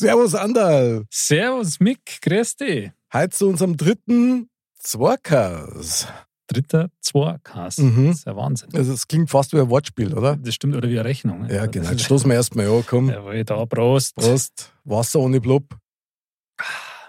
Servus 0.00 0.34
Anderl. 0.34 1.04
Servus 1.10 1.78
Mick, 1.78 2.22
grüß 2.22 2.56
dich. 2.56 2.90
Heute 3.12 3.36
zu 3.36 3.48
unserem 3.48 3.76
dritten 3.76 4.48
Zworkas. 4.78 6.08
Dritter 6.46 6.88
Zwarkas. 7.02 7.76
Mhm. 7.76 8.06
Das 8.06 8.16
ist 8.20 8.26
ja 8.26 8.34
Wahnsinn. 8.34 8.70
Also 8.74 8.94
es 8.94 9.06
klingt 9.06 9.28
fast 9.28 9.52
wie 9.52 9.60
ein 9.60 9.68
Wortspiel, 9.68 10.14
oder? 10.16 10.36
Das 10.38 10.54
stimmt, 10.54 10.74
oder 10.74 10.88
wie 10.88 10.98
eine 10.98 11.04
Rechnung. 11.06 11.42
ne? 11.42 11.54
Ja, 11.54 11.66
Das 11.66 11.70
genau. 11.70 11.90
Jetzt 11.90 12.04
stoßen 12.04 12.30
wir 12.30 12.34
erstmal 12.36 12.66
an, 12.68 12.82
komm. 12.86 13.10
Jawohl, 13.10 13.44
da, 13.44 13.66
Prost. 13.66 14.14
Prost. 14.16 14.72
Wasser 14.84 15.20
ohne 15.20 15.38
Blub. 15.38 15.64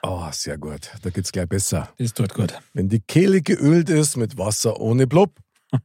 Oh, 0.03 0.27
sehr 0.33 0.57
gut. 0.57 0.91
Da 1.01 1.11
geht's 1.11 1.31
gleich 1.31 1.47
besser. 1.47 1.87
Das 1.97 2.13
tut 2.13 2.33
gut. 2.33 2.59
Wenn 2.73 2.89
die 2.89 2.99
Kehle 2.99 3.41
geölt 3.41 3.89
ist 3.89 4.17
mit 4.17 4.37
Wasser 4.37 4.81
ohne 4.81 5.07
Blub. 5.07 5.39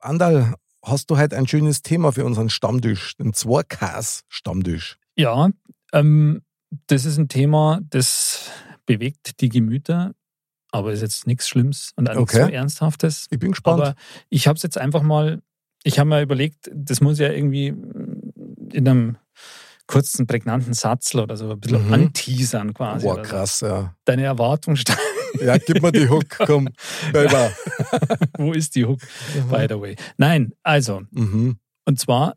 Andal, 0.00 0.52
hast 0.82 1.08
du 1.10 1.16
heute 1.16 1.38
ein 1.38 1.46
schönes 1.48 1.80
Thema 1.80 2.12
für 2.12 2.26
unseren 2.26 2.50
Stammtisch, 2.50 3.16
den 3.16 3.32
Zworkas-Stammtisch? 3.32 4.98
Ja, 5.16 5.48
ähm, 5.92 6.42
das 6.88 7.04
ist 7.04 7.16
ein 7.18 7.28
Thema, 7.28 7.80
das 7.90 8.50
bewegt 8.86 9.40
die 9.40 9.48
Gemüter, 9.48 10.12
aber 10.72 10.92
ist 10.92 11.00
jetzt 11.02 11.26
nichts 11.26 11.48
Schlimmes 11.48 11.92
und 11.96 12.08
auch 12.10 12.14
nichts 12.14 12.34
Okay. 12.34 12.44
so 12.46 12.50
Ernsthaftes. 12.50 13.26
Ich 13.30 13.38
bin 13.38 13.52
gespannt. 13.52 13.80
Aber 13.80 13.94
ich 14.28 14.46
habe 14.46 14.56
es 14.56 14.62
jetzt 14.62 14.78
einfach 14.78 15.02
mal, 15.02 15.42
ich 15.84 15.98
habe 15.98 16.08
mir 16.08 16.20
überlegt, 16.22 16.70
das 16.74 17.00
muss 17.00 17.18
ja 17.18 17.30
irgendwie 17.30 17.68
in 18.72 18.88
einem 18.88 19.16
kurzen, 19.86 20.26
prägnanten 20.26 20.74
Satz 20.74 21.14
oder 21.14 21.36
so 21.36 21.50
ein 21.50 21.60
bisschen 21.60 21.86
Mhm. 21.86 21.92
anteasern 21.92 22.74
quasi. 22.74 23.06
Boah, 23.06 23.14
oder 23.14 23.24
so. 23.24 23.30
krass, 23.30 23.60
ja. 23.60 23.94
Deine 24.04 24.24
Erwartung 24.24 24.74
steigt. 24.76 25.00
Ja, 25.40 25.56
gib 25.58 25.82
mir 25.82 25.92
die 25.92 26.08
Hook, 26.08 26.24
komm. 26.38 26.68
Baby. 27.12 27.34
Wo 28.38 28.52
ist 28.52 28.74
die 28.74 28.84
Hook, 28.84 29.00
by 29.50 29.66
the 29.68 29.78
way? 29.80 29.94
Nein, 30.16 30.52
also, 30.62 31.02
Mhm. 31.10 31.58
und 31.84 32.00
zwar, 32.00 32.34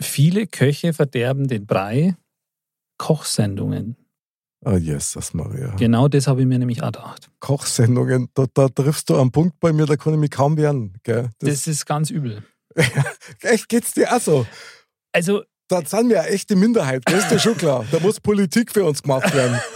viele 0.00 0.46
Köche 0.46 0.92
verderben 0.94 1.48
den 1.48 1.66
Brei. 1.66 2.16
Kochsendungen. 3.00 3.96
Oh, 4.62 4.76
Jesus 4.76 5.32
Maria. 5.32 5.74
Genau 5.76 6.06
das 6.06 6.26
habe 6.26 6.42
ich 6.42 6.46
mir 6.46 6.58
nämlich 6.58 6.82
auch 6.82 6.92
gedacht. 6.92 7.30
Kochsendungen, 7.40 8.28
da, 8.34 8.44
da 8.52 8.68
triffst 8.68 9.08
du 9.08 9.16
einen 9.18 9.32
Punkt 9.32 9.58
bei 9.58 9.72
mir, 9.72 9.86
da 9.86 9.96
kann 9.96 10.12
ich 10.12 10.18
mich 10.20 10.30
kaum 10.30 10.58
wehren. 10.58 10.98
Gell? 11.02 11.30
Das, 11.38 11.66
ist 11.66 11.86
ganz 11.86 12.10
übel. 12.10 12.44
echt, 13.40 13.70
geht's 13.70 13.94
dir 13.94 14.14
auch 14.14 14.20
so? 14.20 14.46
Also, 15.12 15.44
Da 15.68 15.82
sind 15.82 16.10
wir 16.10 16.20
eine 16.20 16.28
echte 16.28 16.56
Minderheit, 16.56 17.02
das 17.06 17.20
ist 17.24 17.30
dir 17.30 17.38
schon 17.38 17.56
klar. 17.56 17.86
Da 17.90 18.00
muss 18.00 18.20
Politik 18.20 18.70
für 18.70 18.84
uns 18.84 19.02
gemacht 19.02 19.34
werden. 19.34 19.58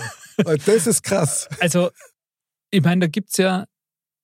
Das 0.66 0.88
ist 0.88 1.04
krass. 1.04 1.48
also, 1.60 1.90
ich 2.72 2.82
meine, 2.82 3.02
da 3.02 3.06
gibt 3.06 3.30
es 3.30 3.36
ja, 3.36 3.66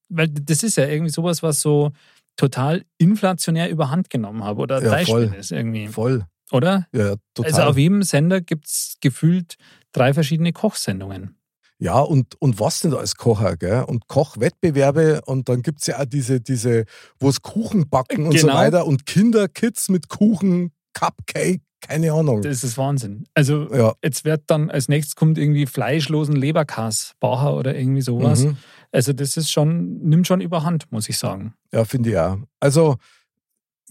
weil 0.09 0.27
das 0.27 0.61
ist 0.61 0.75
ja 0.75 0.85
irgendwie 0.85 1.09
sowas, 1.09 1.41
was 1.41 1.61
so 1.61 1.93
total 2.35 2.83
inflationär 2.97 3.69
überhand 3.69 4.09
genommen 4.09 4.43
habe 4.43 4.61
oder 4.61 4.83
Ja, 4.83 5.05
voll. 5.05 5.33
ist 5.39 5.53
irgendwie, 5.53 5.87
Voll. 5.87 6.25
Oder? 6.51 6.87
Ja, 6.93 7.09
ja, 7.09 7.15
total. 7.33 7.51
Also 7.51 7.63
auf 7.63 7.77
jedem 7.77 8.03
Sender 8.03 8.41
gibt 8.41 8.67
es 8.67 8.97
gefühlt 9.01 9.55
drei 9.91 10.13
verschiedene 10.13 10.53
Kochsendungen. 10.53 11.37
Ja, 11.79 11.99
und, 11.99 12.39
und 12.39 12.59
was 12.59 12.81
denn 12.81 12.91
da 12.91 12.97
als 12.97 13.15
Kocher, 13.15 13.57
gell? 13.57 13.83
Und 13.87 14.07
Kochwettbewerbe 14.07 15.21
und 15.25 15.49
dann 15.49 15.63
gibt 15.63 15.81
es 15.81 15.87
ja 15.87 15.99
auch 15.99 16.05
diese, 16.05 16.39
diese 16.39 16.85
wo 17.19 17.27
es 17.29 17.41
Kuchen 17.41 17.89
backen 17.89 18.27
und 18.27 18.37
so 18.37 18.45
Genau. 18.47 18.59
weiter 18.59 18.85
und 18.85 19.07
Kinderkids 19.07 19.89
mit 19.89 20.07
Kuchen, 20.07 20.71
Cupcake, 20.93 21.61
keine 21.81 22.13
Ahnung. 22.13 22.43
Das 22.43 22.63
ist 22.63 22.77
Wahnsinn. 22.77 23.25
Also 23.33 23.73
ja. 23.73 23.93
jetzt 24.03 24.25
wird 24.25 24.43
dann 24.45 24.69
als 24.69 24.89
nächstes 24.89 25.15
kommt 25.15 25.39
irgendwie 25.39 25.65
fleischlosen 25.65 26.35
Leberkass, 26.35 27.13
Bacher 27.19 27.55
oder 27.55 27.75
irgendwie 27.75 28.01
sowas. 28.01 28.43
Mhm. 28.43 28.57
Also 28.91 29.11
das 29.13 29.35
ist 29.35 29.51
schon, 29.51 29.97
nimmt 30.03 30.27
schon 30.27 30.41
überhand, 30.41 30.91
muss 30.91 31.09
ich 31.09 31.17
sagen. 31.17 31.55
Ja, 31.73 31.83
finde 31.83 32.11
ich 32.11 32.17
auch. 32.17 32.37
Also 32.59 32.97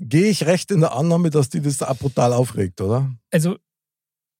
gehe 0.00 0.28
ich 0.28 0.46
recht 0.46 0.70
in 0.70 0.80
der 0.80 0.92
Annahme, 0.92 1.30
dass 1.30 1.48
die 1.50 1.60
das 1.60 1.82
auch 1.82 1.96
brutal 1.96 2.32
aufregt, 2.32 2.80
oder? 2.80 3.14
Also 3.30 3.58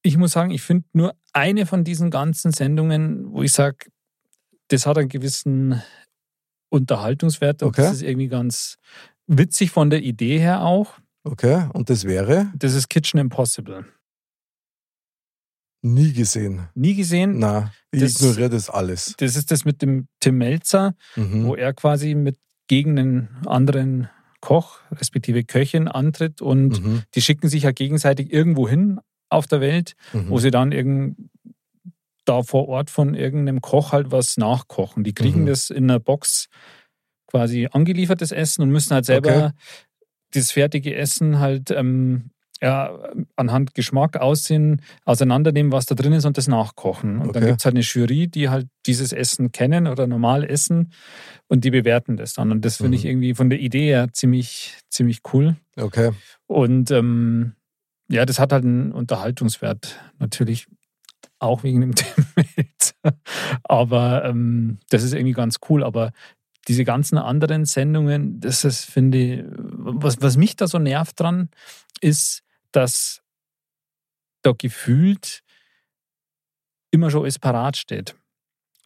ich 0.03 0.17
muss 0.17 0.33
sagen, 0.33 0.51
ich 0.51 0.63
finde 0.63 0.89
nur 0.93 1.15
eine 1.33 1.67
von 1.67 1.85
diesen 1.85 2.11
ganzen 2.11 2.53
Sendungen, 2.53 3.31
wo 3.33 3.43
ich 3.43 3.53
sage, 3.53 3.87
das 4.69 4.87
hat 4.87 4.97
einen 4.99 5.09
gewissen 5.09 5.83
Unterhaltungswert 6.71 7.63
und 7.63 7.69
Okay. 7.71 7.83
das 7.83 7.97
ist 7.97 8.03
irgendwie 8.03 8.29
ganz 8.29 8.79
witzig 9.27 9.71
von 9.71 9.91
der 9.91 10.03
Idee 10.03 10.39
her 10.39 10.63
auch. 10.63 10.99
Okay, 11.25 11.69
und 11.75 11.91
das 11.91 12.05
wäre 12.05 12.51
Das 12.57 12.75
ist 12.75 12.89
Kitchen 12.89 13.19
Impossible. 13.21 13.85
nie 15.83 16.13
gesehen. 16.13 16.69
Nie 16.75 16.95
gesehen. 16.95 17.39
Na, 17.39 17.73
ich 17.91 18.01
Das- 18.01 18.15
ignoriere 18.21 18.51
das 18.51 18.71
alles. 18.71 19.15
Das 19.19 19.37
ist 19.37 19.51
das 19.51 19.65
mit 19.65 19.83
dem 19.83 20.09
Tim 20.21 20.39
Melzer, 20.39 20.95
Mhm. 21.17 21.45
wo 21.47 21.55
er 21.55 21.73
quasi 21.75 22.15
mit 22.15 22.39
gegen 22.69 22.99
einen 22.99 23.29
anderen 23.47 24.09
Koch, 24.41 24.79
respektive 24.93 25.45
Köchin 25.45 25.89
antritt 25.89 26.41
und 26.43 26.83
Mhm. 26.83 27.03
die 27.15 27.23
schicken 27.23 27.49
sich 27.49 27.65
ja 27.65 27.73
gegenseitig 27.73 28.33
irgendwo 28.33 28.69
hin 28.69 29.01
auf 29.29 29.47
der 29.47 29.61
Welt, 29.61 29.95
Mhm. 30.13 30.31
wo 30.31 30.39
sie 30.39 30.51
dann 30.51 30.73
irgend 30.73 31.17
da 32.25 32.43
vor 32.43 32.69
Ort 32.69 32.91
von 32.91 33.15
irgendeinem 33.15 33.61
Koch 33.61 33.93
halt 33.93 34.11
was 34.13 34.37
nachkochen. 34.37 35.05
Die 35.05 35.15
kriegen 35.15 35.43
Mhm. 35.43 35.47
das 35.47 35.71
in 35.71 35.85
einer 35.91 35.99
Box 36.01 36.49
quasi 37.27 37.69
angeliefertes 37.71 38.33
Essen 38.33 38.63
und 38.63 38.71
müssen 38.71 38.95
halt 38.95 39.05
selber 39.07 39.31
Okay. 39.47 39.51
das 40.33 40.51
fertige 40.53 40.95
Essen 40.95 41.39
halt 41.39 41.71
ähm, 41.71 42.31
ja, 42.63 42.93
anhand 43.37 43.75
Geschmack, 43.75 44.17
Aussehen 44.19 44.83
auseinandernehmen, 45.05 45.73
was 45.73 45.87
da 45.87 45.95
drin 45.95 46.13
ist 46.13 46.27
und 46.27 46.37
das 46.37 46.47
nachkochen. 46.49 47.19
Und 47.19 47.35
dann 47.35 47.43
Okay. 47.43 47.47
gibt 47.47 47.61
es 47.61 47.65
halt 47.65 47.75
eine 47.75 47.83
Jury, 47.85 48.29
die 48.29 48.49
halt 48.51 48.69
dieses 48.87 49.13
Essen 49.13 49.51
kennen 49.53 49.87
oder 49.87 50.07
normal 50.07 50.45
essen 50.45 50.93
und 51.49 51.65
die 51.65 51.71
bewerten 51.71 52.17
das 52.17 52.35
dann. 52.35 52.51
Und 52.53 52.65
das 52.65 52.77
finde 52.77 52.97
ich 52.97 53.05
Mhm. 53.05 53.11
irgendwie 53.11 53.35
von 53.35 53.49
der 53.51 53.61
Idee 53.61 53.87
her 53.87 54.09
ziemlich, 54.13 54.77
ziemlich 54.91 55.21
cool. 55.33 55.57
Okay. 55.77 56.11
Und 56.47 56.91
ähm, 56.91 57.55
ja, 58.11 58.27
das 58.27 58.39
hat 58.39 58.53
halt 58.53 58.65
einen 58.65 58.93
Unterhaltungswert, 58.93 59.99
natürlich 60.19 60.67
auch 61.39 61.63
wegen 61.63 61.81
dem 61.81 61.93
Melzer. 62.37 63.19
Aber 63.65 64.25
ähm, 64.27 64.79
das 64.91 65.03
ist 65.03 65.15
irgendwie 65.15 65.33
ganz 65.33 65.59
cool. 65.71 65.83
Aber 65.85 66.13
diese 66.69 66.85
ganzen 66.85 67.17
anderen 67.17 67.65
Sendungen, 67.65 68.41
das 68.41 68.65
ist, 68.65 68.85
finde 68.85 69.19
ich, 69.19 69.45
was, 69.49 70.21
was 70.21 70.37
mich 70.37 70.57
da 70.57 70.67
so 70.69 70.79
nervt 70.79 71.19
dran, 71.19 71.49
ist, 72.03 72.43
dass 72.73 73.23
da 74.43 74.53
gefühlt 74.57 75.43
immer 76.91 77.11
schon 77.11 77.23
alles 77.23 77.39
parat 77.39 77.77
steht. 77.77 78.17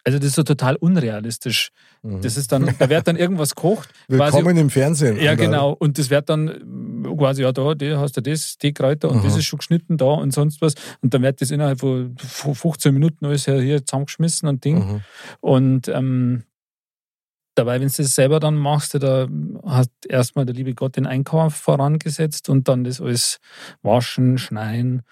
Also 0.06 0.18
das 0.18 0.28
ist 0.28 0.34
so 0.34 0.42
total 0.42 0.76
unrealistisch. 0.76 1.70
Mhm. 2.02 2.20
Das 2.20 2.36
ist 2.36 2.52
dann, 2.52 2.74
da 2.78 2.88
wird 2.90 3.08
dann 3.08 3.16
irgendwas 3.16 3.54
kocht. 3.54 3.88
quasi- 4.08 4.36
Willkommen 4.36 4.58
im 4.58 4.68
Fernsehen. 4.68 5.16
ja, 5.18 5.34
genau. 5.34 5.72
Und 5.72 5.98
das 5.98 6.10
wird 6.10 6.28
dann 6.28 7.06
quasi, 7.16 7.42
ja, 7.42 7.52
da, 7.52 7.74
hast 7.98 8.16
du 8.18 8.20
das, 8.20 8.58
die 8.58 8.74
Kräuter 8.74 9.08
und 9.10 9.24
das 9.24 9.32
Aha. 9.32 9.38
ist 9.38 9.46
schon 9.46 9.58
geschnitten 9.60 9.96
da 9.96 10.04
und 10.06 10.32
sonst 10.32 10.60
was. 10.60 10.74
Und 11.00 11.14
dann 11.14 11.22
wird 11.22 11.40
das 11.40 11.50
innerhalb 11.50 11.80
von 11.80 12.14
15 12.18 12.92
Minuten 12.92 13.24
alles 13.24 13.46
hier, 13.46 13.60
hier 13.62 13.84
zusammengeschmissen 13.86 14.46
und 14.46 14.62
Ding. 14.62 14.78
Mhm. 14.86 15.00
Und 15.40 15.88
ähm, 15.88 16.42
dabei, 17.54 17.80
wenn 17.80 17.88
du 17.88 17.94
das 17.96 18.14
selber 18.14 18.40
dann 18.40 18.56
machst, 18.56 18.94
da 18.94 19.28
hat 19.64 19.90
erstmal 20.08 20.44
der 20.46 20.54
liebe 20.54 20.74
Gott 20.74 20.96
den 20.96 21.06
Einkauf 21.06 21.54
vorangesetzt 21.54 22.48
und 22.48 22.68
dann 22.68 22.84
das 22.84 23.00
alles 23.00 23.38
waschen, 23.82 24.38
schneien. 24.38 25.02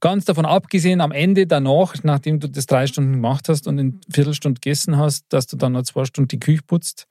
Ganz 0.00 0.24
davon 0.24 0.46
abgesehen, 0.46 1.00
am 1.00 1.12
Ende 1.12 1.46
danach, 1.46 1.94
nachdem 2.02 2.40
du 2.40 2.48
das 2.48 2.66
drei 2.66 2.86
Stunden 2.86 3.12
gemacht 3.12 3.48
hast 3.48 3.66
und 3.66 3.78
in 3.78 4.00
Viertelstunde 4.10 4.60
gegessen 4.60 4.96
hast, 4.96 5.26
dass 5.28 5.46
du 5.46 5.56
dann 5.56 5.72
noch 5.72 5.82
zwei 5.82 6.04
Stunden 6.04 6.28
die 6.28 6.40
Küche 6.40 6.62
putzt. 6.66 7.06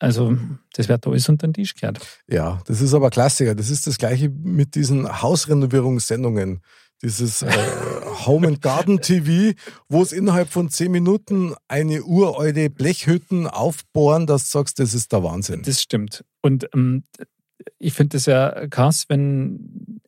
Also, 0.00 0.38
das 0.74 0.88
wird 0.88 1.04
da 1.04 1.10
alles 1.10 1.28
unter 1.28 1.48
den 1.48 1.54
Tisch 1.54 1.74
gehört. 1.74 2.00
Ja, 2.28 2.62
das 2.66 2.80
ist 2.80 2.94
aber 2.94 3.10
Klassiker. 3.10 3.56
Das 3.56 3.68
ist 3.68 3.86
das 3.86 3.98
gleiche 3.98 4.28
mit 4.28 4.76
diesen 4.76 5.22
Hausrenovierungssendungen. 5.22 6.62
Dieses 7.02 7.42
äh, 7.42 7.50
Home 8.26 8.48
and 8.48 8.60
Garden 8.62 9.00
TV, 9.00 9.56
wo 9.88 10.02
es 10.02 10.12
innerhalb 10.12 10.48
von 10.48 10.68
zehn 10.68 10.90
Minuten 10.90 11.54
eine 11.68 12.02
uralte 12.02 12.70
Blechhütten 12.70 13.46
aufbohren, 13.46 14.26
dass 14.26 14.50
du 14.50 14.58
sagst, 14.58 14.80
das 14.80 14.94
ist 14.94 15.12
der 15.12 15.22
Wahnsinn. 15.22 15.62
Das 15.62 15.80
stimmt. 15.80 16.24
Und 16.42 16.68
ähm, 16.74 17.04
ich 17.78 17.92
finde 17.94 18.16
das 18.16 18.26
ja 18.26 18.66
krass, 18.68 19.04
wenn, 19.08 20.00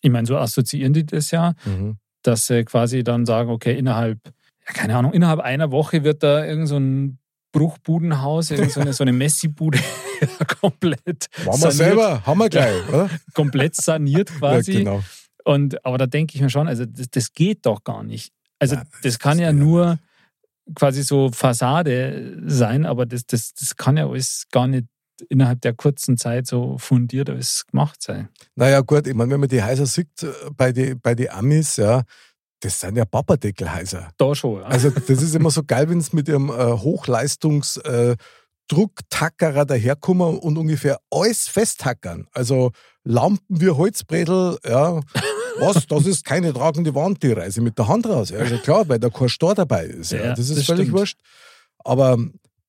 ich 0.00 0.10
meine, 0.10 0.26
so 0.26 0.36
assoziieren 0.36 0.92
die 0.92 1.06
das 1.06 1.30
ja, 1.30 1.54
Mhm. 1.64 1.98
dass 2.22 2.46
sie 2.46 2.64
quasi 2.64 3.04
dann 3.04 3.24
sagen, 3.24 3.50
okay, 3.50 3.78
innerhalb, 3.78 4.18
ja, 4.66 4.72
keine 4.72 4.96
Ahnung, 4.96 5.12
innerhalb 5.12 5.38
einer 5.40 5.70
Woche 5.70 6.02
wird 6.02 6.24
da 6.24 6.44
irgend 6.44 6.66
so 6.68 6.76
ein 6.76 7.18
Bruchbudenhaus, 7.52 8.48
so 8.48 8.80
eine, 8.80 8.92
so 8.92 9.04
eine 9.04 9.12
Messi-Bude 9.12 9.78
komplett. 10.60 11.28
Machen 11.44 11.62
wir 11.62 11.70
selber, 11.70 12.26
haben 12.26 12.38
wir 12.38 12.48
gleich, 12.50 12.88
oder? 12.88 13.08
komplett 13.32 13.76
saniert 13.76 14.30
quasi. 14.38 14.72
Ja, 14.72 14.78
genau. 14.80 15.02
Und, 15.46 15.84
aber 15.86 15.96
da 15.96 16.06
denke 16.06 16.34
ich 16.34 16.42
mir 16.42 16.50
schon, 16.50 16.66
also 16.66 16.84
das, 16.84 17.08
das 17.08 17.32
geht 17.32 17.66
doch 17.66 17.84
gar 17.84 18.02
nicht. 18.02 18.32
Also 18.58 18.76
das 19.04 19.20
kann 19.20 19.38
ja 19.38 19.52
nur 19.52 20.00
quasi 20.74 21.04
so 21.04 21.30
Fassade 21.30 22.42
sein, 22.46 22.84
aber 22.84 23.06
das, 23.06 23.26
das, 23.26 23.54
das 23.54 23.76
kann 23.76 23.96
ja 23.96 24.08
alles 24.08 24.46
gar 24.50 24.66
nicht 24.66 24.86
innerhalb 25.28 25.60
der 25.60 25.72
kurzen 25.72 26.18
Zeit 26.18 26.48
so 26.48 26.78
fundiert 26.78 27.30
alles 27.30 27.64
gemacht 27.64 28.02
sein. 28.02 28.28
Naja, 28.56 28.80
gut, 28.80 29.06
ich 29.06 29.14
meine, 29.14 29.30
wenn 29.30 29.40
man 29.40 29.48
die 29.48 29.62
Häuser 29.62 29.86
sieht 29.86 30.22
äh, 30.24 30.32
bei 30.50 30.72
den 30.72 31.00
bei 31.00 31.14
die 31.14 31.30
Amis, 31.30 31.76
ja, 31.76 32.02
das 32.58 32.80
sind 32.80 32.96
ja 32.96 33.04
Papadeckelhäuser. 33.04 34.10
Da 34.18 34.34
schon, 34.34 34.62
ja. 34.62 34.66
Also, 34.66 34.90
das 35.06 35.22
ist 35.22 35.34
immer 35.36 35.50
so 35.50 35.62
geil, 35.62 35.88
wenn 35.88 35.98
es 35.98 36.12
mit 36.12 36.26
ihrem 36.26 36.48
äh, 36.48 36.52
Hochleistungs- 36.52 37.80
äh, 37.84 38.16
Drucktackerer 38.68 39.64
daherkommen 39.64 40.38
und 40.38 40.58
ungefähr 40.58 40.98
alles 41.10 41.48
festhackern. 41.48 42.26
Also 42.32 42.72
Lampen 43.04 43.60
wie 43.60 43.70
Holzbredel, 43.70 44.58
ja, 44.64 45.00
was, 45.58 45.86
das 45.86 46.06
ist 46.06 46.24
keine 46.24 46.52
tragende 46.52 46.94
Wand, 46.94 47.22
die 47.22 47.32
Reise 47.32 47.60
mit 47.60 47.78
der 47.78 47.88
Hand 47.88 48.06
raus. 48.06 48.30
Ja, 48.30 48.38
also 48.38 48.58
klar, 48.58 48.88
weil 48.88 48.98
da 48.98 49.10
kein 49.10 49.28
Stor 49.28 49.54
dabei 49.54 49.86
ist. 49.86 50.12
Ja, 50.12 50.24
ja 50.24 50.30
das 50.34 50.48
ist 50.50 50.58
das 50.58 50.66
völlig 50.66 50.86
stimmt. 50.86 50.98
wurscht. 50.98 51.18
Aber 51.78 52.18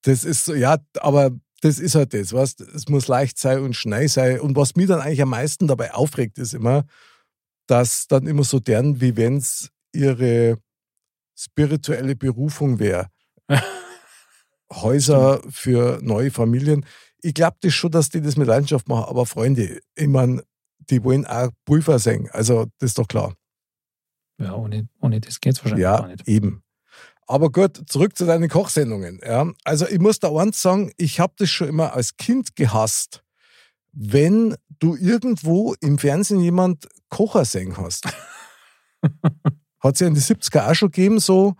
das 0.04 0.24
ist 0.24 0.46
so, 0.46 0.54
ja, 0.54 0.78
aber 1.00 1.32
das 1.62 1.80
ist 1.80 1.96
halt 1.96 2.14
das, 2.14 2.34
was 2.34 2.60
es 2.60 2.88
muss 2.88 3.08
leicht 3.08 3.40
sein 3.40 3.62
und 3.62 3.76
schnell 3.76 4.08
sein. 4.08 4.40
Und 4.40 4.56
was 4.56 4.76
mir 4.76 4.88
dann 4.88 5.02
eigentlich 5.02 5.22
am 5.22 5.30
meisten 5.30 5.68
dabei 5.68 5.94
aufregt, 5.94 6.38
ist 6.38 6.54
immer, 6.54 6.86
dass 7.68 8.08
dann 8.08 8.28
immer 8.28 8.44
so 8.44 8.60
deren, 8.60 9.02
wie 9.02 9.18
wenn 9.18 9.38
es 9.38 9.70
ihre 9.94 10.58
spirituelle 11.36 12.16
Berufung 12.16 12.80
wäre. 12.80 13.08
Häuser 14.72 15.42
für 15.50 16.00
neue 16.02 16.32
Familien. 16.32 16.86
Ich 17.22 17.34
glaube 17.34 17.58
das 17.62 17.74
schon, 17.74 17.92
dass 17.92 18.10
die 18.10 18.22
das 18.22 18.38
mit 18.38 18.48
Leidenschaft 18.48 18.88
machen, 18.88 19.10
aber 19.10 19.26
Freunde, 19.26 19.80
ich 19.96 20.08
meine, 20.08 20.44
die 20.90 21.04
wollen 21.04 21.26
auch 21.26 21.50
Pulver 21.66 22.00
singen. 22.00 22.30
Also, 22.32 22.66
das 22.80 22.92
ist 22.92 22.98
doch 22.98 23.08
klar. 23.08 23.34
Ja, 24.40 24.54
ohne, 24.56 24.88
ohne 25.02 25.20
das 25.20 25.40
geht 25.40 25.54
es 25.54 25.64
wahrscheinlich 25.64 25.84
ja, 25.84 25.98
gar 25.98 26.08
nicht. 26.08 26.28
Eben. 26.28 26.64
Aber 27.28 27.52
gut, 27.52 27.90
zurück 27.90 28.18
zu 28.18 28.26
deinen 28.26 28.50
Kochsendungen. 28.50 29.20
Ja. 29.26 29.52
Also 29.66 29.88
ich 29.88 30.00
muss 30.00 30.20
da 30.20 30.32
eins 30.32 30.62
sagen, 30.62 30.92
ich 30.98 31.20
habe 31.20 31.34
das 31.38 31.50
schon 31.50 31.68
immer 31.68 31.94
als 31.94 32.16
Kind 32.16 32.56
gehasst, 32.56 33.24
wenn 33.92 34.56
du 34.80 34.96
irgendwo 34.96 35.76
im 35.82 35.98
Fernsehen 35.98 36.40
jemand 36.40 36.88
Kocher 37.10 37.44
sehen 37.44 37.78
hast. 37.78 38.06
Hat 39.80 39.94
es 39.96 40.00
ja 40.00 40.08
in 40.08 40.14
den 40.14 40.24
70er 40.24 40.72
auch 40.72 40.76
schon 40.76 40.92
gegeben, 40.92 41.20
so, 41.20 41.56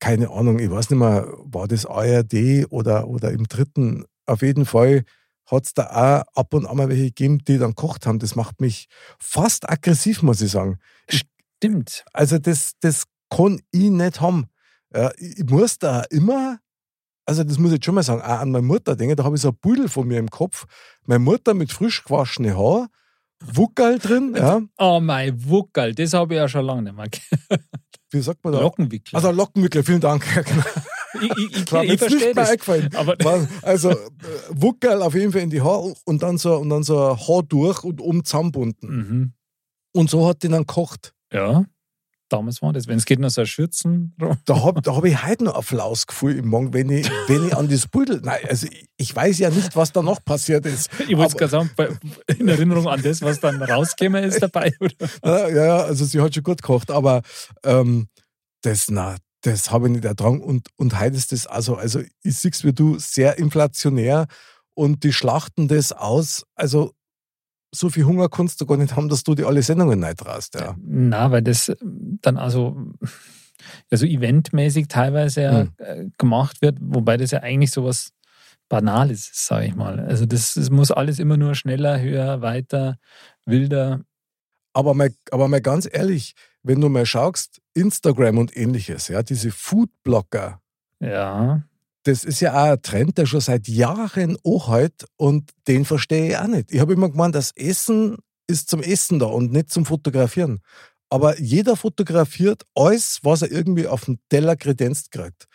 keine 0.00 0.30
Ahnung, 0.30 0.58
ich 0.58 0.70
weiß 0.70 0.90
nicht 0.90 0.98
mehr, 0.98 1.32
war 1.44 1.68
das 1.68 1.86
ARD 1.86 2.66
oder, 2.70 3.08
oder 3.08 3.30
im 3.30 3.44
dritten, 3.44 4.04
auf 4.26 4.42
jeden 4.42 4.66
Fall 4.66 5.04
hat 5.46 5.66
es 5.66 5.74
da 5.74 6.24
auch 6.24 6.40
ab 6.40 6.54
und 6.54 6.66
an 6.66 6.76
mal 6.76 6.88
welche 6.88 7.04
gegeben, 7.04 7.38
die 7.44 7.58
dann 7.58 7.74
kocht 7.74 8.06
haben. 8.06 8.18
Das 8.18 8.34
macht 8.34 8.60
mich 8.60 8.88
fast 9.18 9.68
aggressiv, 9.68 10.22
muss 10.22 10.40
ich 10.40 10.50
sagen. 10.50 10.78
Stimmt. 11.08 12.04
Also 12.12 12.38
das, 12.38 12.72
das 12.80 13.04
kann 13.30 13.60
ich 13.70 13.90
nicht 13.90 14.20
haben. 14.20 14.46
Ja, 14.94 15.10
ich 15.16 15.44
muss 15.44 15.78
da 15.78 16.02
immer, 16.10 16.58
also 17.26 17.42
das 17.42 17.58
muss 17.58 17.72
ich 17.72 17.84
schon 17.84 17.94
mal 17.94 18.02
sagen, 18.02 18.22
auch 18.22 18.40
an 18.40 18.52
meine 18.52 18.66
Mutter 18.66 18.96
denken, 18.96 19.16
da 19.16 19.24
habe 19.24 19.36
ich 19.36 19.42
so 19.42 19.48
ein 19.48 19.56
Pudel 19.56 19.88
von 19.88 20.06
mir 20.06 20.18
im 20.18 20.30
Kopf. 20.30 20.66
Meine 21.04 21.18
Mutter 21.20 21.54
mit 21.54 21.72
frisch 21.72 22.04
gewaschenen 22.04 22.56
Haar, 22.56 22.88
Wuckerl 23.40 23.98
drin. 23.98 24.34
Ja. 24.36 24.60
Oh 24.78 25.00
mein 25.00 25.48
Wuckerl, 25.48 25.94
das 25.94 26.12
habe 26.12 26.34
ich 26.34 26.38
ja 26.38 26.48
schon 26.48 26.64
lange 26.64 26.82
nicht 26.82 26.96
mehr 26.96 27.08
gehört. 27.08 27.64
Wie 28.10 28.20
sagt 28.20 28.44
man 28.44 28.52
da? 28.52 28.60
Lockenwickler. 28.60 29.16
Also 29.16 29.32
Lockenwickler, 29.32 29.82
vielen 29.82 30.00
Dank. 30.00 30.24
ich, 31.24 31.56
ich, 31.56 31.72
ich, 31.72 32.02
ich 32.02 32.10
nicht 32.10 32.34
mehr 32.34 32.48
eingefallen. 32.48 32.94
Aber 32.94 33.16
also 33.62 33.90
äh, 33.90 33.96
Wuckerl 34.50 35.02
auf 35.02 35.14
jeden 35.14 35.32
Fall 35.32 35.42
in 35.42 35.50
die 35.50 35.62
Haare 35.62 35.94
und 36.04 36.22
dann 36.22 36.38
so, 36.38 36.56
und 36.56 36.70
dann 36.70 36.82
so 36.82 36.98
ein 36.98 37.18
Haar 37.18 37.42
durch 37.42 37.84
und 37.84 38.00
oben 38.00 38.24
zusammenbunden. 38.24 38.88
Mhm. 38.88 39.32
Und 39.92 40.10
so 40.10 40.26
hat 40.26 40.42
die 40.42 40.48
dann 40.48 40.66
gekocht. 40.66 41.14
Ja 41.32 41.64
damals 42.34 42.62
war 42.62 42.72
das. 42.72 42.86
Wenn 42.86 42.98
es 42.98 43.04
geht, 43.04 43.20
noch 43.20 43.30
so 43.30 43.42
ein 43.42 43.46
Schürzen. 43.46 44.14
Da 44.44 44.62
habe 44.62 44.82
da 44.82 44.96
hab 44.96 45.04
ich 45.04 45.24
heute 45.24 45.44
noch 45.44 45.56
ein 45.56 45.62
Flausgefühl 45.62 46.38
im 46.38 46.48
Magen, 46.50 46.72
wenn 46.74 46.90
ich, 46.90 47.08
wenn 47.28 47.46
ich 47.46 47.56
an 47.56 47.68
das 47.68 47.86
Pudel. 47.86 48.20
Nein, 48.22 48.40
also 48.48 48.66
ich, 48.66 48.88
ich, 48.96 49.14
weiß 49.14 49.38
ja 49.38 49.50
nicht, 49.50 49.76
was 49.76 49.92
da 49.92 50.02
noch 50.02 50.24
passiert 50.24 50.66
ist. 50.66 50.90
Ich 51.08 51.16
wollte 51.16 51.36
gerade 51.36 51.50
sagen, 51.50 51.70
in 52.38 52.48
Erinnerung 52.48 52.88
an 52.88 53.02
das, 53.02 53.20
was 53.22 53.38
dann 53.38 53.62
rausgekommen 53.62 54.24
ist 54.24 54.42
dabei. 54.42 54.72
Oder? 54.80 54.94
Ja, 55.24 55.48
ja, 55.48 55.76
also 55.84 56.04
sie 56.04 56.20
hat 56.20 56.34
schon 56.34 56.42
gut 56.42 56.62
gekocht, 56.62 56.90
aber 56.90 57.22
ähm, 57.62 58.08
das, 58.62 58.90
na, 58.90 59.16
das 59.44 59.70
habe 59.70 59.86
ich 59.86 59.92
nicht 59.92 60.04
ertragen. 60.04 60.42
Und, 60.42 60.68
und 60.76 60.98
heute 60.98 61.16
ist 61.16 61.32
das 61.32 61.46
also, 61.46 61.76
also 61.76 62.00
ich 62.22 62.36
sehe 62.36 62.50
es 62.50 62.64
wie 62.64 62.72
du, 62.72 62.98
sehr 62.98 63.38
inflationär 63.38 64.26
und 64.74 65.04
die 65.04 65.12
schlachten 65.12 65.68
das 65.68 65.92
aus. 65.92 66.44
Also 66.54 66.92
so 67.74 67.90
viel 67.90 68.04
Hunger 68.04 68.28
kannst 68.28 68.60
du 68.60 68.66
gar 68.66 68.78
nicht 68.78 68.96
haben, 68.96 69.08
dass 69.08 69.22
du 69.22 69.34
dir 69.34 69.46
alle 69.46 69.62
Sendungen 69.62 70.00
nicht 70.00 70.18
traust. 70.18 70.54
Ja. 70.54 70.76
Na, 70.80 71.30
weil 71.30 71.42
das 71.42 71.72
dann 71.80 72.38
also, 72.38 72.76
also 73.90 74.06
eventmäßig 74.06 74.88
teilweise 74.88 75.42
ja 75.42 75.66
hm. 75.78 76.12
gemacht 76.16 76.62
wird, 76.62 76.78
wobei 76.80 77.16
das 77.16 77.30
ja 77.30 77.40
eigentlich 77.40 77.70
sowas 77.70 78.10
Banales 78.70 79.28
ist, 79.30 79.46
sage 79.46 79.66
ich 79.66 79.74
mal. 79.74 80.00
Also 80.00 80.24
das, 80.24 80.54
das 80.54 80.70
muss 80.70 80.90
alles 80.90 81.18
immer 81.18 81.36
nur 81.36 81.54
schneller, 81.54 82.00
höher, 82.00 82.40
weiter, 82.40 82.96
wilder. 83.44 84.00
Aber 84.72 84.94
mal, 84.94 85.12
aber 85.30 85.48
mal 85.48 85.60
ganz 85.60 85.86
ehrlich, 85.90 86.34
wenn 86.62 86.80
du 86.80 86.88
mal 86.88 87.04
schaust, 87.04 87.60
Instagram 87.74 88.38
und 88.38 88.56
ähnliches, 88.56 89.08
ja, 89.08 89.22
diese 89.22 89.50
Foodblogger. 89.50 90.60
Ja 91.00 91.64
das 92.04 92.24
ist 92.24 92.40
ja 92.40 92.52
auch 92.52 92.72
ein 92.72 92.82
Trend, 92.82 93.18
der 93.18 93.26
schon 93.26 93.40
seit 93.40 93.66
Jahren 93.66 94.36
anhält 94.44 95.06
und 95.16 95.50
den 95.66 95.84
verstehe 95.84 96.28
ich 96.28 96.36
auch 96.36 96.46
nicht. 96.46 96.70
Ich 96.70 96.80
habe 96.80 96.92
immer 96.92 97.10
gemeint, 97.10 97.34
das 97.34 97.52
Essen 97.56 98.18
ist 98.46 98.68
zum 98.68 98.82
Essen 98.82 99.18
da 99.18 99.26
und 99.26 99.52
nicht 99.52 99.70
zum 99.70 99.86
Fotografieren. 99.86 100.60
Aber 101.08 101.40
jeder 101.40 101.76
fotografiert 101.76 102.62
alles, 102.74 103.20
was 103.22 103.42
er 103.42 103.50
irgendwie 103.50 103.86
auf 103.86 104.04
dem 104.04 104.18
Teller 104.28 104.56
kredenzt 104.56 105.10
kriegt. 105.10 105.46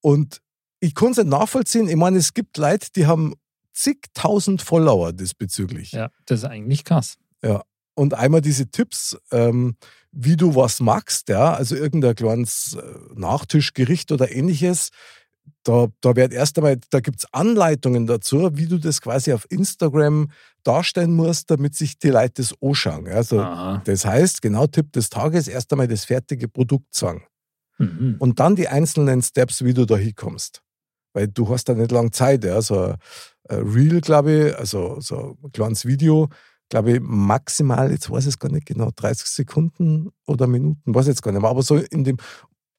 Und 0.00 0.40
ich 0.80 0.94
kann 0.94 1.12
es 1.12 1.18
nicht 1.18 1.28
nachvollziehen. 1.28 1.88
Ich 1.88 1.96
meine, 1.96 2.18
es 2.18 2.32
gibt 2.32 2.56
Leute, 2.56 2.88
die 2.96 3.06
haben 3.06 3.34
zigtausend 3.72 4.62
Follower 4.62 5.12
diesbezüglich. 5.12 5.92
Ja, 5.92 6.10
das 6.26 6.40
ist 6.40 6.44
eigentlich 6.46 6.84
krass. 6.84 7.16
Ja. 7.42 7.62
Und 7.94 8.14
einmal 8.14 8.40
diese 8.40 8.70
Tipps, 8.70 9.16
ähm, 9.30 9.76
wie 10.12 10.36
du 10.36 10.54
was 10.54 10.80
magst, 10.80 11.28
ja, 11.28 11.54
also 11.54 11.74
irgendein 11.74 12.14
kleines 12.14 12.76
äh, 12.80 12.82
Nachtischgericht 13.14 14.12
oder 14.12 14.30
ähnliches, 14.30 14.90
da, 15.64 15.88
da 16.00 16.16
wird 16.16 16.32
erst 16.32 16.58
einmal, 16.58 16.78
da 16.90 17.00
gibt 17.00 17.20
es 17.20 17.32
Anleitungen 17.32 18.06
dazu, 18.06 18.50
wie 18.54 18.66
du 18.66 18.78
das 18.78 19.00
quasi 19.00 19.32
auf 19.32 19.46
Instagram 19.48 20.30
darstellen 20.64 21.12
musst, 21.14 21.50
damit 21.50 21.74
sich 21.74 21.98
die 21.98 22.10
Leute 22.10 22.42
das 22.42 22.54
anschauen. 22.60 23.08
Also, 23.08 23.38
das 23.84 24.04
heißt, 24.04 24.42
genau 24.42 24.66
Tipp 24.66 24.92
des 24.92 25.08
Tages, 25.08 25.48
erst 25.48 25.72
einmal 25.72 25.88
das 25.88 26.04
fertige 26.04 26.48
Produkt 26.48 26.94
sagen. 26.94 27.24
Mhm. 27.78 28.16
Und 28.18 28.40
dann 28.40 28.56
die 28.56 28.68
einzelnen 28.68 29.22
Steps, 29.22 29.64
wie 29.64 29.74
du 29.74 29.84
da 29.84 29.96
hinkommst. 29.96 30.62
Weil 31.12 31.28
du 31.28 31.48
hast 31.48 31.68
da 31.68 31.74
nicht 31.74 31.92
lange 31.92 32.10
Zeit. 32.10 32.44
Ja. 32.44 32.60
So 32.62 32.94
ein 33.48 33.62
Reel, 33.68 34.00
glaube 34.00 34.32
ich, 34.32 34.58
also 34.58 35.00
so 35.00 35.36
ein 35.42 35.52
kleines 35.52 35.86
Video, 35.86 36.28
glaube 36.72 36.92
ich, 36.92 37.00
maximal, 37.02 37.90
jetzt 37.90 38.10
weiß 38.10 38.24
ich 38.24 38.30
es 38.30 38.38
gar 38.38 38.50
nicht 38.50 38.64
genau, 38.64 38.90
30 38.96 39.26
Sekunden 39.26 40.10
oder 40.26 40.46
Minuten, 40.46 40.94
weiß 40.94 41.04
ich 41.04 41.10
jetzt 41.10 41.22
gar 41.22 41.30
nicht 41.30 41.42
mehr, 41.42 41.50
aber 41.50 41.62
so 41.62 41.76
in 41.76 42.02
dem, 42.02 42.16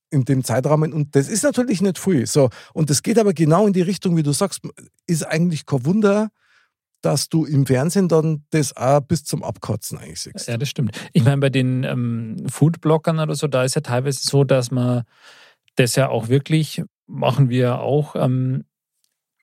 in 0.09 0.25
dem 0.25 0.43
Zeitrahmen. 0.43 0.93
Und 0.93 1.15
das 1.15 1.29
ist 1.29 1.43
natürlich 1.43 1.79
nicht 1.79 1.99
viel. 1.99 2.25
So. 2.25 2.49
Und 2.73 2.89
das 2.89 3.03
geht 3.03 3.19
aber 3.19 3.33
genau 3.33 3.67
in 3.67 3.73
die 3.73 3.83
Richtung, 3.83 4.17
wie 4.17 4.23
du 4.23 4.31
sagst, 4.31 4.61
ist 5.05 5.27
eigentlich 5.27 5.67
kein 5.67 5.85
Wunder, 5.85 6.31
dass 7.03 7.29
du 7.29 7.45
im 7.45 7.67
Fernsehen 7.67 8.07
dann 8.07 8.43
das 8.49 8.75
auch 8.75 8.99
bis 9.01 9.25
zum 9.25 9.43
Abkotzen 9.43 9.99
eigentlich 9.99 10.21
siehst. 10.21 10.47
Ja, 10.47 10.57
das 10.57 10.69
stimmt. 10.69 10.99
Ich 11.13 11.23
meine, 11.23 11.37
bei 11.37 11.51
den 11.51 11.83
ähm, 11.83 12.37
Foodblockern 12.47 13.19
oder 13.19 13.35
so, 13.35 13.45
da 13.47 13.63
ist 13.63 13.75
ja 13.75 13.81
teilweise 13.81 14.21
so, 14.23 14.43
dass 14.43 14.71
man 14.71 15.03
das 15.75 15.95
ja 15.95 16.09
auch 16.09 16.29
wirklich, 16.29 16.81
machen 17.05 17.49
wir 17.49 17.79
auch, 17.79 18.15
ähm, 18.15 18.63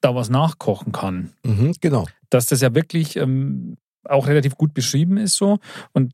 da 0.01 0.13
was 0.17 0.29
nachkochen 0.29 0.91
kann. 0.91 1.35
Mhm, 1.45 1.75
genau. 1.81 2.09
Dass 2.31 2.47
das 2.47 2.63
ja 2.63 2.75
wirklich 2.75 3.15
ähm, 3.15 3.77
auch 4.05 4.27
relativ 4.27 4.57
gut 4.57 4.75
beschrieben 4.75 5.17
ist 5.17 5.37
so. 5.37 5.59
Und 5.93 6.13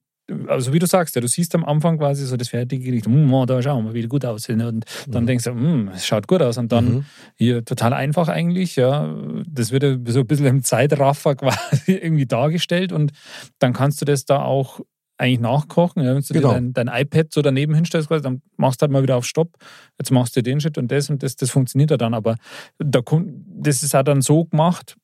also 0.49 0.73
wie 0.73 0.79
du 0.79 0.87
sagst, 0.87 1.15
ja, 1.15 1.21
du 1.21 1.29
siehst 1.29 1.55
am 1.55 1.65
Anfang 1.65 1.99
quasi 1.99 2.27
so 2.27 2.37
das 2.37 2.49
fertige 2.49 2.85
Gericht, 2.85 3.09
mm, 3.09 3.33
oh, 3.33 3.47
da 3.47 3.63
schauen 3.63 3.85
wir 3.85 3.95
wieder 3.95 4.09
gut 4.09 4.25
aus. 4.25 4.49
Und 4.49 4.59
dann 4.59 4.83
mhm. 5.07 5.27
denkst 5.27 5.45
du, 5.45 5.53
mm, 5.53 5.91
es 5.95 6.07
schaut 6.07 6.27
gut 6.27 6.43
aus. 6.43 6.59
Und 6.59 6.73
dann 6.73 6.85
mhm. 6.87 7.05
hier 7.37 7.65
total 7.65 7.93
einfach 7.93 8.29
eigentlich, 8.29 8.77
ja. 8.77 9.15
Das 9.47 9.71
wird 9.71 9.85
so 10.09 10.21
ein 10.21 10.27
bisschen 10.27 10.47
im 10.47 10.63
Zeitraffer 10.63 11.35
quasi 11.37 11.93
irgendwie 11.93 12.27
dargestellt 12.27 12.93
und 12.93 13.13
dann 13.59 13.73
kannst 13.73 14.01
du 14.01 14.05
das 14.05 14.25
da 14.25 14.43
auch 14.43 14.81
eigentlich 15.19 15.41
nachkochen. 15.41 16.03
Ja. 16.03 16.15
Wenn 16.15 16.23
du 16.23 16.35
genau. 16.35 16.53
dein, 16.53 16.73
dein, 16.73 16.89
iPad 16.89 17.33
so 17.33 17.41
daneben 17.41 17.75
hinstellst, 17.75 18.11
dann 18.11 18.43
machst 18.57 18.81
du 18.81 18.85
halt 18.85 18.93
mal 18.93 19.03
wieder 19.03 19.17
auf 19.17 19.25
Stopp. 19.25 19.57
Jetzt 19.99 20.11
machst 20.11 20.37
du 20.37 20.43
den 20.43 20.61
Schritt 20.61 20.77
und 20.77 20.91
das 20.91 21.09
und 21.09 21.23
das, 21.23 21.37
das 21.37 21.51
funktioniert 21.51 21.91
ja 21.91 21.97
dann. 21.97 22.15
Aber 22.15 22.37
da, 22.79 23.01
das 23.49 23.83
ist 23.83 23.95
auch 23.95 24.03
dann 24.03 24.21
so 24.21 24.45
gemacht, 24.45 24.97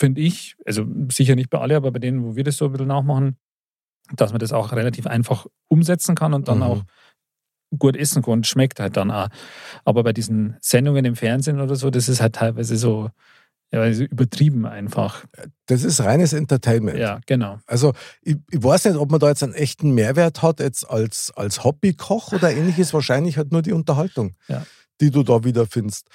finde 0.00 0.22
ich, 0.22 0.56
also 0.64 0.86
sicher 1.12 1.36
nicht 1.36 1.50
bei 1.50 1.58
alle, 1.58 1.76
aber 1.76 1.92
bei 1.92 1.98
denen, 1.98 2.24
wo 2.24 2.34
wir 2.34 2.42
das 2.42 2.56
so 2.56 2.64
ein 2.64 2.72
bisschen 2.72 2.88
nachmachen, 2.88 3.36
dass 4.16 4.32
man 4.32 4.40
das 4.40 4.52
auch 4.52 4.72
relativ 4.72 5.06
einfach 5.06 5.46
umsetzen 5.68 6.14
kann 6.14 6.32
und 6.32 6.48
dann 6.48 6.58
mhm. 6.58 6.64
auch 6.64 6.82
gut 7.78 7.96
essen 7.96 8.22
kann 8.22 8.32
und 8.32 8.46
schmeckt 8.46 8.80
halt 8.80 8.96
dann 8.96 9.10
auch. 9.10 9.28
Aber 9.84 10.02
bei 10.02 10.12
diesen 10.12 10.56
Sendungen 10.60 11.04
im 11.04 11.16
Fernsehen 11.16 11.60
oder 11.60 11.76
so, 11.76 11.90
das 11.90 12.08
ist 12.08 12.20
halt 12.20 12.34
teilweise 12.34 12.76
so, 12.76 13.10
ja, 13.72 13.88
übertrieben 13.88 14.66
einfach. 14.66 15.26
Das 15.66 15.84
ist 15.84 16.00
reines 16.00 16.32
Entertainment. 16.32 16.98
Ja, 16.98 17.20
genau. 17.26 17.58
Also 17.66 17.92
ich, 18.22 18.36
ich, 18.50 18.62
weiß 18.62 18.86
nicht, 18.86 18.96
ob 18.96 19.10
man 19.10 19.20
da 19.20 19.28
jetzt 19.28 19.44
einen 19.44 19.54
echten 19.54 19.92
Mehrwert 19.92 20.42
hat, 20.42 20.58
jetzt 20.58 20.88
als, 20.90 21.30
als 21.36 21.62
Hobbykoch 21.62 22.32
oder 22.32 22.50
ähnliches. 22.50 22.92
Wahrscheinlich 22.92 23.36
halt 23.36 23.52
nur 23.52 23.62
die 23.62 23.72
Unterhaltung, 23.72 24.34
ja. 24.48 24.66
die 25.00 25.10
du 25.10 25.22
da 25.22 25.44
wiederfindest. 25.44 26.08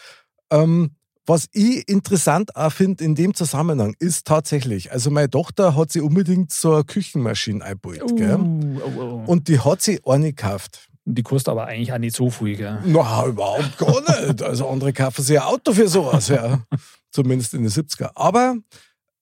Ähm, 0.52 0.96
was 1.26 1.48
ich 1.54 1.88
interessant 1.88 2.56
auch 2.56 2.72
finde 2.72 3.04
in 3.04 3.16
dem 3.16 3.34
Zusammenhang 3.34 3.96
ist 4.00 4.28
tatsächlich, 4.28 4.92
also 4.92 5.10
meine 5.10 5.30
Tochter 5.30 5.76
hat 5.76 5.92
sie 5.92 6.02
unbedingt 6.02 6.52
so 6.52 6.74
eine 6.74 6.84
Küchenmaschine 6.84 7.64
eingebaut. 7.64 8.12
Uh, 8.12 8.80
oh, 8.84 9.02
oh. 9.02 9.24
Und 9.26 9.48
die 9.48 9.60
hat 9.60 9.82
sie 9.82 10.00
eine 10.06 10.34
gekauft. 10.34 10.90
Die 11.08 11.22
kostet 11.22 11.50
aber 11.50 11.68
eigentlich 11.68 11.94
auch 11.94 12.00
nicht 12.00 12.16
so 12.16 12.32
viel, 12.32 12.58
gell? 12.58 12.80
Na, 12.84 13.26
überhaupt 13.28 13.78
gar 13.78 14.02
nicht. 14.02 14.42
Also 14.42 14.68
andere 14.68 14.92
kaufen 14.92 15.22
sich 15.22 15.40
ein 15.40 15.46
Auto 15.46 15.72
für 15.72 15.88
sowas, 15.88 16.30
ja. 16.30 16.66
Zumindest 17.12 17.54
in 17.54 17.62
den 17.62 17.72
70er. 17.72 18.12
Aber 18.16 18.56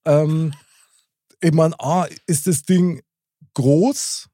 ähm, 0.06 0.54
ich 1.42 1.52
meine, 1.52 1.78
A, 1.80 2.08
ist 2.26 2.48
das 2.48 2.64
Ding 2.64 3.02
groß 3.54 4.30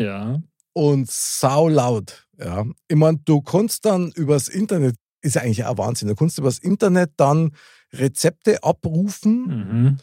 ja. 0.00 0.42
und 0.72 1.08
sau 1.10 1.68
laut. 1.68 2.26
Ja. 2.38 2.64
Ich 2.88 2.96
meine, 2.96 3.18
du 3.24 3.40
kannst 3.40 3.84
dann 3.84 4.10
übers 4.10 4.48
Internet, 4.48 4.96
ist 5.22 5.36
ja 5.36 5.42
eigentlich 5.42 5.64
auch 5.64 5.78
Wahnsinn, 5.78 6.08
du 6.08 6.14
kannst 6.14 6.38
übers 6.38 6.58
Internet 6.58 7.12
dann 7.16 7.52
Rezepte 7.92 8.62
abrufen. 8.62 9.46
Mhm 9.46 9.98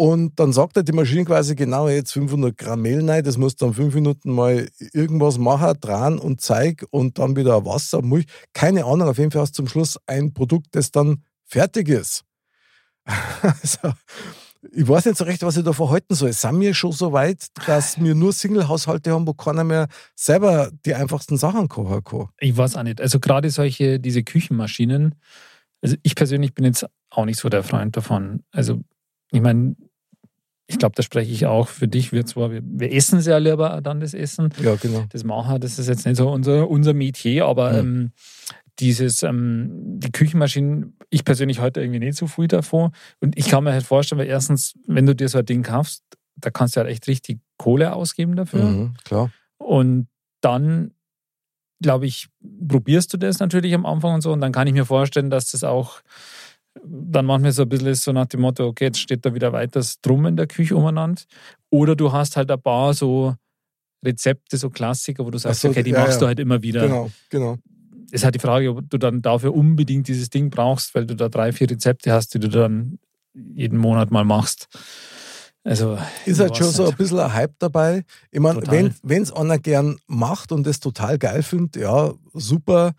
und 0.00 0.40
dann 0.40 0.50
sagt 0.54 0.78
er 0.78 0.82
die 0.82 0.92
Maschine 0.92 1.26
quasi 1.26 1.54
genau 1.54 1.86
jetzt 1.86 2.12
500 2.12 2.56
Gramm 2.56 2.80
Mehl 2.80 3.06
rein, 3.06 3.22
das 3.22 3.36
musst 3.36 3.60
du 3.60 3.66
dann 3.66 3.74
fünf 3.74 3.94
Minuten 3.94 4.32
mal 4.32 4.66
irgendwas 4.94 5.36
machen, 5.36 5.76
dran 5.78 6.18
und 6.18 6.40
zeig 6.40 6.86
und 6.88 7.18
dann 7.18 7.36
wieder 7.36 7.66
Wasser, 7.66 8.00
Milch. 8.00 8.24
Keine 8.54 8.86
Ahnung, 8.86 9.08
auf 9.08 9.18
jeden 9.18 9.30
Fall 9.30 9.42
hast 9.42 9.58
du 9.58 9.62
zum 9.62 9.68
Schluss 9.68 9.98
ein 10.06 10.32
Produkt, 10.32 10.68
das 10.70 10.90
dann 10.90 11.22
fertig 11.44 11.90
ist. 11.90 12.24
also, 13.04 13.92
ich 14.72 14.86
weiß 14.86 15.06
nicht 15.06 15.16
so 15.16 15.24
recht, 15.24 15.42
was 15.42 15.56
ich 15.56 15.64
da 15.64 15.72
verhalten 15.72 16.14
soll. 16.14 16.32
Sind 16.32 16.60
wir 16.60 16.74
schon 16.74 16.92
so 16.92 17.12
weit, 17.12 17.46
dass 17.66 18.00
wir 18.00 18.14
nur 18.14 18.32
Single-Haushalte 18.32 19.10
haben, 19.12 19.26
wo 19.26 19.32
keiner 19.32 19.64
mehr 19.64 19.88
selber 20.14 20.70
die 20.84 20.94
einfachsten 20.94 21.36
Sachen 21.38 21.68
kochen 21.68 22.04
kann? 22.04 22.28
Ich 22.38 22.56
weiß 22.56 22.76
auch 22.76 22.82
nicht. 22.82 23.00
Also 23.00 23.20
gerade 23.20 23.50
solche, 23.50 23.98
diese 23.98 24.22
Küchenmaschinen, 24.22 25.14
also 25.82 25.96
ich 26.02 26.14
persönlich 26.14 26.54
bin 26.54 26.66
jetzt 26.66 26.84
auch 27.08 27.24
nicht 27.24 27.40
so 27.40 27.48
der 27.48 27.62
Freund 27.62 27.96
davon. 27.96 28.42
Also 28.52 28.80
ich 29.32 29.40
meine, 29.40 29.76
ich 30.66 30.78
glaube, 30.78 30.94
da 30.94 31.02
spreche 31.02 31.32
ich 31.32 31.46
auch 31.46 31.66
für 31.66 31.88
dich. 31.88 32.12
Wir 32.12 32.26
zwar, 32.26 32.52
wir, 32.52 32.60
wir 32.62 32.92
essen 32.92 33.20
sehr 33.20 33.40
lieber 33.40 33.80
dann 33.80 34.00
das 34.00 34.14
Essen. 34.14 34.50
Ja, 34.62 34.76
genau. 34.76 35.04
Das 35.10 35.24
machen, 35.24 35.60
das 35.60 35.78
ist 35.78 35.88
jetzt 35.88 36.06
nicht 36.06 36.16
so 36.16 36.30
unser, 36.30 36.68
unser 36.68 36.94
Metier, 36.94 37.46
aber 37.46 37.72
ja. 37.72 37.78
ähm, 37.80 38.12
dieses, 38.80 39.22
ähm, 39.22 39.70
die 40.00 40.10
Küchenmaschinen, 40.10 40.96
ich 41.10 41.24
persönlich 41.24 41.60
heute 41.60 41.80
irgendwie 41.80 42.00
nicht 42.00 42.16
so 42.16 42.26
viel 42.26 42.48
davon. 42.48 42.92
Und 43.20 43.36
ich 43.38 43.48
kann 43.48 43.64
mir 43.64 43.72
halt 43.72 43.84
vorstellen, 43.84 44.18
weil 44.18 44.28
erstens, 44.28 44.74
wenn 44.86 45.06
du 45.06 45.14
dir 45.14 45.28
so 45.28 45.38
ein 45.38 45.46
Ding 45.46 45.62
kaufst, 45.62 46.02
da 46.36 46.50
kannst 46.50 46.76
du 46.76 46.80
halt 46.80 46.90
echt 46.90 47.06
richtig 47.06 47.40
Kohle 47.58 47.92
ausgeben 47.94 48.36
dafür. 48.36 48.64
Mhm, 48.64 48.94
klar. 49.04 49.30
Und 49.58 50.08
dann, 50.40 50.92
glaube 51.82 52.06
ich, 52.06 52.28
probierst 52.66 53.12
du 53.12 53.18
das 53.18 53.38
natürlich 53.38 53.74
am 53.74 53.84
Anfang 53.86 54.14
und 54.14 54.20
so. 54.22 54.32
Und 54.32 54.40
dann 54.40 54.52
kann 54.52 54.66
ich 54.66 54.72
mir 54.72 54.86
vorstellen, 54.86 55.30
dass 55.30 55.50
das 55.50 55.64
auch 55.64 56.00
dann 56.82 57.26
manchmal 57.26 57.52
so 57.52 57.62
ein 57.62 57.68
bisschen 57.68 57.94
so 57.94 58.12
nach 58.12 58.26
dem 58.26 58.40
Motto, 58.40 58.66
okay, 58.66 58.84
jetzt 58.84 59.00
steht 59.00 59.24
da 59.26 59.34
wieder 59.34 59.52
weiter 59.52 59.82
Drum 60.02 60.26
in 60.26 60.36
der 60.36 60.46
Küche 60.46 60.76
umeinander. 60.76 61.22
Oder 61.68 61.96
du 61.96 62.12
hast 62.12 62.36
halt 62.36 62.50
ein 62.50 62.60
paar 62.60 62.94
so 62.94 63.34
Rezepte, 64.04 64.56
so 64.56 64.70
Klassiker, 64.70 65.24
wo 65.26 65.30
du 65.30 65.38
sagst, 65.38 65.60
so, 65.60 65.68
okay, 65.68 65.82
die 65.82 65.90
ja, 65.90 66.00
machst 66.00 66.14
ja. 66.14 66.20
du 66.20 66.26
halt 66.26 66.40
immer 66.40 66.62
wieder. 66.62 66.82
Genau, 66.82 67.10
genau. 67.28 67.58
Ist 68.10 68.24
halt 68.24 68.34
die 68.34 68.40
Frage, 68.40 68.70
ob 68.70 68.90
du 68.90 68.98
dann 68.98 69.22
dafür 69.22 69.54
unbedingt 69.54 70.08
dieses 70.08 70.30
Ding 70.30 70.50
brauchst, 70.50 70.94
weil 70.94 71.06
du 71.06 71.14
da 71.14 71.28
drei, 71.28 71.52
vier 71.52 71.70
Rezepte 71.70 72.12
hast, 72.12 72.34
die 72.34 72.40
du 72.40 72.48
dann 72.48 72.98
jeden 73.34 73.78
Monat 73.78 74.10
mal 74.10 74.24
machst. 74.24 74.68
Also, 75.62 75.98
ist 76.24 76.40
halt 76.40 76.56
schon 76.56 76.70
so 76.70 76.88
ein 76.88 76.96
bisschen 76.96 77.18
ein 77.18 77.34
Hype 77.34 77.54
dabei. 77.58 78.04
Ich 78.30 78.40
meine, 78.40 78.62
wenn 79.02 79.22
es 79.22 79.32
einer 79.32 79.58
gern 79.58 79.98
macht 80.06 80.52
und 80.52 80.66
das 80.66 80.80
total 80.80 81.18
geil 81.18 81.42
findet, 81.42 81.76
ja, 81.76 82.12
super. 82.32 82.92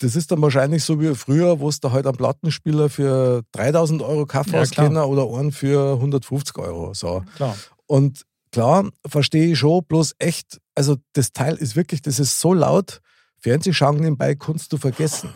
Das 0.00 0.14
ist 0.14 0.30
dann 0.30 0.40
wahrscheinlich 0.42 0.84
so 0.84 1.00
wie 1.00 1.14
früher, 1.14 1.58
wo 1.58 1.68
es 1.68 1.80
da 1.80 1.90
halt 1.90 2.06
einen 2.06 2.16
Plattenspieler 2.16 2.88
für 2.88 3.42
3000 3.52 4.02
Euro 4.02 4.26
Kaffeehaus 4.26 4.70
ja, 4.76 5.02
oder 5.02 5.38
einen 5.38 5.50
für 5.50 5.94
150 5.94 6.56
Euro. 6.58 6.94
So. 6.94 7.24
Klar. 7.34 7.56
Und 7.86 8.24
klar, 8.52 8.88
verstehe 9.06 9.52
ich 9.52 9.58
schon, 9.58 9.82
bloß 9.84 10.14
echt, 10.18 10.60
also 10.74 10.96
das 11.14 11.32
Teil 11.32 11.56
ist 11.56 11.74
wirklich, 11.74 12.02
das 12.02 12.20
ist 12.20 12.38
so 12.38 12.52
laut, 12.54 13.00
Fernsehschauen 13.40 13.96
nebenbei 13.96 14.34
kannst 14.34 14.72
du 14.72 14.76
vergessen. 14.76 15.30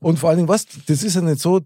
Und 0.00 0.18
vor 0.18 0.30
allen 0.30 0.38
Dingen, 0.38 0.48
was, 0.48 0.66
das 0.86 1.02
ist 1.02 1.14
ja 1.14 1.20
nicht 1.20 1.40
so, 1.40 1.60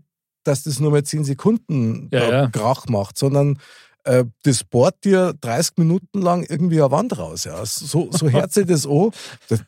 dass 0.44 0.64
das 0.64 0.80
nur 0.80 0.90
mal 0.90 1.02
10 1.02 1.24
Sekunden 1.24 2.08
ja, 2.12 2.30
ja. 2.30 2.46
Krach 2.48 2.86
macht, 2.86 3.16
sondern 3.16 3.58
äh, 4.04 4.24
das 4.42 4.64
bohrt 4.64 5.04
dir 5.04 5.34
30 5.40 5.78
Minuten 5.78 6.20
lang 6.20 6.44
irgendwie 6.48 6.80
eine 6.80 6.90
Wand 6.90 7.16
raus. 7.16 7.44
Ja. 7.44 7.64
So, 7.64 8.10
so 8.10 8.28
hört 8.28 8.52
sich 8.52 8.66
das 8.66 8.86
an. 8.86 9.10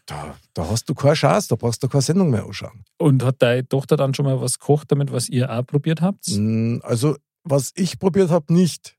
Da, 0.06 0.34
da 0.54 0.68
hast 0.68 0.88
du 0.88 0.94
keine 0.94 1.14
Chance, 1.14 1.49
da 1.49 1.56
brauchst 1.56 1.82
du 1.82 1.88
keine 1.88 2.02
Sendung 2.02 2.30
mehr 2.30 2.44
anschauen. 2.44 2.84
Und 2.99 3.23
hat 3.23 3.37
deine 3.40 3.66
Tochter 3.68 3.96
dann 3.96 4.14
schon 4.14 4.25
mal 4.25 4.40
was 4.40 4.58
gekocht 4.58 4.90
damit, 4.90 5.12
was 5.12 5.28
ihr 5.28 5.50
auch 5.50 5.64
probiert 5.64 6.00
habt? 6.00 6.26
Mm, 6.28 6.78
also, 6.82 7.16
was 7.44 7.73
ich 7.76 7.99
probiert 7.99 8.30
habe, 8.30 8.52
nicht. 8.52 8.96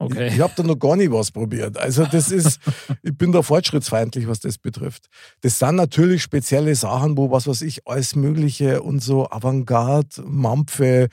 Okay. 0.00 0.28
Ich, 0.28 0.34
ich 0.34 0.40
habe 0.40 0.52
da 0.56 0.62
noch 0.62 0.78
gar 0.78 0.96
nicht 0.96 1.10
was 1.10 1.30
probiert. 1.30 1.76
Also 1.76 2.06
das 2.06 2.30
ist, 2.30 2.60
ich 3.02 3.16
bin 3.16 3.32
da 3.32 3.42
fortschrittsfeindlich, 3.42 4.28
was 4.28 4.40
das 4.40 4.58
betrifft. 4.58 5.08
Das 5.40 5.58
sind 5.58 5.76
natürlich 5.76 6.22
spezielle 6.22 6.74
Sachen, 6.74 7.16
wo 7.16 7.30
was 7.30 7.46
weiß 7.46 7.62
ich, 7.62 7.86
alles 7.86 8.14
Mögliche 8.14 8.82
und 8.82 9.00
so 9.00 9.28
Avantgarde, 9.28 10.22
Mampfe, 10.24 11.08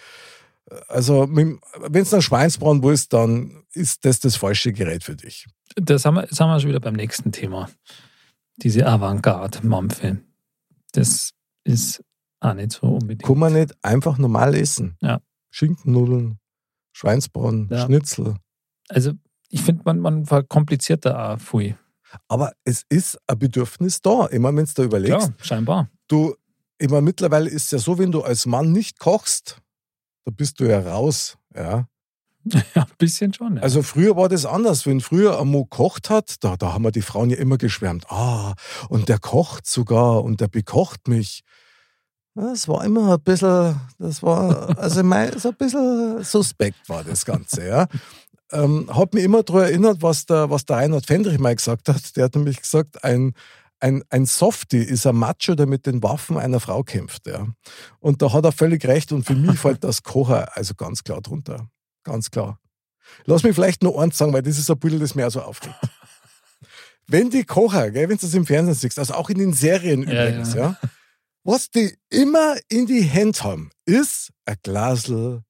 also, 0.88 1.28
wenn 1.30 1.60
es 1.94 2.12
nach 2.12 2.22
Schweinsbraten 2.22 2.82
willst, 2.82 3.14
dann 3.14 3.64
ist 3.74 4.04
das 4.06 4.20
das 4.20 4.36
falsche 4.36 4.74
Gerät 4.74 5.04
für 5.04 5.16
dich. 5.16 5.48
Das 5.76 6.06
haben 6.06 6.16
wir, 6.16 6.26
das 6.26 6.40
haben 6.40 6.50
wir 6.50 6.60
schon 6.60 6.70
wieder 6.70 6.80
beim 6.80 6.96
nächsten 6.96 7.32
Thema. 7.32 7.70
Diese 8.58 8.88
Avantgarde-Mampfe. 8.88 10.22
Das 10.94 11.32
ist 11.66 12.04
auch 12.40 12.54
nicht 12.54 12.72
so 12.72 12.88
unbedingt. 12.88 13.24
Kann 13.24 13.38
man 13.38 13.54
nicht 13.54 13.76
einfach 13.84 14.18
normal 14.18 14.56
essen. 14.56 14.98
Ja. 15.02 15.20
Schinkennudeln, 15.52 16.40
Schweinsbraten, 16.94 17.70
ja. 17.70 17.86
Schnitzel. 17.86 18.36
Also, 18.90 19.14
ich 19.50 19.62
finde, 19.62 19.84
man, 19.86 20.00
man 20.00 20.26
verkompliziert 20.26 21.06
da 21.06 21.34
auch 21.34 21.40
viel. 21.40 21.78
Aber 22.28 22.54
es 22.64 22.84
ist 22.90 23.18
ein 23.28 23.40
Bedürfnis 23.40 24.02
da. 24.02 24.26
Immer 24.28 24.56
wenn 24.56 24.66
du 24.66 24.72
da 24.74 24.84
überlegst. 24.84 25.28
Ja, 25.28 25.34
scheinbar. 25.42 25.90
Du, 26.08 26.36
immer 26.78 27.02
mittlerweile 27.02 27.50
ist 27.50 27.66
es 27.66 27.72
ja 27.72 27.80
so, 27.80 27.98
wenn 27.98 28.12
du 28.12 28.22
als 28.22 28.46
Mann 28.46 28.72
nicht 28.72 29.00
kochst, 29.00 29.62
da 30.26 30.32
bist 30.32 30.60
du 30.60 30.66
ja 30.66 30.80
raus. 30.80 31.38
Ja. 31.56 31.88
Ja, 32.76 32.84
ein 32.84 32.98
bisschen 33.00 33.34
schon. 33.34 33.58
Ja. 33.58 33.64
Also 33.64 33.82
früher 33.82 34.16
war 34.16 34.30
das 34.30 34.46
anders. 34.46 34.86
Wenn 34.86 35.02
früher 35.02 35.40
ein 35.42 35.48
Mo 35.48 35.66
kocht 35.66 36.12
hat, 36.12 36.44
da, 36.44 36.56
da 36.56 36.74
haben 36.74 36.84
wir 36.84 36.92
die 36.92 37.02
Frauen 37.02 37.32
ja 37.32 37.38
immer 37.38 37.58
geschwärmt. 37.58 38.06
Ah, 38.12 38.54
und 38.88 39.10
der 39.10 39.18
kocht 39.18 39.66
sogar 39.66 40.24
und 40.24 40.42
der 40.42 40.48
bekocht 40.48 41.08
mich. 41.08 41.42
Das 42.36 42.68
war 42.68 42.86
immer 42.86 43.14
ein 43.14 43.22
bisschen, 43.22 43.80
das 43.98 44.22
war, 44.22 44.78
also 44.78 45.02
mein, 45.04 45.40
so 45.40 45.50
ein 45.50 45.56
bisschen 45.56 46.24
suspekt 46.24 46.88
war 46.88 47.04
das 47.04 47.26
Ganze, 47.26 47.66
ja. 47.66 47.88
Ähm, 48.52 48.90
hat 48.96 49.14
mich 49.14 49.24
immer 49.24 49.44
daran 49.44 49.64
erinnert, 49.64 50.02
was 50.02 50.26
der, 50.26 50.50
was 50.50 50.66
der 50.66 50.78
Reinhard 50.78 51.06
Fendrich 51.06 51.40
mal 51.40 51.56
gesagt 51.56 51.90
hat. 51.90 52.16
Der 52.16 52.26
hat 52.26 52.36
nämlich 52.36 52.62
gesagt, 52.62 53.04
ein, 53.04 53.34
ein, 53.80 54.04
ein 54.10 54.26
Softie 54.26 54.84
ist 54.84 55.08
ein 55.08 55.16
Macho, 55.16 55.56
der 55.56 55.66
mit 55.66 55.86
den 55.86 56.04
Waffen 56.04 56.38
einer 56.38 56.60
Frau 56.60 56.84
kämpft. 56.84 57.28
Ja. 57.28 57.48
Und 58.00 58.22
da 58.22 58.34
hat 58.34 58.46
er 58.46 58.52
völlig 58.52 58.86
recht. 58.86 59.12
Und 59.12 59.26
für 59.26 59.36
mich 59.36 59.60
fällt 59.60 59.84
das 59.84 60.04
Kocher 60.04 60.56
also 60.56 60.76
ganz 60.76 61.04
klar 61.04 61.22
drunter. 61.22 61.68
Ganz 62.04 62.30
klar. 62.30 62.60
Lass 63.26 63.44
mich 63.44 63.56
vielleicht 63.56 63.84
noch 63.84 63.98
eins 63.98 64.18
sagen, 64.18 64.34
weil 64.34 64.42
das 64.42 64.58
ist 64.58 64.70
ein 64.70 64.80
Bild, 64.80 65.02
das 65.02 65.16
mir 65.16 65.28
auch 65.28 65.32
so 65.32 65.42
aufregt. 65.42 65.76
wenn 67.08 67.30
die 67.30 67.44
Kocher, 67.44 67.92
gell, 67.92 68.10
wenn 68.10 68.18
du 68.18 68.26
das 68.26 68.34
im 68.34 68.46
Fernsehen 68.46 68.76
siehst, 68.76 69.00
also 69.00 69.14
auch 69.14 69.30
in 69.30 69.38
den 69.38 69.54
Serien 69.54 70.04
übrigens, 70.04 70.54
ja. 70.54 70.78
ja, 70.82 70.90
was 71.44 71.70
die 71.70 71.96
immer 72.10 72.56
in 72.70 72.88
die 72.88 73.04
Hände 73.04 73.40
haben, 73.44 73.70
ist 73.86 74.32
ein 74.46 74.56
Glasel 74.64 75.44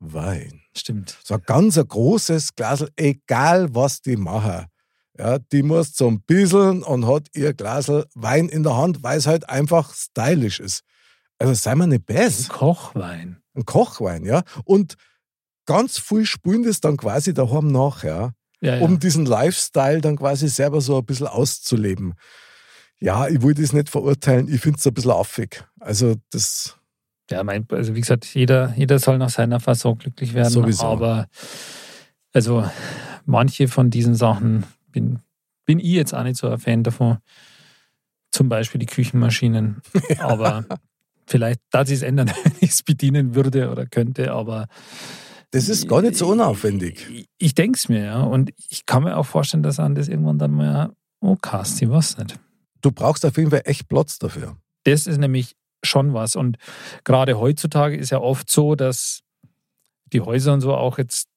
Wein. 0.00 0.65
Stimmt. 0.76 1.16
So 1.24 1.34
ein 1.34 1.42
ganz 1.44 1.78
ein 1.78 1.88
großes 1.88 2.54
Glasel, 2.54 2.90
egal 2.96 3.74
was 3.74 4.02
die 4.02 4.16
machen. 4.16 4.66
Ja, 5.18 5.38
die 5.38 5.62
muss 5.62 5.94
zum 5.94 6.20
Bisseln 6.20 6.82
und 6.82 7.06
hat 7.06 7.28
ihr 7.34 7.54
Glas 7.54 7.90
Wein 8.14 8.48
in 8.50 8.62
der 8.62 8.76
Hand, 8.76 9.02
weil 9.02 9.16
es 9.16 9.26
halt 9.26 9.48
einfach 9.48 9.94
stylisch 9.94 10.60
ist. 10.60 10.82
Also 11.38 11.54
sei 11.54 11.74
mal 11.74 11.86
nicht 11.86 12.04
best. 12.04 12.50
Ein 12.50 12.56
Kochwein. 12.56 13.42
Ein 13.54 13.64
Kochwein, 13.64 14.24
ja. 14.24 14.42
Und 14.64 14.96
ganz 15.64 15.98
viel 15.98 16.26
spülen 16.26 16.64
das 16.64 16.80
dann 16.80 16.98
quasi 16.98 17.32
daheim 17.32 17.68
nach, 17.68 18.04
ja. 18.04 18.32
Ja, 18.60 18.76
ja. 18.76 18.82
Um 18.82 18.98
diesen 18.98 19.26
Lifestyle 19.26 20.00
dann 20.00 20.16
quasi 20.16 20.48
selber 20.48 20.80
so 20.80 20.98
ein 20.98 21.04
bisschen 21.04 21.26
auszuleben. 21.26 22.14
Ja, 22.98 23.28
ich 23.28 23.42
will 23.42 23.54
das 23.54 23.72
nicht 23.72 23.90
verurteilen, 23.90 24.52
ich 24.52 24.60
finde 24.60 24.78
es 24.78 24.86
ein 24.86 24.94
bisschen 24.94 25.10
affig. 25.10 25.64
Also 25.80 26.14
das. 26.30 26.76
Ja, 27.30 27.42
mein, 27.42 27.66
also 27.70 27.94
wie 27.94 28.00
gesagt, 28.00 28.24
jeder, 28.34 28.72
jeder 28.76 28.98
soll 28.98 29.18
nach 29.18 29.30
seiner 29.30 29.60
Fassung 29.60 29.98
glücklich 29.98 30.34
werden. 30.34 30.50
Sowieso. 30.50 30.84
Aber 30.84 31.26
also 32.32 32.68
manche 33.24 33.68
von 33.68 33.90
diesen 33.90 34.14
Sachen 34.14 34.64
bin, 34.92 35.20
bin 35.64 35.78
ich 35.78 35.86
jetzt 35.86 36.14
auch 36.14 36.22
nicht 36.22 36.36
so 36.36 36.48
ein 36.48 36.58
Fan 36.58 36.82
davon. 36.82 37.18
Zum 38.30 38.48
Beispiel 38.48 38.78
die 38.78 38.86
Küchenmaschinen. 38.86 39.82
Aber 40.18 40.64
vielleicht, 41.26 41.60
da 41.70 41.84
sich 41.84 41.96
es 41.96 42.02
ändern, 42.02 42.30
wenn 42.44 42.52
ich 42.60 42.70
es 42.70 42.82
bedienen 42.82 43.34
würde 43.34 43.70
oder 43.70 43.86
könnte, 43.86 44.32
aber. 44.32 44.66
Das 45.50 45.68
ist 45.68 45.88
gar 45.88 46.02
nicht 46.02 46.16
so 46.16 46.28
unaufwendig. 46.28 47.08
Ich, 47.10 47.28
ich 47.38 47.54
denke 47.54 47.76
es 47.76 47.88
mir, 47.88 48.04
ja. 48.04 48.22
Und 48.22 48.52
ich 48.68 48.86
kann 48.86 49.04
mir 49.04 49.16
auch 49.16 49.26
vorstellen, 49.26 49.62
dass 49.62 49.78
an 49.78 49.94
das 49.94 50.08
irgendwann 50.08 50.38
dann 50.38 50.52
mal, 50.52 50.92
oh, 51.20 51.36
Casti, 51.36 51.88
was 51.90 52.18
nicht. 52.18 52.38
Du 52.82 52.92
brauchst 52.92 53.24
auf 53.24 53.36
jeden 53.36 53.50
Fall 53.50 53.62
echt 53.64 53.88
Platz 53.88 54.18
dafür. 54.18 54.56
Das 54.84 55.06
ist 55.06 55.18
nämlich 55.18 55.56
schon 55.86 56.14
was. 56.14 56.36
Und 56.36 56.56
gerade 57.04 57.38
heutzutage 57.38 57.96
ist 57.96 58.10
ja 58.10 58.18
oft 58.20 58.50
so, 58.50 58.74
dass 58.74 59.20
die 60.12 60.20
Häuser 60.20 60.52
und 60.52 60.60
so 60.60 60.74
auch 60.74 60.98
jetzt 60.98 61.28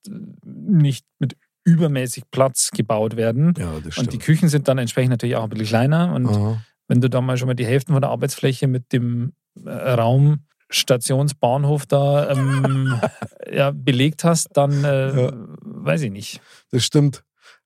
nicht 0.43 1.05
mit 1.19 1.35
übermäßig 1.63 2.23
Platz 2.31 2.71
gebaut 2.71 3.15
werden. 3.15 3.53
Ja, 3.57 3.79
das 3.79 3.97
und 3.97 4.11
die 4.13 4.17
Küchen 4.19 4.49
sind 4.49 4.67
dann 4.67 4.77
entsprechend 4.77 5.11
natürlich 5.11 5.35
auch 5.35 5.43
ein 5.43 5.49
bisschen 5.49 5.67
kleiner. 5.67 6.13
Und 6.13 6.27
Aha. 6.27 6.61
wenn 6.87 7.01
du 7.01 7.09
da 7.09 7.21
mal 7.21 7.37
schon 7.37 7.47
mal 7.47 7.53
die 7.55 7.65
Hälfte 7.65 7.91
von 7.93 8.01
der 8.01 8.09
Arbeitsfläche 8.11 8.67
mit 8.67 8.91
dem 8.93 9.33
äh, 9.65 9.69
Raum 9.69 10.45
Stationsbahnhof 10.71 11.85
da 11.87 12.29
ähm, 12.31 12.99
ja, 13.51 13.71
belegt 13.71 14.23
hast, 14.23 14.49
dann 14.53 14.83
äh, 14.83 15.23
Ja. 15.25 15.33
weiß 15.61 16.03
ich 16.03 16.11
nicht. 16.11 16.41
Das 16.71 16.83
stimmt. 16.83 17.23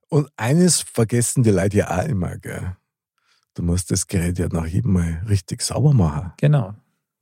Und 0.10 0.30
eines 0.38 0.82
vergessen 0.82 1.44
die 1.44 1.50
Leute 1.52 1.78
ja 1.78 2.00
auch 2.00 2.06
immer, 2.08 2.38
gell? 2.38 2.76
Du 3.56 3.64
musst 3.64 3.92
das 3.92 4.08
Gerät 4.08 4.40
ja 4.40 4.48
nach 4.52 4.66
jedem 4.66 4.94
Mal 4.94 5.22
richtig 5.28 5.62
sauber 5.62 5.94
machen. 5.94 6.34
Genau. 6.38 6.74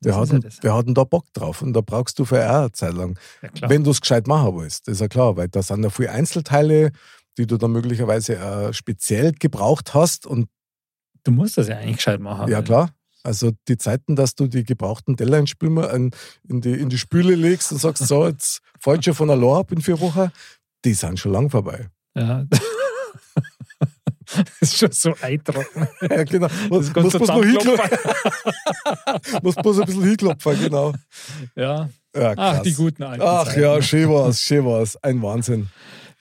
Wir 0.02 0.14
ja 0.14 0.20
hatten, 0.20 0.42
das. 0.42 0.64
wir 0.64 0.74
hatten 0.74 0.94
da 0.96 1.04
Bock 1.04 1.32
drauf 1.34 1.62
und 1.62 1.74
da 1.74 1.82
brauchst 1.82 2.18
du 2.18 2.26
für 2.26 2.44
auch 2.50 2.62
eine 2.62 2.72
Zeit 2.72 2.94
lang. 2.94 3.20
Ja. 3.56 3.70
Wenn 3.70 3.84
du 3.84 3.92
es 3.92 4.02
gescheit 4.02 4.28
machen 4.28 4.58
willst, 4.58 4.88
das 4.88 4.96
ist 4.96 5.02
ja 5.02 5.08
klar, 5.08 5.38
weil 5.38 5.48
da 5.48 5.62
sind 5.62 5.84
ja 5.84 5.90
viele 5.90 6.12
Einzelteile, 6.12 6.92
die 7.38 7.46
du 7.46 7.58
dann 7.58 7.72
möglicherweise 7.72 8.36
äh, 8.36 8.74
speziell 8.74 9.34
gebraucht 9.34 9.94
hast. 9.94 10.26
Und 10.26 10.50
du 11.24 11.32
musst 11.32 11.58
das 11.58 11.68
ja 11.68 11.78
eigentlich 11.78 11.98
gescheit 11.98 12.20
machen. 12.20 12.50
ja, 12.50 12.62
klar. 12.62 12.90
Also 13.24 13.52
die 13.68 13.78
Zeiten, 13.78 14.16
dass 14.16 14.34
du 14.34 14.48
die 14.48 14.64
gebrauchten 14.64 15.16
Teller 15.16 15.38
in, 15.38 16.12
die, 16.48 16.72
in 16.72 16.90
die 16.90 16.98
Spüle 16.98 17.36
legst 17.36 17.72
und 17.72 17.78
sagst, 17.78 18.08
so, 18.08 18.26
jetzt 18.26 18.62
fällt 18.80 19.06
schon 19.06 19.14
von 19.14 19.28
der 19.28 19.38
Lohr 19.38 19.60
ab 19.60 19.72
in 19.72 19.82
vier 19.82 20.00
Wochen, 20.00 20.32
die 20.84 20.96
sind 20.96 21.20
schon 21.20 21.32
lang 21.32 21.52
vorbei. 21.52 21.90
Ja. 22.16 22.46
das 24.60 24.70
ist 24.70 24.78
schon 24.78 24.92
so 24.92 25.14
eintrocken. 25.22 25.88
Ja, 26.02 26.24
genau. 26.24 26.48
Muss, 26.70 26.94
kannst 26.94 26.96
muss, 26.96 27.14
noch 27.14 27.20
zusammenklopfen. 27.22 27.90
hinklopfen. 27.90 29.40
muss 29.44 29.56
bloß 29.56 29.80
ein 29.80 29.86
bisschen 29.86 30.04
hinklopfen, 30.04 30.60
genau. 30.60 30.94
Ja. 31.56 31.90
Ja, 32.16 32.34
Ach, 32.36 32.62
die 32.62 32.74
guten 32.74 33.04
alten 33.04 33.22
Ach 33.26 33.46
Zeiten. 33.46 33.62
ja, 33.62 33.82
schön 33.82 34.10
war's, 34.10 34.42
schön 34.42 34.66
war's. 34.66 34.98
Ein 35.02 35.22
Wahnsinn. 35.22 35.70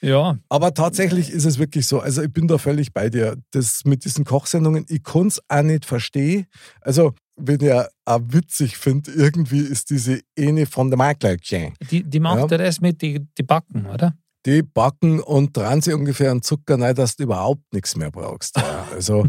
Ja, 0.03 0.39
Aber 0.49 0.73
tatsächlich 0.73 1.31
ist 1.31 1.45
es 1.45 1.59
wirklich 1.59 1.87
so. 1.87 2.01
Also 2.01 2.23
ich 2.23 2.33
bin 2.33 2.47
da 2.49 2.57
völlig 2.59 2.93
bei 2.95 3.11
dir. 3.11 3.37
Das 3.51 3.85
mit 3.85 4.05
diesen 4.05 4.25
Kochsendungen, 4.25 4.87
ich 4.89 5.03
kann 5.03 5.27
es 5.27 5.41
auch 5.49 5.63
nicht 5.63 5.85
verstehen. 5.85 6.47
Also, 6.81 7.13
wenn 7.37 7.61
ich 7.61 7.73
auch 8.07 8.21
witzig 8.29 8.79
finde, 8.79 9.11
irgendwie 9.11 9.61
ist 9.61 9.91
diese 9.91 10.21
eine 10.39 10.65
von 10.67 10.89
der 10.91 10.97
Markleitchen. 10.97 11.75
die, 11.91 12.03
die 12.03 12.21
macht 12.21 12.51
Ja. 12.51 12.59
ja. 12.59 12.65
das 12.65 12.81
mit, 12.81 13.03
die, 13.03 13.27
die 13.37 13.43
Backen, 13.43 13.87
oder? 13.87 14.15
Die 14.47 14.63
backen 14.63 15.21
und 15.21 15.57
dran 15.57 15.83
sie 15.83 15.93
ungefähr 15.93 16.31
einen 16.31 16.43
Zucker 16.43 16.81
rein, 16.81 16.95
dass 16.95 17.17
du 17.17 17.25
überhaupt 17.25 17.73
nichts 17.73 17.97
mehr 17.97 18.11
brauchst. 18.11 18.57
Ja, 18.57 18.89
also, 18.93 19.27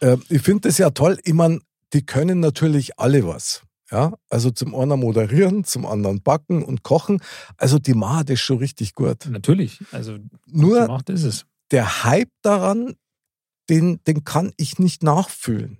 äh, 0.00 0.16
ich 0.28 0.42
finde 0.42 0.68
das 0.68 0.78
ja 0.78 0.90
toll. 0.90 1.18
Ich 1.24 1.34
meine, 1.34 1.60
die 1.92 2.04
können 2.04 2.40
natürlich 2.40 2.98
alle 2.98 3.26
was. 3.26 3.62
Ja, 3.90 4.12
also 4.28 4.52
zum 4.52 4.74
einen 4.76 5.00
moderieren, 5.00 5.64
zum 5.64 5.84
anderen 5.84 6.22
backen 6.22 6.62
und 6.62 6.84
kochen. 6.84 7.20
Also 7.56 7.80
die 7.80 7.94
machen 7.94 8.26
das 8.26 8.38
schon 8.38 8.58
richtig 8.58 8.94
gut. 8.94 9.26
Natürlich. 9.28 9.80
Also, 9.90 10.18
Nur 10.46 10.82
gemacht 10.82 11.10
ist 11.10 11.24
es. 11.24 11.44
der 11.72 12.04
Hype 12.04 12.30
daran, 12.42 12.94
den, 13.68 14.00
den 14.04 14.22
kann 14.22 14.52
ich 14.56 14.78
nicht 14.78 15.02
nachfühlen. 15.02 15.79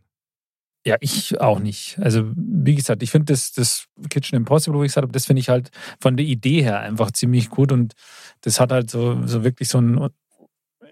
Ja, 0.87 0.97
ich 1.01 1.39
auch 1.41 1.59
nicht. 1.59 1.99
Also, 2.01 2.31
wie 2.35 2.75
gesagt, 2.75 3.03
ich 3.03 3.11
finde 3.11 3.33
das, 3.33 3.53
das 3.53 3.85
Kitchen 4.09 4.37
Impossible, 4.37 4.79
wo 4.79 4.83
ich 4.83 4.89
gesagt 4.89 5.05
habe, 5.05 5.13
das 5.13 5.27
finde 5.27 5.41
ich 5.41 5.51
halt 5.51 5.71
von 6.01 6.17
der 6.17 6.25
Idee 6.25 6.63
her 6.63 6.81
einfach 6.81 7.11
ziemlich 7.11 7.51
gut 7.51 7.71
und 7.71 7.93
das 8.41 8.61
hat 8.61 8.73
halt 8.73 8.91
so, 8.91 9.27
so 9.27 9.45
wirklich 9.45 9.69
so 9.69 9.77
einen, 9.79 10.09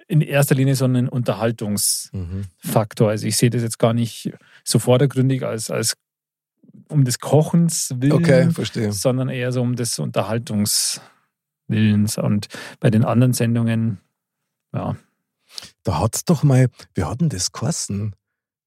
in 0.06 0.20
erster 0.20 0.54
Linie 0.54 0.76
so 0.76 0.84
einen 0.84 1.08
Unterhaltungsfaktor. 1.08 3.08
Also, 3.08 3.26
ich 3.26 3.38
sehe 3.38 3.48
das 3.48 3.62
jetzt 3.62 3.78
gar 3.78 3.94
nicht 3.94 4.30
so 4.62 4.78
vordergründig 4.78 5.42
als, 5.44 5.70
als 5.70 5.96
um 6.88 7.04
des 7.04 7.18
Kochens 7.18 7.94
willen, 7.96 8.12
Okay, 8.12 8.50
sondern 8.90 9.30
eher 9.30 9.52
so 9.52 9.62
um 9.62 9.74
des 9.74 9.98
Unterhaltungswillens. 9.98 12.18
Und 12.18 12.48
bei 12.78 12.90
den 12.90 13.04
anderen 13.04 13.32
Sendungen, 13.32 14.00
ja, 14.74 14.96
Da 15.82 16.00
hat 16.00 16.16
es 16.16 16.24
doch 16.24 16.42
mal, 16.42 16.68
wir 16.94 17.08
hatten 17.08 17.28
das 17.28 17.52
geheißen. 17.52 18.14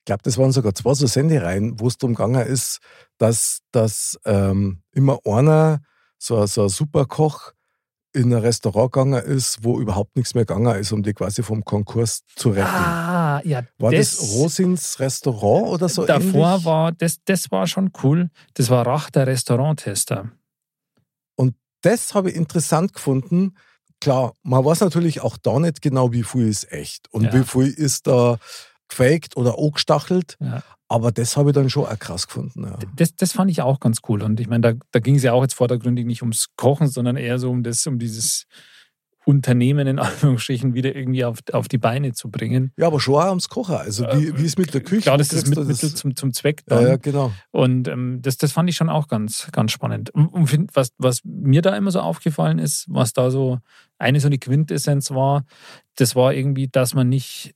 Ich 0.01 0.05
glaube, 0.05 0.23
das 0.23 0.37
waren 0.39 0.51
sogar 0.51 0.73
zwei 0.73 0.95
so 0.95 1.05
Sendereien, 1.05 1.79
wo 1.79 1.87
es 1.87 1.97
darum 1.97 2.15
gegangen 2.15 2.45
ist, 2.45 2.79
dass, 3.19 3.59
dass 3.71 4.19
ähm, 4.25 4.81
immer 4.93 5.19
einer, 5.25 5.81
so, 6.17 6.43
so 6.47 6.63
ein 6.63 6.69
Superkoch, 6.69 7.53
in 8.13 8.33
ein 8.33 8.39
Restaurant 8.41 8.91
gegangen 8.91 9.23
ist, 9.23 9.63
wo 9.63 9.79
überhaupt 9.79 10.15
nichts 10.17 10.33
mehr 10.33 10.45
gegangen 10.45 10.75
ist, 10.75 10.91
um 10.91 11.03
die 11.03 11.13
quasi 11.13 11.43
vom 11.43 11.63
Konkurs 11.63 12.23
zu 12.35 12.49
retten. 12.49 12.65
Ah, 12.67 13.41
ja, 13.45 13.61
war 13.77 13.91
das, 13.91 14.19
Rosins 14.33 14.99
Restaurant 14.99 15.67
oder 15.69 15.87
so 15.87 16.05
Davor 16.05 16.49
ähnlich? 16.49 16.65
war, 16.65 16.91
das, 16.91 17.17
das 17.23 17.51
war 17.51 17.67
schon 17.67 17.91
cool. 18.03 18.29
Das 18.55 18.69
war 18.69 18.85
Rach, 18.85 19.09
der 19.11 19.27
Restauranttester. 19.27 20.31
das 21.83 22.13
habe 22.13 22.29
ich 22.29 22.35
interessant 22.35 22.93
gefunden. 22.93 23.55
Klar, 24.01 24.33
man 24.43 24.63
weiß 24.63 24.81
natürlich 24.81 25.21
auch 25.21 25.37
da 25.37 25.57
nicht 25.59 25.81
genau, 25.81 26.11
wie 26.11 26.23
viel 26.23 26.47
ist 26.47 26.71
echt 26.71 27.11
und 27.11 27.23
Ja. 27.25 27.33
wie 27.33 27.43
viel 27.43 27.67
ist 27.67 28.05
da 28.07 28.37
gefaked 28.91 29.37
oder 29.37 29.57
angestachelt. 29.57 30.37
Ja. 30.39 30.61
Aber 30.87 31.11
das 31.11 31.37
habe 31.37 31.51
ich 31.51 31.55
dann 31.55 31.69
schon 31.69 31.85
auch 31.85 31.99
krass 31.99 32.27
gefunden. 32.27 32.63
Ja. 32.65 32.77
Das, 32.95 33.15
das 33.15 33.31
fand 33.31 33.49
ich 33.49 33.61
auch 33.61 33.79
ganz 33.79 33.99
cool. 34.09 34.21
Und 34.21 34.39
ich 34.41 34.47
meine, 34.49 34.73
da, 34.73 34.79
da 34.91 34.99
ging 34.99 35.15
es 35.15 35.23
ja 35.23 35.31
auch 35.33 35.41
jetzt 35.41 35.53
vordergründig 35.53 36.05
nicht 36.05 36.21
ums 36.21 36.47
Kochen, 36.57 36.87
sondern 36.87 37.15
eher 37.15 37.39
so 37.39 37.49
um 37.49 37.63
das, 37.63 37.87
um 37.87 37.97
dieses 37.97 38.45
Unternehmen 39.23 39.87
in 39.87 39.99
Anführungsstrichen 39.99 40.73
wieder 40.73 40.93
irgendwie 40.95 41.23
auf, 41.23 41.39
auf 41.53 41.67
die 41.67 41.77
Beine 41.77 42.11
zu 42.13 42.29
bringen. 42.29 42.71
ja, 42.75 42.87
aber 42.87 42.99
schon 42.99 43.15
auch 43.15 43.29
ums 43.29 43.47
Kochen. 43.49 43.75
Also 43.75 44.03
wie, 44.05 44.37
wie 44.37 44.43
ist 44.45 44.57
mit 44.57 44.73
der 44.73 44.81
Küche? 44.81 45.03
Klar, 45.03 45.17
das 45.17 45.31
ist 45.31 45.45
du 45.45 45.49
Mittel 45.51 45.67
das- 45.67 45.95
zum, 45.95 46.15
zum 46.15 46.33
Zweck 46.33 46.63
Ja, 46.69 46.75
dann. 46.75 46.87
ja, 46.87 46.95
genau. 46.97 47.31
Und 47.51 47.87
ähm, 47.87 48.19
das, 48.21 48.37
das 48.37 48.51
fand 48.51 48.69
ich 48.69 48.75
schon 48.75 48.89
auch 48.89 49.07
ganz, 49.07 49.47
ganz 49.51 49.71
spannend. 49.71 50.09
Und, 50.09 50.27
und 50.27 50.75
was, 50.75 50.89
was 50.97 51.21
mir 51.23 51.61
da 51.61 51.75
immer 51.77 51.91
so 51.91 52.01
aufgefallen 52.01 52.59
ist, 52.59 52.85
was 52.89 53.13
da 53.13 53.29
so 53.31 53.59
eine 53.99 54.19
so 54.19 54.27
eine 54.27 54.39
Quintessenz 54.39 55.11
war, 55.11 55.45
das 55.95 56.15
war 56.15 56.33
irgendwie, 56.33 56.67
dass 56.67 56.93
man 56.95 57.07
nicht 57.07 57.53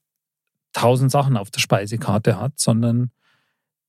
tausend 0.75 1.09
Sachen 1.11 1.38
auf 1.38 1.49
der 1.51 1.61
Speisekarte 1.61 2.39
hat, 2.39 2.59
sondern 2.59 3.09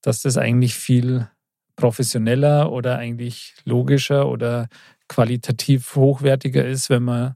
dass 0.01 0.21
das 0.21 0.37
eigentlich 0.37 0.73
viel 0.75 1.27
professioneller 1.75 2.71
oder 2.71 2.97
eigentlich 2.97 3.53
logischer 3.65 4.27
oder 4.29 4.67
qualitativ 5.09 5.95
hochwertiger 5.95 6.65
ist, 6.65 6.89
wenn 6.89 7.03
man 7.03 7.35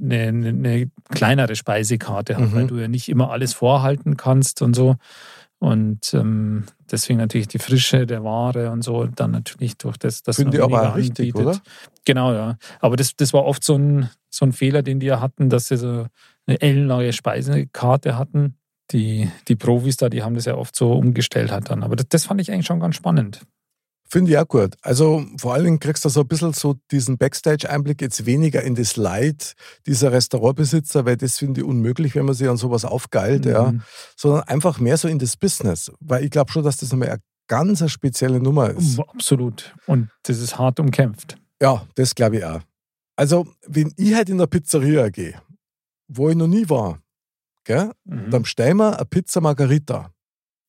eine, 0.00 0.18
eine, 0.28 0.48
eine 0.48 0.90
kleinere 1.10 1.56
Speisekarte 1.56 2.36
hat, 2.36 2.50
Mhm. 2.50 2.52
weil 2.54 2.66
du 2.68 2.76
ja 2.78 2.88
nicht 2.88 3.08
immer 3.08 3.30
alles 3.30 3.52
vorhalten 3.54 4.16
kannst 4.16 4.62
und 4.62 4.74
so. 4.74 4.96
Und 5.60 6.14
ähm, 6.14 6.64
deswegen 6.90 7.18
natürlich 7.18 7.48
die 7.48 7.58
Frische 7.58 8.06
der 8.06 8.22
Ware 8.22 8.70
und 8.70 8.82
so, 8.82 9.06
dann 9.06 9.32
natürlich 9.32 9.76
durch 9.76 9.96
das, 9.96 10.22
dass 10.22 10.36
Finde 10.36 10.58
man 10.58 10.70
ich 10.70 10.74
aber 10.76 10.94
richtig, 10.94 11.34
anbietet. 11.34 11.46
oder? 11.46 11.60
Genau, 12.04 12.32
ja. 12.32 12.56
Aber 12.80 12.96
das, 12.96 13.16
das 13.16 13.32
war 13.32 13.44
oft 13.44 13.64
so 13.64 13.74
ein, 13.74 14.08
so 14.30 14.44
ein 14.46 14.52
Fehler, 14.52 14.82
den 14.82 15.00
die 15.00 15.06
ja 15.06 15.20
hatten, 15.20 15.48
dass 15.50 15.66
sie 15.66 15.76
so 15.76 16.06
eine 16.48 16.60
ellenlange 16.60 17.12
Speisekarte 17.12 18.18
hatten. 18.18 18.56
Die, 18.90 19.30
die 19.48 19.56
Profis 19.56 19.98
da, 19.98 20.08
die 20.08 20.22
haben 20.22 20.34
das 20.34 20.46
ja 20.46 20.56
oft 20.56 20.74
so 20.74 20.92
umgestellt 20.94 21.52
halt 21.52 21.68
dann. 21.68 21.82
Aber 21.82 21.94
das, 21.94 22.06
das 22.08 22.24
fand 22.24 22.40
ich 22.40 22.50
eigentlich 22.50 22.66
schon 22.66 22.80
ganz 22.80 22.96
spannend. 22.96 23.42
Finde 24.10 24.30
ich 24.30 24.38
auch 24.38 24.48
gut. 24.48 24.74
Also 24.80 25.26
vor 25.36 25.52
allen 25.52 25.64
Dingen 25.64 25.80
kriegst 25.80 26.02
du 26.06 26.08
so 26.08 26.22
ein 26.22 26.28
bisschen 26.28 26.54
so 26.54 26.76
diesen 26.90 27.18
Backstage-Einblick 27.18 28.00
jetzt 28.00 28.24
weniger 28.24 28.62
in 28.62 28.74
das 28.74 28.96
Leid 28.96 29.52
dieser 29.86 30.12
Restaurantbesitzer, 30.12 31.04
weil 31.04 31.18
das 31.18 31.36
finde 31.36 31.60
ich 31.60 31.66
unmöglich, 31.66 32.14
wenn 32.14 32.24
man 32.24 32.34
sich 32.34 32.48
an 32.48 32.56
sowas 32.56 32.86
aufgeilt, 32.86 33.44
ja. 33.44 33.72
Mhm. 33.72 33.82
Sondern 34.16 34.44
einfach 34.44 34.80
mehr 34.80 34.96
so 34.96 35.08
in 35.08 35.18
das 35.18 35.36
Business. 35.36 35.92
Weil 36.00 36.24
ich 36.24 36.30
glaube 36.30 36.50
schon, 36.50 36.64
dass 36.64 36.78
das 36.78 36.90
nochmal 36.90 37.10
eine 37.10 37.18
ganz 37.48 37.90
spezielle 37.90 38.40
Nummer 38.40 38.70
ist. 38.70 38.98
Absolut. 38.98 39.74
Und 39.84 40.08
das 40.22 40.38
ist 40.38 40.58
hart 40.58 40.80
umkämpft. 40.80 41.36
Ja, 41.60 41.86
das 41.94 42.14
glaube 42.14 42.38
ich 42.38 42.44
auch. 42.46 42.60
Also, 43.16 43.46
wenn 43.66 43.92
ich 43.96 44.14
halt 44.14 44.30
in 44.30 44.38
der 44.38 44.46
Pizzeria 44.46 45.10
gehe, 45.10 45.34
wo 46.08 46.28
ich 46.30 46.36
noch 46.36 46.46
nie 46.48 46.68
war, 46.68 47.00
gell, 47.64 47.92
Mhm. 48.04 48.30
dann 48.30 48.42
bestellen 48.42 48.76
wir 48.78 48.96
eine 48.96 49.04
Pizza 49.06 49.40
Margarita. 49.40 50.12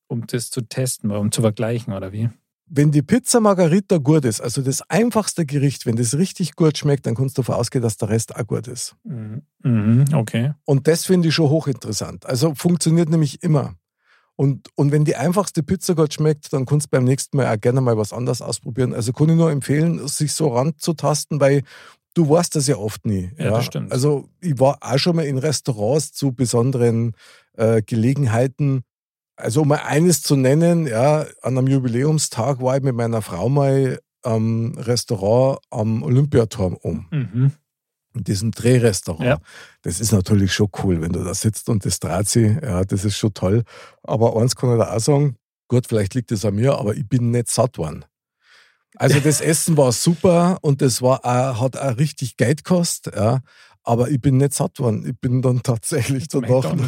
Um 0.08 0.25
das 0.28 0.49
zu 0.49 0.62
testen, 0.62 1.12
um 1.12 1.32
zu 1.32 1.41
vergleichen, 1.41 1.93
oder 1.93 2.12
wie? 2.12 2.30
Wenn 2.71 2.91
die 2.91 3.02
Pizza 3.02 3.39
Margarita 3.39 3.97
gut 3.97 4.25
ist, 4.25 4.41
also 4.41 4.62
das 4.62 4.82
einfachste 4.89 5.45
Gericht, 5.45 5.88
wenn 5.88 5.95
das 5.95 6.15
richtig 6.17 6.56
gut 6.56 6.78
schmeckt, 6.78 7.08
dann 7.08 7.15
kannst 7.15 7.38
du 7.38 7.41
davon 7.41 7.56
ausgehen, 7.56 7.82
dass 7.82 7.97
der 7.97 8.10
Rest 8.10 8.36
auch 8.36 8.45
gut 8.45 8.67
ist. 8.67 8.95
Mhm. 9.04 9.41
Mhm. 9.63 10.06
Okay. 10.13 10.54
Und 10.65 10.88
das 10.88 11.06
finde 11.06 11.30
ich 11.30 11.34
schon 11.36 11.49
hochinteressant. 11.49 12.28
Also 12.28 12.54
funktioniert 12.54 13.10
nämlich 13.10 13.41
immer. 13.41 13.75
Und, 14.36 14.69
und 14.75 14.91
wenn 14.91 15.04
die 15.04 15.15
einfachste 15.15 15.63
Pizza 15.63 15.95
gut 15.95 16.13
schmeckt, 16.13 16.54
dann 16.54 16.65
kannst 16.65 16.88
du 16.88 16.89
beim 16.91 17.04
nächsten 17.04 17.36
Mal 17.38 17.54
auch 17.54 17.60
gerne 17.60 17.82
mal 17.82 17.97
was 17.97 18.13
anderes 18.13 18.41
ausprobieren. 18.41 18.93
Also 18.93 19.13
kann 19.13 19.30
ich 19.30 19.36
nur 19.36 19.52
empfehlen, 19.52 20.08
sich 20.08 20.34
so 20.34 20.49
ranzutasten, 20.49 21.41
weil 21.41 21.63
du 22.13 22.30
weißt 22.30 22.56
das 22.56 22.67
ja 22.67 22.78
oft 22.78 23.06
nie. 23.06 23.32
Ja, 23.38 23.52
das 23.52 23.65
stimmt. 23.65 23.91
Also 23.91 24.30
ich 24.41 24.60
war 24.60 24.78
auch 24.82 24.98
schon 24.98 25.15
mal 25.15 25.26
in 25.26 25.38
Restaurants 25.38 26.12
zu 26.12 26.34
besonderen 26.34 27.15
äh, 27.54 27.82
Gelegenheiten. 27.82 28.84
Also 29.36 29.62
um 29.62 29.69
mal 29.69 29.82
eines 29.86 30.22
zu 30.22 30.36
nennen, 30.36 30.86
ja, 30.86 31.26
an 31.41 31.58
einem 31.58 31.67
Jubiläumstag 31.67 32.62
war 32.62 32.78
ich 32.78 32.84
mit 32.84 32.95
meiner 32.95 33.22
Frau 33.22 33.48
mal 33.48 34.00
am 34.22 34.74
Restaurant 34.78 35.60
am 35.69 36.04
Olympiaturm 36.04 36.76
um. 36.76 37.08
Mhm. 37.12 37.52
In 38.15 38.24
diesem 38.24 38.52
Drehrestaurant. 38.52 39.24
Ja. 39.24 39.38
Das 39.84 40.02
ist 40.02 40.12
natürlich 40.12 40.52
schon 40.52 40.69
cool, 40.84 41.02
wenn 41.02 41.13
du 41.13 41.24
da 41.24 41.34
sitzt 41.34 41.69
und 41.69 41.86
das 41.86 42.00
dreht 42.00 42.28
sich. 42.28 42.58
Ja, 42.62 42.84
das 42.84 43.06
ist 43.06 43.17
schon 43.17 43.34
toll. 43.34 43.63
Aber 44.04 44.36
eins 44.36 44.56
kann 44.56 44.72
ich 44.74 44.80
da 44.80 44.93
auch 44.93 45.00
sagen, 45.00 45.36
gut, 45.67 45.88
vielleicht 45.88 46.15
liegt 46.15 46.32
es 46.32 46.43
an 46.43 46.56
mir, 46.56 46.78
aber 46.78 46.95
ich 46.95 47.08
bin 47.08 47.32
nicht 47.32 47.50
satt 47.50 47.78
worden. 47.78 48.04
Also 49.00 49.20
das 49.22 49.40
Essen 49.40 49.78
war 49.78 49.94
super 49.94 50.58
und 50.62 50.82
das 50.82 51.02
war 51.02 51.26
auch, 51.26 51.62
hat 51.62 51.78
auch 51.78 51.98
richtig 51.98 52.36
Geld 52.36 52.66
gekostet, 52.66 53.16
ja. 53.16 53.40
Aber 53.84 54.12
ich 54.12 54.20
bin 54.20 54.38
nicht 54.38 54.54
satt 54.54 54.78
worden. 54.80 55.06
Ich 55.08 55.18
bin 55.20 55.42
dann 55.42 55.64
tatsächlich 55.64 56.28
danach. 56.28 56.50
Ja, 56.66 56.72
genau. 56.72 56.86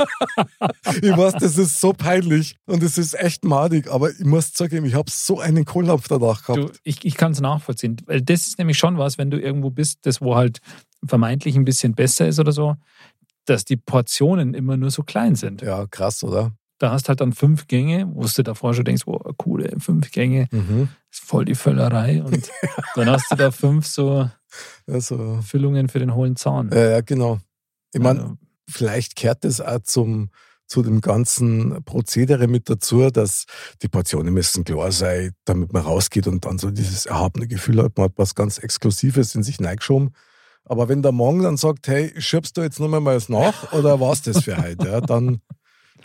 ich 1.02 1.16
weiß, 1.16 1.34
das 1.34 1.58
ist 1.58 1.78
so 1.80 1.92
peinlich 1.92 2.56
und 2.66 2.82
es 2.82 2.96
ist 2.98 3.14
echt 3.14 3.44
madig, 3.44 3.90
aber 3.90 4.10
ich 4.10 4.24
muss 4.24 4.52
zugeben, 4.52 4.86
ich 4.86 4.94
habe 4.94 5.10
so 5.10 5.40
einen 5.40 5.66
Kohlapf 5.66 6.08
danach 6.08 6.42
gehabt. 6.42 6.58
Du, 6.58 6.72
ich 6.84 7.04
ich 7.04 7.16
kann 7.16 7.32
es 7.32 7.40
nachvollziehen. 7.40 7.98
Weil 8.06 8.22
das 8.22 8.46
ist 8.46 8.58
nämlich 8.58 8.78
schon 8.78 8.98
was, 8.98 9.18
wenn 9.18 9.30
du 9.30 9.38
irgendwo 9.38 9.70
bist, 9.70 10.00
das 10.02 10.20
wo 10.20 10.36
halt 10.36 10.60
vermeintlich 11.04 11.54
ein 11.54 11.64
bisschen 11.64 11.94
besser 11.94 12.26
ist 12.28 12.38
oder 12.38 12.52
so, 12.52 12.76
dass 13.44 13.64
die 13.64 13.76
Portionen 13.76 14.54
immer 14.54 14.76
nur 14.76 14.90
so 14.90 15.02
klein 15.02 15.34
sind. 15.34 15.62
Ja, 15.62 15.86
krass, 15.86 16.24
oder? 16.24 16.52
Da 16.80 16.90
hast 16.92 17.08
halt 17.10 17.20
dann 17.20 17.32
fünf 17.34 17.66
Gänge, 17.68 18.08
wo 18.12 18.24
du 18.24 18.42
davor 18.42 18.72
schon 18.74 18.84
denkst, 18.86 19.02
wow, 19.06 19.20
coole 19.36 19.70
fünf 19.78 20.10
Gänge, 20.10 20.48
Mhm. 20.50 20.88
ist 21.12 21.20
voll 21.24 21.44
die 21.44 21.54
Völlerei. 21.54 22.22
Und 22.22 22.50
dann 22.96 23.08
hast 23.10 23.30
du 23.30 23.36
da 23.36 23.50
fünf 23.50 23.86
so 23.86 24.28
Also, 24.88 25.40
Füllungen 25.46 25.88
für 25.88 25.98
den 25.98 26.14
hohlen 26.14 26.36
Zahn. 26.36 26.70
ja, 26.72 26.90
ja, 26.90 27.00
genau. 27.02 27.38
Ich 27.92 28.00
meine, 28.00 28.20
Also, 28.22 28.36
vielleicht 28.68 29.14
kehrt 29.14 29.44
es 29.44 29.60
auch 29.60 29.80
zum, 29.82 30.30
zu 30.66 30.82
dem 30.82 31.00
ganzen 31.02 31.82
Prozedere 31.84 32.46
mit 32.48 32.70
dazu, 32.70 33.10
dass 33.10 33.44
die 33.82 33.88
Portionen 33.88 34.32
müssen 34.32 34.64
klar 34.64 34.90
sein, 34.90 35.32
damit 35.44 35.72
man 35.72 35.82
rausgeht 35.82 36.26
und 36.28 36.44
dann 36.46 36.58
so 36.58 36.70
dieses 36.70 37.06
erhabene 37.06 37.46
Gefühl 37.46 37.82
hat, 37.82 37.98
man 37.98 38.04
hat 38.06 38.12
was 38.16 38.34
ganz 38.34 38.56
Exklusives 38.58 39.34
in 39.34 39.42
sich 39.42 39.60
reingeschoben. 39.60 40.14
Aber 40.64 40.88
wenn 40.88 41.02
der 41.02 41.12
Morgen 41.12 41.42
dann 41.42 41.56
sagt, 41.56 41.88
hey, 41.88 42.14
schiebst 42.18 42.56
du 42.56 42.62
jetzt 42.62 42.80
noch 42.80 42.88
mal 42.88 43.04
was 43.04 43.28
nach 43.28 43.72
oder 43.72 44.00
war's 44.00 44.22
das 44.22 44.44
für 44.44 44.56
heute, 44.56 44.86
ja, 44.88 45.00
dann, 45.00 45.40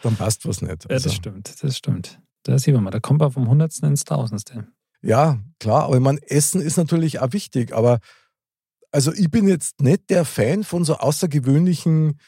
dann 0.01 0.15
passt 0.15 0.47
was 0.47 0.61
nicht. 0.61 0.83
ja, 0.83 0.89
Also, 0.89 1.09
das 1.09 1.15
stimmt, 1.15 1.63
das 1.63 1.77
stimmt. 1.77 2.19
Da 2.43 2.59
sieht 2.59 2.73
man 2.73 2.83
mal, 2.83 2.91
da 2.91 2.99
kommt 2.99 3.19
man 3.19 3.31
vom 3.31 3.47
Hundertsten 3.49 3.89
ins 3.89 4.03
Tausendste. 4.03 4.67
Ja, 5.01 5.39
klar, 5.59 5.83
aber 5.83 5.95
ich 5.95 6.01
meine, 6.01 6.19
Essen 6.29 6.61
ist 6.61 6.77
natürlich 6.77 7.19
auch 7.19 7.31
wichtig, 7.33 7.73
aber 7.75 7.99
also 8.91 9.11
ich 9.13 9.29
bin 9.29 9.47
jetzt 9.47 9.81
nicht 9.81 10.09
der 10.09 10.25
Fan 10.25 10.63
von 10.63 10.85
so 10.85 10.95
außergewöhnlichen 10.97 12.19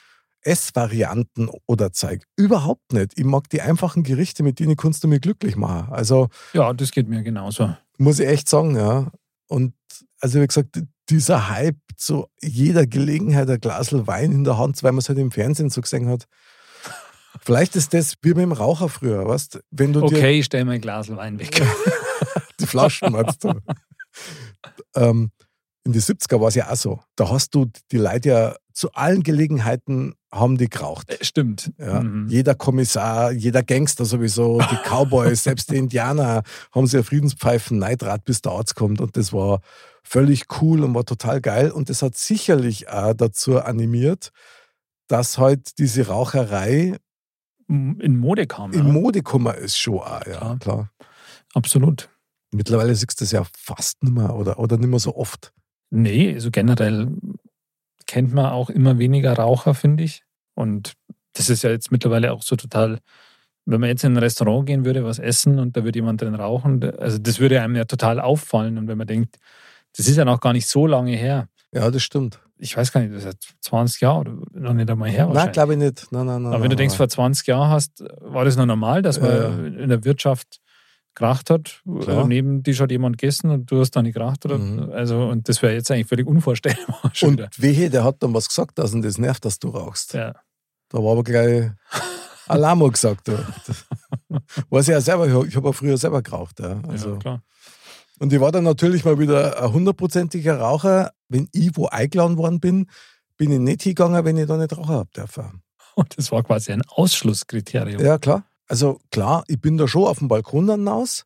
Essvarianten 0.42 1.50
oder 1.66 1.92
Zeug. 1.92 2.24
Überhaupt 2.36 2.94
nicht. 2.94 3.14
Ich 3.18 3.26
mag 3.26 3.50
die 3.50 3.62
einfachen 3.62 4.04
Gerichte, 4.04 4.44
mit 4.44 4.60
denen 4.60 4.76
kannst 4.76 5.04
du 5.04 5.08
mir 5.08 5.20
glücklich 5.20 5.56
machen. 5.56 5.92
Also 5.92 6.30
Ja, 6.54 6.74
das 6.74 6.92
geht 6.92 7.08
mir 7.08 7.22
genauso. 7.24 7.76
muss 7.98 8.20
ich 8.20 8.28
echt 8.28 8.50
sagen, 8.50 8.76
ja. 8.76 9.12
Und 9.48 9.74
also 10.20 10.42
wie 10.42 10.48
gesagt, 10.48 10.82
dieser 11.10 11.50
Hype 11.50 11.78
zu 11.96 12.28
jeder 12.42 12.86
Gelegenheit 12.86 13.50
ein 13.50 13.60
Glasl 13.60 14.08
Wein 14.08 14.32
in 14.32 14.44
der 14.44 14.58
Hand, 14.58 14.82
weil 14.84 14.92
man 14.92 15.00
es 15.00 15.10
halt 15.10 15.20
im 15.20 15.32
Fernsehen 15.32 15.70
so 15.70 15.82
gesehen 15.82 16.08
hat. 16.10 16.28
Vielleicht 17.42 17.76
ist 17.76 17.94
das 17.94 18.16
wie 18.22 18.30
mit 18.30 18.40
dem 18.40 18.52
Raucher 18.52 18.90
früher, 18.90 19.26
weißt 19.28 19.60
Wenn 19.72 19.94
du 19.94 20.02
dir 20.02 20.18
Okay, 20.18 20.40
ich 20.40 20.46
stell 20.46 20.66
mein 20.66 20.82
Glas 20.82 21.10
Wein 21.16 21.40
weg. 21.40 21.62
die 22.60 22.68
Flaschen 22.68 23.12
meinst 23.12 23.44
du. 23.44 23.54
ähm, 24.96 25.32
in 25.84 25.94
die 25.94 26.02
70er 26.02 26.40
war 26.42 26.50
es 26.50 26.56
ja 26.56 26.70
auch 26.70 26.76
so. 26.76 27.00
Da 27.16 27.30
hast 27.30 27.56
du 27.56 27.68
die 27.92 27.98
Leute 27.98 28.30
ja 28.30 28.56
zu 28.74 28.92
allen 28.92 29.24
Gelegenheiten 29.24 30.14
haben 30.32 30.58
die 30.58 30.70
geraucht. 30.70 31.10
Äh, 31.10 31.24
Stimmt. 31.24 31.72
Ja. 31.80 32.02
Mhm. 32.02 32.28
Jeder 32.28 32.54
Kommissar, 32.54 33.32
jeder 33.32 33.64
Gangster 33.64 34.06
sowieso, 34.06 34.60
die 34.60 34.76
Cowboys, 34.90 35.44
selbst 35.44 35.72
die 35.72 35.78
Indianer 35.78 36.44
haben 36.72 36.86
sie 36.86 36.98
ja 36.98 37.04
Friedenspfeifen 37.04 37.80
Neidrat, 37.80 38.24
bis 38.26 38.42
der 38.42 38.52
Arzt 38.52 38.76
kommt. 38.76 39.02
Und 39.02 39.18
das 39.18 39.34
war 39.34 39.62
völlig 40.04 40.44
cool 40.62 40.84
und 40.84 40.94
war 40.94 41.06
total 41.06 41.42
geil. 41.42 41.72
Und 41.72 41.90
das 41.90 42.02
hat 42.02 42.16
sicherlich 42.18 42.90
auch 42.90 43.14
dazu 43.14 43.60
animiert, 43.60 44.32
dass 45.08 45.38
halt 45.38 45.80
diese 45.80 46.08
Raucherei 46.08 46.98
In 47.70 48.18
Mode 48.18 48.48
kam. 48.48 48.72
in 48.72 48.80
ja. 48.80 48.92
Mode 48.92 49.20
gekommen 49.20 49.54
ist 49.56 49.78
schon 49.78 50.00
auch, 50.00 50.26
ja, 50.26 50.38
Klar. 50.38 50.60
klar. 50.60 50.92
Absolut. 51.54 52.10
Mittlerweile 52.52 52.96
siehst 52.96 53.20
du 53.20 53.24
das 53.26 53.32
ja 53.32 53.44
fast 53.58 54.02
nicht 54.04 54.14
mehr 54.14 54.34
oder, 54.36 54.58
oder 54.60 54.78
nicht 54.78 54.88
mehr 54.90 55.00
so 55.00 55.16
oft. 55.16 55.54
Nee, 55.90 56.34
also 56.34 56.50
generell 56.50 57.10
kennt 58.06 58.34
man 58.34 58.46
auch 58.46 58.70
immer 58.70 59.00
weniger 59.00 59.34
Raucher, 59.34 59.74
finde 59.74 60.04
ich. 60.06 60.24
Und 60.56 60.94
das 61.34 61.50
ist 61.50 61.64
ja 61.64 61.70
jetzt 61.70 61.92
mittlerweile 61.92 62.32
auch 62.32 62.42
so 62.42 62.56
total, 62.56 63.00
wenn 63.66 63.82
man 63.82 63.90
jetzt 63.90 64.04
in 64.06 64.14
ein 64.14 64.18
Restaurant 64.18 64.66
gehen 64.66 64.86
würde, 64.86 65.04
was 65.04 65.20
essen 65.20 65.60
und 65.60 65.76
da 65.76 65.84
würde 65.84 66.00
jemand 66.00 66.22
drin 66.22 66.36
rauchen, 66.36 66.84
also 66.98 67.18
das 67.18 67.40
würde 67.40 67.62
einem 67.62 67.76
ja 67.76 67.84
total 67.86 68.20
auffallen. 68.22 68.78
Und 68.78 68.88
wenn 68.88 68.98
man 68.98 69.08
denkt, 69.08 69.38
das 69.96 70.08
ist 70.08 70.16
ja 70.18 70.26
noch 70.26 70.40
gar 70.40 70.54
nicht 70.54 70.68
so 70.68 70.88
lange 70.88 71.16
her. 71.16 71.50
Ja, 71.74 71.92
das 71.92 72.02
stimmt. 72.04 72.40
Ich 72.60 72.76
weiß 72.76 72.92
gar 72.92 73.02
nicht, 73.02 73.14
das 73.14 73.24
ist 73.24 73.44
ja 73.44 73.50
20 73.62 74.02
Jahre 74.02 74.20
oder 74.22 74.34
noch 74.52 74.74
nicht 74.74 74.90
einmal 74.90 75.10
her. 75.10 75.30
Nein, 75.32 75.52
glaube 75.52 75.74
ich 75.74 75.80
nicht. 75.80 76.08
Nein, 76.12 76.26
nein, 76.26 76.42
nein. 76.42 76.54
Aber 76.54 76.64
wenn 76.64 76.70
du 76.70 76.76
denkst, 76.76 76.96
vor 76.96 77.08
20 77.08 77.46
Jahren 77.48 77.70
hast, 77.70 78.04
war 78.20 78.46
das 78.46 78.56
noch 78.56 78.66
normal, 78.66 79.02
dass 79.02 79.20
man 79.22 79.32
Ja, 79.32 79.48
in 79.84 79.90
der 79.90 80.04
Wirtschaft 80.04 80.60
geraucht 81.14 81.50
hat. 81.50 81.82
Klar. 82.02 82.28
Neben 82.28 82.64
dich 82.64 82.80
hat 82.80 82.92
jemand 82.92 83.18
gegessen 83.18 83.50
und 83.52 83.70
du 83.72 83.80
hast 83.80 83.92
da 83.92 84.02
nicht 84.02 84.14
geraucht. 84.14 84.46
Oder? 84.46 84.58
Mhm. 84.58 84.92
Also, 84.92 85.28
und 85.28 85.50
das 85.50 85.62
wäre 85.62 85.74
jetzt 85.74 85.92
eigentlich 85.92 86.08
völlig 86.08 86.28
unvorstellbar. 86.28 87.12
Und 87.22 87.34
wieder. 87.34 87.50
wehe, 87.58 87.90
der 87.90 88.04
hat 88.04 88.18
dann 88.22 88.34
was 88.34 88.48
gesagt, 88.48 88.78
dass 88.78 88.94
ihn 88.94 89.02
das 89.02 89.18
nervt, 89.18 89.44
dass 89.44 89.60
du 89.60 89.70
rauchst. 89.70 90.14
Ja. 90.14 90.34
Da 90.90 90.98
war 91.00 91.12
aber 91.14 91.24
gleich 91.24 91.72
Alamo 92.48 92.90
gesagt. 92.90 93.30
Weiß 94.70 94.88
ich 94.88 94.94
ja 94.94 95.02
selber, 95.02 95.28
ich 95.46 95.56
habe 95.56 95.68
ja 95.68 95.74
früher 95.74 95.98
selber 95.98 96.22
geraucht. 96.22 96.60
Ja. 96.60 96.80
Also. 96.88 97.14
ja, 97.14 97.18
klar. 97.18 97.44
Und 98.20 98.34
ich 98.34 98.40
war 98.40 98.52
dann 98.52 98.64
natürlich 98.64 99.06
mal 99.06 99.20
wieder 99.20 99.62
ein 99.62 99.74
hundertprozentiger 99.74 100.60
Raucher. 100.60 101.12
Wenn 101.30 101.50
ich 101.52 101.72
wo 101.76 101.88
eingeladen 101.88 102.38
worden 102.38 102.60
bin, 102.60 102.90
bin 103.38 103.52
ich 103.52 103.60
nicht 103.60 103.84
hingegangen, 103.84 104.26
wenn 104.26 104.38
ich 104.38 104.48
da 104.48 104.58
nicht 104.58 104.76
rauchen 104.76 104.90
habe 104.90 105.10
dürfen. 105.16 105.62
Und 105.96 106.18
das 106.18 106.32
war 106.32 106.44
quasi 106.44 106.72
ein 106.72 106.84
Ausschlusskriterium. 106.88 108.02
Ja, 108.04 108.18
klar. 108.18 108.46
Also 108.68 109.00
klar, 109.12 109.44
ich 109.48 109.60
bin 109.60 109.78
da 109.78 109.88
schon 109.88 110.04
auf 110.04 110.20
dem 110.20 110.28
Balkon 110.28 110.68
dann 110.68 110.88
raus. 110.88 111.26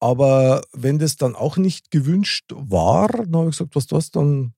Aber 0.00 0.62
wenn 0.72 0.98
das 0.98 1.16
dann 1.16 1.34
auch 1.34 1.56
nicht 1.56 1.90
gewünscht 1.90 2.52
war, 2.54 3.08
dann 3.08 3.34
habe 3.34 3.48
ich 3.50 3.56
gesagt, 3.56 3.74
was 3.74 3.86
das, 3.86 4.10
dann 4.10 4.52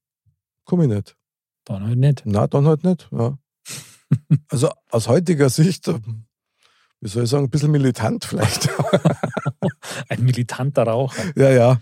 komme 0.64 0.85
ich 0.85 0.90
nicht. 0.90 1.16
Dann 1.64 1.87
halt 1.87 1.98
nicht. 1.98 2.22
Na, 2.24 2.46
dann 2.46 2.66
halt 2.66 2.83
nicht. 2.83 3.09
Ja. 3.12 3.38
also 4.48 4.70
aus 4.90 5.07
heutiger 5.07 5.50
Sicht, 5.50 5.87
wie 7.00 7.09
soll 7.09 7.24
ich 7.24 7.31
sagen, 7.31 7.44
ein 7.44 7.50
bisschen 7.50 7.70
militant 7.70 8.24
vielleicht. 8.24 8.68
Ein 10.09 10.24
militanter 10.24 10.85
Raucher. 10.85 11.22
ja, 11.37 11.50
ja. 11.50 11.81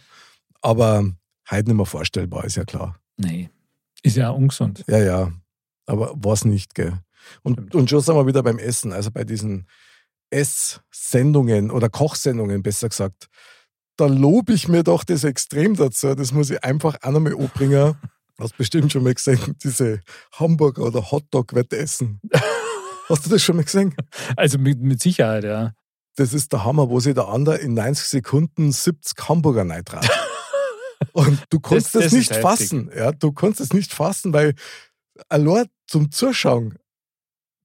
Aber 0.61 1.05
heute 1.51 1.69
nicht 1.69 1.77
mehr 1.77 1.87
vorstellbar, 1.87 2.45
ist 2.45 2.57
ja 2.57 2.65
klar. 2.65 2.99
Nee. 3.17 3.51
Ist 4.03 4.17
ja 4.17 4.31
ungesund. 4.31 4.85
Ja, 4.87 4.99
ja. 4.99 5.33
Aber 5.87 6.13
was 6.17 6.45
nicht, 6.45 6.75
gell? 6.75 6.99
Und, 7.43 7.55
Stimmt. 7.55 7.75
und 7.75 7.91
schon 7.91 8.01
sind 8.01 8.15
wir 8.15 8.27
wieder 8.27 8.43
beim 8.43 8.59
Essen, 8.59 8.93
also 8.93 9.11
bei 9.11 9.25
diesen 9.25 9.67
Esssendungen 10.31 11.71
oder 11.71 11.89
Kochsendungen, 11.89 12.63
besser 12.63 12.89
gesagt. 12.89 13.29
Da 13.97 14.07
lobe 14.07 14.53
ich 14.53 14.69
mir 14.69 14.83
doch 14.83 15.05
das 15.05 15.25
extrem 15.25 15.75
dazu. 15.75 16.15
Das 16.15 16.33
muss 16.33 16.51
ich 16.51 16.63
einfach 16.63 16.97
auch 17.03 17.11
nochmal 17.11 17.35
anbringen. 17.35 17.97
Hast 18.39 18.57
bestimmt 18.59 18.93
schon 18.93 19.03
mal 19.03 19.15
gesehen, 19.15 19.57
diese 19.63 20.01
Hamburger 20.33 20.83
oder 20.83 21.11
Hotdog-Wettessen. 21.11 22.21
Hast 23.09 23.25
du 23.25 23.31
das 23.31 23.43
schon 23.43 23.57
mal 23.57 23.65
gesehen? 23.65 23.95
Also 24.37 24.59
mit, 24.59 24.81
mit 24.81 25.01
Sicherheit, 25.01 25.45
ja. 25.45 25.73
Das 26.17 26.35
ist 26.35 26.53
der 26.53 26.65
Hammer, 26.65 26.91
wo 26.91 27.01
sich 27.01 27.15
der 27.15 27.29
andere 27.29 27.57
in 27.57 27.75
90 27.75 28.07
Sekunden 28.07 28.73
70 28.73 29.29
Hamburger 29.29 29.65
neidrat. 29.65 30.07
Und 31.13 31.43
du 31.51 31.61
kannst 31.61 31.95
Das- 31.95 32.03
das, 32.03 32.05
ist 32.07 32.13
nicht 32.13 32.31
heftig. 32.31 32.43
fassen. 32.43 32.91
Ja, 32.97 33.13
du 33.13 33.33
kannst 33.33 33.61
es 33.61 33.73
nicht 33.73 33.93
fassen, 33.93 34.33
weil 34.33 34.55
allein 35.29 35.67
zum 35.87 36.11
Zuschauen, 36.11 36.79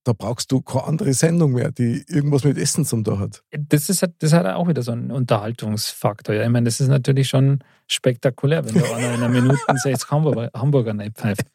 da 0.03 0.13
brauchst 0.13 0.51
du 0.51 0.61
keine 0.61 0.85
andere 0.85 1.13
Sendung 1.13 1.51
mehr, 1.53 1.71
die 1.71 2.03
irgendwas 2.07 2.43
mit 2.43 2.57
Essen 2.57 2.85
zum 2.85 3.03
tun 3.03 3.19
hat. 3.19 3.43
Das, 3.51 3.87
ist, 3.89 4.01
halt- 4.01 4.15
das 4.19 4.33
hat 4.33 4.45
auch 4.47 4.67
wieder 4.67 4.81
so 4.81 4.91
einen 4.91 5.11
Unterhaltungsfaktor. 5.11 6.33
Ja. 6.35 6.43
Ich 6.43 6.49
meine, 6.49 6.65
das 6.65 6.79
ist 6.79 6.87
natürlich 6.87 7.29
schon 7.29 7.59
spektakulär, 7.87 8.65
wenn 8.65 8.73
da 8.81 8.95
einer 8.95 9.13
in 9.13 9.23
einer 9.23 9.29
Minute 9.29 9.59
60 9.75 10.09
Hamburger, 10.09 10.49
Hamburger 10.55 10.95
pfeift. 11.11 11.45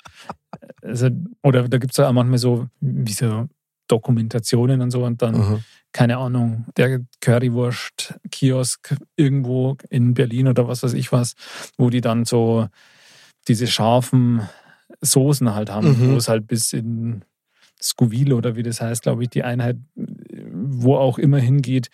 Also, 0.83 1.09
oder 1.43 1.69
da 1.69 1.79
gibt 1.79 1.91
es 1.93 1.97
ja 1.97 2.09
auch 2.09 2.13
manchmal 2.13 2.39
so, 2.39 2.69
wie 2.81 3.13
so 3.13 3.49
Dokumentationen 3.89 4.81
und 4.81 4.91
so 4.91 5.05
und 5.05 5.23
dann 5.23 5.35
Mhm. 5.39 5.65
keine 5.93 6.19
Ahnung, 6.19 6.67
der 6.77 7.01
Currywurst-Kiosk 7.21 8.97
irgendwo 9.17 9.77
in 9.91 10.15
Berlin 10.15 10.49
oder 10.49 10.69
was 10.69 10.83
weiß 10.83 10.93
ich 10.95 11.13
was, 11.13 11.35
wo 11.79 11.91
die 11.91 12.01
dann 12.01 12.25
so 12.25 12.69
diese 13.49 13.67
scharfen 13.67 14.43
Soßen 15.01 15.55
halt 15.55 15.71
haben, 15.71 15.89
Mhm. 15.99 16.13
wo 16.13 16.17
es 16.17 16.29
halt 16.29 16.47
bis 16.47 16.73
in 16.73 17.23
Scoville 17.83 18.35
oder 18.35 18.57
wie 18.57 18.63
das 18.63 18.81
heißt, 18.81 19.03
glaube 19.03 19.23
ich, 19.25 19.29
die 19.31 19.43
Einheit, 19.43 19.77
wo 19.95 20.97
auch 20.97 21.19
immer 21.19 21.39
hingeht, 21.39 21.89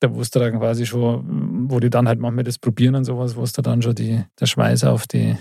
da 0.00 0.12
wusste 0.14 0.38
dann 0.40 0.58
quasi 0.58 0.84
schon, 0.84 1.70
wo 1.70 1.78
die 1.80 1.88
dann 1.90 2.08
halt 2.08 2.18
manchmal 2.20 2.44
das 2.44 2.58
probieren 2.58 2.94
und 2.96 3.04
sowas, 3.04 3.36
wo 3.36 3.42
es 3.42 3.52
da 3.52 3.62
dann 3.62 3.80
schon 3.82 3.94
die, 3.94 4.22
der 4.40 4.46
Schweiß 4.46 4.84
auf 4.84 5.06
die 5.06 5.36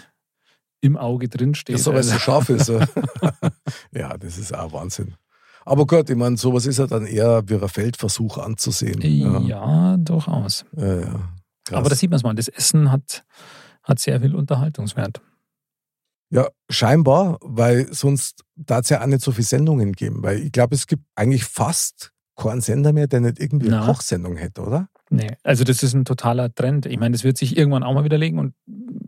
im 0.81 0.97
Auge 0.97 1.27
drin 1.29 1.53
steht. 1.55 1.75
Das 1.75 1.81
ist 1.81 1.87
aber 1.87 1.97
Also- 1.97 2.11
so 2.13 2.19
scharf 2.19 2.49
ist. 2.49 2.69
ja. 2.69 2.87
ja, 3.93 4.17
das 4.17 4.37
ist 4.37 4.53
auch 4.55 4.71
Wahnsinn. 4.73 5.15
Aber 5.65 5.86
gut, 5.86 6.10
ich 6.10 6.15
meine, 6.15 6.38
sowas 6.38 6.65
ist 6.65 6.80
ja 6.80 6.88
dann 6.88 7.06
eher 7.06 7.43
wie 7.47 7.56
ein 7.56 7.69
Feldversuch 7.69 8.38
anzusehen. 8.38 9.02
Ja, 9.02 9.39
ja 9.39 9.97
durchaus. 9.97 10.65
Ja, 10.76 11.00
ja. 11.02 11.19
Aber 11.71 11.89
da 11.89 11.95
sieht 11.95 12.10
man 12.10 12.17
es 12.17 12.24
mal, 12.24 12.34
das 12.34 12.47
Essen 12.47 12.91
hat, 12.91 13.24
hat 13.84 14.00
sehr 14.00 14.19
viel 14.21 14.36
Unterhaltungswert. 14.36 15.21
Ja, 16.32 16.47
scheinbar, 16.69 17.38
weil 17.41 17.93
sonst 17.93 18.45
darf 18.56 18.82
es 18.82 18.89
ja 18.89 19.02
auch 19.02 19.06
nicht 19.06 19.21
so 19.21 19.32
viele 19.32 19.45
Sendungen 19.45 19.91
geben. 19.93 20.24
Weil 20.24 20.39
ich 20.39 20.52
glaube, 20.52 20.76
es 20.76 20.88
gibt 20.88 21.04
eigentlich 21.15 21.43
fast 21.43 22.13
keinen 22.36 22.62
Sender 22.62 22.93
mehr, 22.93 23.08
der 23.08 23.19
nicht 23.19 23.39
irgendwie 23.39 23.67
eine 23.67 23.78
Na. 23.78 23.86
Kochsendung 23.86 24.38
hätte, 24.38 24.62
oder? 24.62 24.88
Nee, 25.10 25.36
also 25.43 25.65
das 25.65 25.84
ist 25.84 25.93
ein 25.93 26.06
totaler 26.06 26.54
Trend. 26.54 26.86
Ich 26.86 26.97
meine, 26.97 27.12
das 27.12 27.26
wird 27.26 27.38
sich 27.38 27.58
irgendwann 27.58 27.84
auch 27.84 27.93
mal 27.93 28.06
widerlegen 28.06 28.39
und 28.39 28.54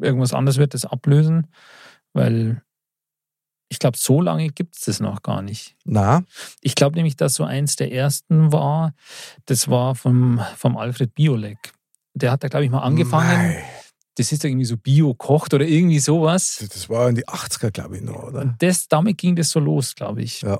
irgendwas 0.01 0.33
anderes 0.33 0.57
wird 0.57 0.73
das 0.73 0.85
ablösen, 0.85 1.47
weil 2.11 2.61
ich 3.69 3.79
glaube, 3.79 3.97
so 3.97 4.21
lange 4.21 4.49
gibt 4.49 4.75
es 4.75 4.81
das 4.85 4.99
noch 4.99 5.21
gar 5.23 5.41
nicht. 5.41 5.75
Na, 5.85 6.23
Ich 6.61 6.75
glaube 6.75 6.95
nämlich, 6.95 7.15
dass 7.15 7.33
so 7.35 7.43
eins 7.43 7.75
der 7.75 7.91
ersten 7.91 8.51
war, 8.51 8.93
das 9.45 9.67
war 9.69 9.95
vom, 9.95 10.41
vom 10.57 10.77
Alfred 10.77 11.15
Biolek. 11.15 11.73
Der 12.13 12.31
hat 12.31 12.43
da, 12.43 12.47
glaube 12.47 12.65
ich, 12.65 12.71
mal 12.71 12.81
angefangen. 12.81 13.47
Mei, 13.53 13.63
Das 14.15 14.31
ist 14.31 14.45
irgendwie 14.45 14.65
so 14.65 14.77
Bio-kocht 14.77 15.53
oder 15.55 15.65
irgendwie 15.65 15.97
sowas. 15.99 16.63
das 16.71 16.87
war 16.89 17.09
in 17.09 17.15
die 17.15 17.27
80er, 17.27 17.71
glaube 17.71 17.97
ich, 17.97 18.03
noch, 18.03 18.23
oder? 18.25 18.41
Und 18.41 18.55
das, 18.61 18.87
damit 18.87 19.17
ging 19.17 19.35
das 19.35 19.49
so 19.49 19.59
los, 19.59 19.95
glaube 19.95 20.21
ich. 20.21 20.41
Ja. 20.43 20.59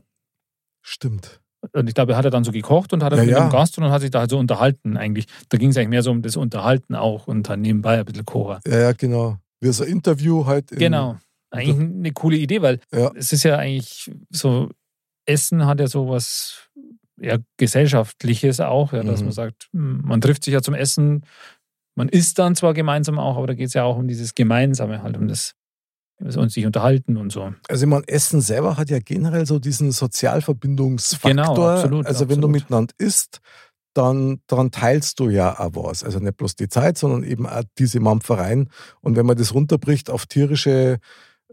Stimmt. 0.81 1.39
Und 1.71 1.87
ich 1.87 1.93
glaube, 1.93 2.13
er 2.13 2.17
hat 2.17 2.25
er 2.25 2.31
dann 2.31 2.43
so 2.43 2.51
gekocht 2.51 2.91
und 2.91 3.03
hat 3.03 3.13
er 3.13 3.19
Ja, 3.19 3.23
mit 3.23 3.31
ja. 3.31 3.39
dem 3.47 3.49
Gast 3.51 3.77
und 3.77 3.85
hat 3.85 4.01
sich 4.01 4.11
da 4.11 4.19
halt 4.19 4.29
so 4.31 4.37
unterhalten 4.37 4.97
eigentlich. 4.97 5.27
Da 5.49 5.57
ging 5.57 5.69
es 5.69 5.77
eigentlich 5.77 5.89
mehr 5.89 6.03
so 6.03 6.11
um 6.11 6.21
das 6.21 6.35
Unterhalten 6.35 6.93
auch 6.95 7.27
und 7.27 7.47
dann 7.47 7.61
nebenbei 7.61 7.99
ein 7.99 8.05
bisschen 8.05 8.25
Kocher. 8.25 8.59
Ja, 8.67 8.79
ja, 8.79 8.91
genau. 8.91 9.37
Wie 9.61 9.71
so 9.71 9.83
ein 9.83 9.89
Interview 9.91 10.45
halt. 10.45 10.67
Genau. 10.71 11.17
Eigentlich 11.53 11.79
eine 11.79 12.11
coole 12.11 12.37
Idee, 12.37 12.61
weil 12.61 12.79
Ja. 12.93 13.11
es 13.15 13.31
ist 13.33 13.43
ja 13.43 13.57
eigentlich 13.57 14.11
so, 14.29 14.69
Essen 15.25 15.65
hat 15.65 15.79
ja 15.79 15.87
so 15.87 16.09
was 16.09 16.69
ja, 17.21 17.37
Gesellschaftliches 17.57 18.59
auch, 18.59 18.91
ja, 18.91 19.03
dass 19.03 19.19
Mhm. 19.21 19.25
man 19.27 19.31
sagt, 19.33 19.69
hm, 19.71 20.01
man 20.03 20.19
trifft 20.19 20.43
sich 20.43 20.53
ja 20.53 20.61
zum 20.61 20.73
Essen, 20.73 21.25
man 21.95 22.09
isst 22.09 22.39
dann 22.39 22.55
zwar 22.55 22.73
gemeinsam 22.73 23.19
auch, 23.19 23.37
aber 23.37 23.47
da 23.47 23.53
geht 23.53 23.67
es 23.67 23.73
ja 23.75 23.83
auch 23.83 23.97
um 23.97 24.07
dieses 24.07 24.33
Gemeinsame 24.35 25.03
halt, 25.03 25.15
um 25.15 25.27
das 25.27 25.53
und 26.19 26.51
sich 26.51 26.65
unterhalten 26.65 27.17
und 27.17 27.31
so. 27.31 27.53
Also 27.67 27.85
ich 27.85 27.89
meine, 27.89 28.07
Essen 28.07 28.39
selber 28.41 28.77
hat 28.77 28.89
ja 28.89 28.99
generell 28.99 29.45
so 29.45 29.59
diesen 29.59 29.91
Sozialverbindungsfaktor. 29.91 31.31
Genau, 31.31 31.67
absolut, 31.67 32.05
Also 32.05 32.21
wenn 32.29 32.41
du 32.41 32.47
absolut. 32.47 32.51
miteinander 32.51 32.93
isst, 32.97 33.39
dann 33.93 34.41
daran 34.47 34.71
teilst 34.71 35.19
du 35.19 35.29
ja 35.29 35.59
auch 35.59 35.71
was. 35.75 36.03
Also 36.03 36.19
nicht 36.19 36.37
bloß 36.37 36.55
die 36.55 36.69
Zeit, 36.69 36.97
sondern 36.97 37.23
eben 37.23 37.45
auch 37.45 37.63
diese 37.77 37.99
Mampfereien. 37.99 38.69
Und 39.01 39.15
wenn 39.15 39.25
man 39.25 39.37
das 39.37 39.53
runterbricht 39.53 40.09
auf 40.09 40.25
tierische 40.25 40.97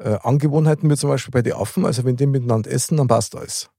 äh, 0.00 0.18
Angewohnheiten, 0.22 0.90
wie 0.90 0.96
zum 0.96 1.10
Beispiel 1.10 1.30
bei 1.32 1.42
den 1.42 1.52
Affen, 1.52 1.84
also 1.84 2.04
wenn 2.04 2.16
die 2.16 2.26
miteinander 2.26 2.70
essen, 2.70 2.96
dann 2.96 3.06
passt 3.08 3.36
alles. 3.36 3.70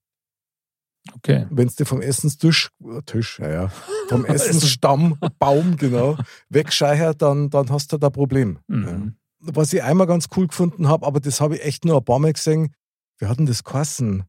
Okay. 1.16 1.48
Wenn 1.50 1.68
es 1.68 1.76
dir 1.76 1.86
vom 1.86 2.02
Essenstisch, 2.02 2.70
äh, 2.84 3.02
Tisch, 3.06 3.40
ja, 3.40 3.50
ja, 3.50 3.72
vom 4.08 4.24
Essensstamm, 4.26 5.18
Baum, 5.40 5.78
genau, 5.78 6.18
wegscheichert, 6.50 7.22
dann, 7.22 7.50
dann 7.50 7.70
hast 7.72 7.92
du 7.92 7.98
da 7.98 8.08
ein 8.08 8.14
Problem. 8.14 8.60
Ja 8.70 8.76
Mhm. 8.76 9.16
was 9.40 9.74
ich 9.74 9.82
einmal 9.82 10.06
ganz 10.06 10.28
cool 10.38 10.48
gefunden 10.48 10.88
habe, 10.88 11.06
aber 11.08 11.20
das 11.20 11.42
habe 11.42 11.56
ich 11.56 11.64
echt 11.66 11.84
nur 11.84 11.98
ein 11.98 12.06
paar 12.06 12.20
Mal 12.20 12.34
gesehen. 12.34 12.76
Wir 13.18 13.28
hatten 13.28 13.48
das 13.48 13.64
geheißen. 13.64 14.24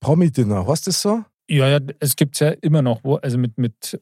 Promi-Dinner, 0.00 0.66
heißt 0.66 0.86
das 0.86 1.02
so? 1.02 1.24
Ja, 1.48 1.68
ja, 1.68 1.80
es 2.00 2.16
gibt 2.16 2.36
es 2.36 2.40
ja 2.40 2.48
immer 2.50 2.80
noch, 2.80 3.04
wo, 3.04 3.16
also 3.16 3.36
mit, 3.36 3.58
mit 3.58 4.00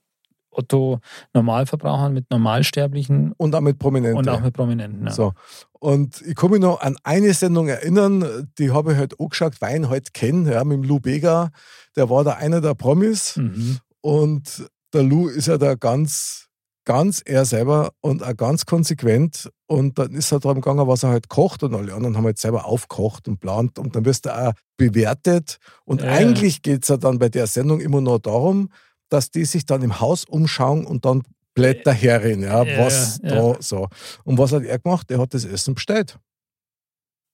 Otto 0.55 1.01
Normalverbrauchern, 1.35 2.13
mit 2.13 2.31
Normalsterblichen 2.31 3.33
Und 3.37 3.55
auch 3.55 3.61
mit 3.61 3.79
Prominenten. 3.79 4.19
und 4.19 4.29
auch 4.29 4.41
mit 4.41 4.55
Prominenten. 4.55 5.07
Ja. 5.07 5.13
So. 5.13 5.33
Und 5.73 6.23
ich 6.23 6.35
kann 6.35 6.51
mich 6.51 6.61
noch 6.61 6.81
an 6.81 6.97
eine 7.05 7.35
Sendung 7.35 7.69
erinnern, 7.69 8.49
die 8.59 8.71
habe 8.71 8.93
ich 8.93 8.99
halt 8.99 9.21
angeschaut, 9.21 9.61
weil 9.61 9.73
ich 9.73 9.77
ihn 9.83 9.89
halt 9.91 10.15
kenne, 10.15 10.53
ja, 10.53 10.65
mit 10.65 10.79
dem 10.79 10.83
Lou 10.85 11.01
Bega. 11.01 11.51
Der 11.97 12.09
war 12.09 12.25
da 12.25 12.33
einer 12.33 12.61
der 12.61 12.75
Promis. 12.75 13.37
Mhm. 13.37 13.79
Und 14.01 14.67
der 14.93 15.03
Lou 15.03 15.29
ist 15.29 15.47
ja 15.47 15.59
da 15.59 15.75
ganz, 15.75 16.47
ganz 16.87 17.23
er 17.25 17.45
selber 17.45 17.91
und 18.01 18.23
auch 18.23 18.37
ganz 18.37 18.65
konsequent. 18.67 19.51
Und 19.67 19.99
dann 19.99 20.13
ist 20.13 20.33
er 20.33 20.41
darum 20.41 20.61
gegangen, 20.61 20.87
was 20.87 21.03
er 21.03 21.11
halt 21.11 21.29
kocht. 21.29 21.63
Und 21.63 21.75
alle 21.75 21.93
anderen 21.95 22.17
haben 22.17 22.25
halt 22.25 22.39
selber 22.39 22.65
aufgekocht 22.67 23.29
und 23.29 23.41
plant. 23.41 23.79
Und 23.79 23.95
dann 23.97 24.05
wirst 24.05 24.27
du 24.27 24.35
auch 24.35 24.53
bewertet. 24.77 25.59
Und 25.85 26.03
Ja. 26.03 26.09
eigentlich 26.13 26.63
geht 26.63 26.83
es 26.83 26.89
ja 26.89 26.97
dann 26.97 27.19
bei 27.19 27.29
der 27.29 27.47
Sendung 27.47 27.81
immer 27.81 28.01
nur 28.01 28.21
darum, 28.21 28.69
dass 29.09 29.31
die 29.31 29.45
sich 29.45 29.67
dann 29.67 29.83
im 29.83 30.01
Haus 30.01 30.25
umschauen 30.25 30.87
und 30.87 31.05
dann 31.05 31.23
Blätter 31.55 31.93
herren, 31.93 32.43
ja, 32.43 32.65
Ja, 32.65 32.85
was 32.85 33.21
ja, 33.23 33.31
da 33.31 33.63
so. 33.63 33.89
Und 34.25 34.39
was 34.39 34.53
hat 34.53 34.65
er 34.65 34.79
gemacht? 34.79 35.11
Er 35.11 35.19
hat 35.19 35.33
das 35.35 35.45
Essen 35.45 35.75
bestellt. 35.75 36.19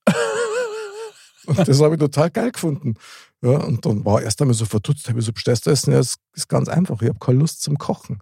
Und 1.46 1.66
das 1.66 1.80
habe 1.80 1.94
ich 1.94 2.00
total 2.00 2.30
geil 2.30 2.52
gefunden. 2.52 2.94
Ja, 3.42 3.56
und 3.64 3.84
dann 3.84 4.04
war 4.04 4.20
er 4.20 4.26
erst 4.26 4.40
einmal 4.42 4.54
so 4.54 4.66
verdutzt, 4.66 5.08
habe 5.08 5.18
ich 5.18 5.24
so, 5.24 5.32
bestellst 5.32 5.66
du 5.66 5.70
Essen? 5.70 5.92
Ja, 5.92 5.98
es 5.98 6.16
ist 6.34 6.48
ganz 6.48 6.68
einfach, 6.68 7.00
ich 7.00 7.08
habe 7.08 7.18
keine 7.18 7.38
Lust 7.38 7.62
zum 7.62 7.78
Kochen. 7.78 8.20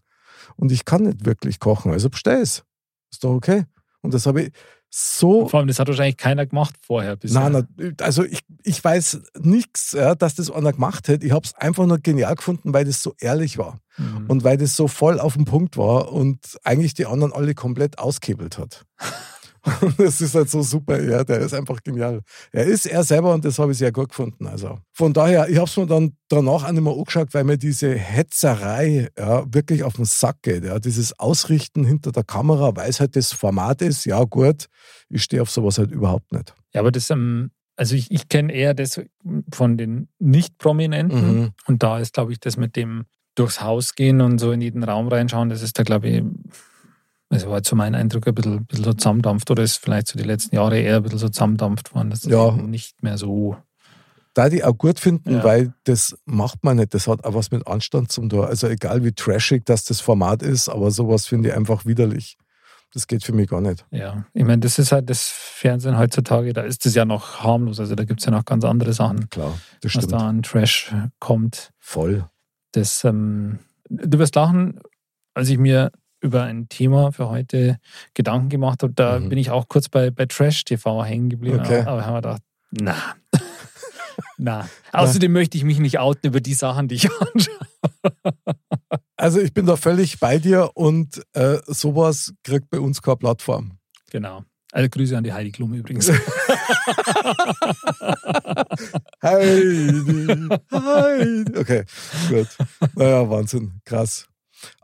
Und 0.57 0.71
ich 0.71 0.85
kann 0.85 1.03
nicht 1.03 1.27
wirklich 1.27 1.59
kochen, 1.59 1.93
also 1.93 2.09
bestell 2.09 2.41
es. 2.41 2.63
Ist 3.11 3.25
doch 3.25 3.35
okay. 3.35 3.65
Und 4.01 4.15
das 4.15 4.27
habe 4.27 4.43
ich 4.43 4.53
so 4.91 5.49
Vor 5.49 5.61
allem, 5.61 5.69
das 5.69 5.79
hat 5.79 5.89
wahrscheinlich 5.89 6.17
keiner 6.17 6.47
gemacht 6.47 6.75
vorher 6.81 7.17
bisher. 7.17 7.49
Nein, 7.49 7.67
nein, 7.77 7.95
also 8.01 8.25
ich, 8.25 8.41
ich 8.63 8.83
weiß 8.83 9.21
nichts, 9.41 9.93
ja, 9.93 10.15
dass 10.15 10.35
das 10.35 10.51
einer 10.51 10.73
gemacht 10.73 11.09
hätte. 11.09 11.27
Ich 11.27 11.33
habe 11.33 11.45
es 11.45 11.55
einfach 11.55 11.87
nur 11.87 11.99
genial 11.99 12.35
gefunden, 12.35 12.73
weil 12.73 12.85
das 12.85 13.03
so 13.03 13.15
ehrlich 13.21 13.59
war 13.59 13.79
Mhm. 13.99 14.27
und 14.29 14.45
weil 14.45 14.57
das 14.57 14.77
so 14.77 14.87
voll 14.87 15.19
auf 15.19 15.35
den 15.35 15.45
Punkt 15.45 15.77
war 15.77 16.13
und 16.13 16.39
eigentlich 16.63 16.95
die 16.95 17.07
anderen 17.07 17.33
alle 17.33 17.55
komplett 17.55 17.99
ausgehebelt 17.99 18.57
hat. 18.57 18.85
Und 19.81 19.99
das 19.99 20.21
ist 20.21 20.35
halt 20.35 20.51
so 20.51 20.63
super, 20.63 21.03
ja, 21.03 21.25
der 21.25 21.41
ist 21.41 21.55
einfach 21.55 21.83
genial. 21.83 22.21
Er 22.53 22.65
ist 22.65 22.87
er 22.87 23.03
selber 23.05 23.35
und 23.35 23.45
das 23.45 23.59
habe 23.59 23.73
ich 23.73 23.79
sehr 23.79 23.93
gut 23.93 24.11
gefunden. 24.11 24.47
Also 24.47 24.79
von 24.93 25.13
daher, 25.13 25.49
ich 25.49 25.57
habe 25.57 25.67
es 25.67 25.77
mir 25.77 25.87
dann 25.87 26.17
danach 26.29 26.65
auch 26.65 26.73
nicht 26.73 26.83
mehr 26.83 26.93
angeschaut, 26.93 27.33
weil 27.33 27.45
mir 27.45 27.59
diese 27.59 27.95
Hetzerei 27.95 29.09
ja, 29.19 29.45
wirklich 29.53 29.83
auf 29.85 29.95
den 29.95 30.05
Sack 30.05 30.43
geht. 30.43 30.65
Ja. 30.65 30.79
Dieses 30.79 31.19
Ausrichten 31.19 31.85
hinter 31.85 32.13
der 32.13 32.25
Kamera, 32.25 32.75
weil 32.77 32.91
es 32.91 33.01
halt 33.01 33.17
das 33.17 33.33
Format 33.33 33.83
ist, 33.83 34.05
ja 34.05 34.23
gut, 34.25 34.67
ich 35.09 35.23
stehe 35.23 35.43
auf 35.43 35.51
sowas 35.51 35.79
halt 35.79 35.91
überhaupt 35.91 36.33
nicht. 36.33 36.55
Ja, 36.75 36.81
aber 36.81 36.93
das, 36.93 37.11
ähm, 37.11 37.51
also 37.77 37.95
ich, 37.95 38.11
ich 38.11 38.29
kenne 38.29 38.53
eher 38.53 38.75
das 38.75 39.01
von 39.53 39.77
den 39.77 40.09
Nicht-Prominenten. 40.19 41.41
Mhm. 41.41 41.51
Und 41.67 41.83
da 41.83 41.99
ist, 41.99 42.15
glaube 42.15 42.33
ich, 42.33 42.41
das 42.41 42.57
mit 42.57 42.77
dem 42.77 43.05
durchs 43.39 43.61
Haus 43.61 43.95
gehen 43.95 44.21
und 44.21 44.39
so 44.39 44.53
in 44.53 44.61
jeden 44.61 44.83
Raum 44.83 45.09
reinschauen, 45.09 45.49
das 45.49 45.63
ist 45.63 45.79
da, 45.79 45.85
glaube 45.85 46.09
ich, 46.09 46.25
also 47.31 47.49
war 47.51 47.57
jetzt 47.59 47.69
so 47.69 47.77
mein 47.77 47.95
Eindruck, 47.95 48.27
ein 48.27 48.35
bisschen, 48.35 48.65
bisschen 48.67 48.85
so 48.85 48.93
zusammendampft 48.95 49.51
oder 49.51 49.63
ist 49.63 49.77
vielleicht 49.77 50.07
so 50.09 50.19
die 50.19 50.25
letzten 50.25 50.55
Jahre 50.57 50.79
eher 50.79 50.97
ein 50.97 51.03
bisschen 51.03 51.19
so 51.19 51.29
zusammendampft 51.29 51.95
worden. 51.95 52.11
Das 52.11 52.21
ist 52.25 52.31
Ja. 52.31 52.53
nicht 52.53 53.03
mehr 53.03 53.19
so. 53.19 53.57
da 54.35 54.49
die 54.49 54.63
auch 54.63 54.77
gut 54.79 55.01
finden, 55.01 55.33
Ja. 55.37 55.43
weil 55.45 55.75
das 55.83 56.17
macht 56.25 56.63
man 56.63 56.77
nicht. 56.77 56.95
Das 56.95 57.09
hat 57.09 57.25
auch 57.25 57.35
was 57.35 57.51
mit 57.51 57.67
Anstand 57.67 58.13
zum 58.13 58.29
Tor. 58.29 58.47
Also 58.47 58.69
egal 58.69 59.03
wie 59.03 59.11
trashig 59.11 59.65
das 59.65 59.85
das 59.85 60.01
Format 60.01 60.43
ist, 60.45 60.69
aber 60.69 60.93
sowas 60.93 61.27
finde 61.27 61.49
ich 61.49 61.57
einfach 61.57 61.87
widerlich. 61.87 62.37
Das 62.95 63.09
geht 63.09 63.25
für 63.25 63.33
mich 63.33 63.49
gar 63.49 63.61
nicht. 63.61 63.85
Ja, 63.91 64.27
ich 64.35 64.45
meine, 64.45 64.61
das 64.61 64.79
ist 64.79 64.93
halt 64.93 65.11
das 65.11 65.23
Fernsehen 65.27 65.99
heutzutage, 65.99 66.53
da 66.53 66.63
ist 66.63 66.87
es 66.87 66.95
ja 66.95 67.05
noch 67.05 67.41
harmlos. 67.43 67.81
Also 67.81 67.97
da 67.97 68.05
gibt 68.05 68.21
es 68.21 68.27
ja 68.27 68.31
noch 68.33 68.45
ganz 68.45 68.65
andere 68.65 68.93
Sachen, 68.93 69.29
Klar, 69.29 69.59
das 69.81 69.97
was 69.97 70.05
stimmt. 70.05 70.13
da 70.13 70.29
an 70.29 70.43
Trash 70.45 70.95
kommt. 71.19 71.71
Voll. 71.81 72.25
Das, 72.73 73.03
ähm, 73.05 73.59
du 73.91 74.19
wirst 74.21 74.37
lachen, 74.37 74.79
als 75.35 75.49
ich 75.49 75.59
mir 75.59 75.91
über 76.21 76.43
ein 76.45 76.69
Thema 76.69 77.13
für 77.13 77.29
heute 77.29 77.79
Gedanken 78.15 78.49
gemacht 78.49 78.83
habe, 78.83 78.93
da 78.95 79.19
Mhm. 79.21 79.29
bin 79.29 79.39
ich 79.39 79.51
auch 79.51 79.69
kurz 79.69 79.89
bei, 79.89 80.11
bei 80.11 80.27
Trash 80.27 80.65
TV 80.65 81.05
hängen 81.05 81.29
geblieben. 81.31 81.61
Okay. 81.61 81.81
Aber 81.83 82.05
haben 82.05 82.15
wir 82.15 82.23
gedacht, 82.23 82.43
na. 82.71 82.95
na. 84.39 84.69
Außerdem 84.93 85.33
möchte 85.33 85.57
ich 85.57 85.65
mich 85.65 85.79
nicht 85.79 85.99
outen 85.99 86.27
über 86.29 86.41
die 86.41 86.55
Sachen, 86.55 86.89
die 86.89 86.97
ich 86.97 87.09
anschaue. 87.21 87.55
Also 89.17 89.41
ich 89.41 89.53
bin 89.53 89.67
da 89.67 89.77
völlig 89.77 90.19
bei 90.21 90.39
dir 90.39 90.71
und 90.75 91.23
äh, 91.35 91.59
sowas 91.67 92.33
kriegt 92.45 92.69
bei 92.71 92.79
uns 92.81 93.01
keine 93.03 93.17
Plattform. 93.17 93.79
Genau. 94.11 94.45
Also 94.73 94.89
Grüße 94.91 95.17
an 95.17 95.25
die 95.25 95.33
Heidi 95.33 95.51
Klum 95.51 95.73
übrigens. 95.75 96.11
Heidi, 99.23 100.49
Heidi. 100.73 101.59
Okay, 101.59 101.85
gut. 102.29 102.49
Naja, 102.95 103.29
Wahnsinn, 103.31 103.81
krass. 103.85 104.27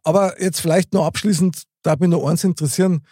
Aber 0.03 0.41
jetzt 0.41 0.61
vielleicht 0.61 0.93
noch 0.93 1.07
abschließend, 1.07 1.65
da 1.83 1.97
mich 1.99 2.09
noch 2.09 2.27
eins 2.27 2.45
interessieren. 2.45 3.05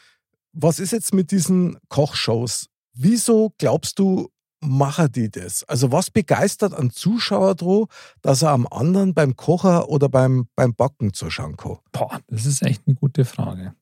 Was 0.53 0.79
ist 0.79 0.93
jetzt 0.93 1.15
mit 1.15 1.31
diesen 1.31 1.79
Kochshows? 1.89 2.67
Wieso 2.95 3.55
glaubst 3.59 3.99
du, 3.99 4.29
machen 4.61 5.11
die 5.11 5.31
das? 5.31 5.65
Also 5.65 5.93
was 5.93 6.11
begeistert 6.11 6.75
einen 6.75 6.91
Zuschauer 6.91 7.55
dran, 7.55 7.87
dass 8.21 8.43
er 8.43 8.51
am 8.51 8.67
anderen 8.67 9.15
beim 9.15 9.37
Kocher 9.37 9.89
oder 9.89 10.09
beim, 10.09 10.49
beim 10.55 10.75
Backen 10.75 11.13
zuschauen 11.13 11.57
kann? 11.57 11.79
Boah, 11.91 12.21
das 12.29 12.47
ist 12.47 12.63
echt 12.63 12.83
eine 12.87 12.95
gute 12.95 13.25
Frage. 13.25 13.75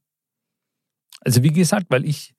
Also 1.21 1.43
wie 1.43 1.53
gesagt, 1.53 1.87
weil 1.91 2.05
ich, 2.05 2.35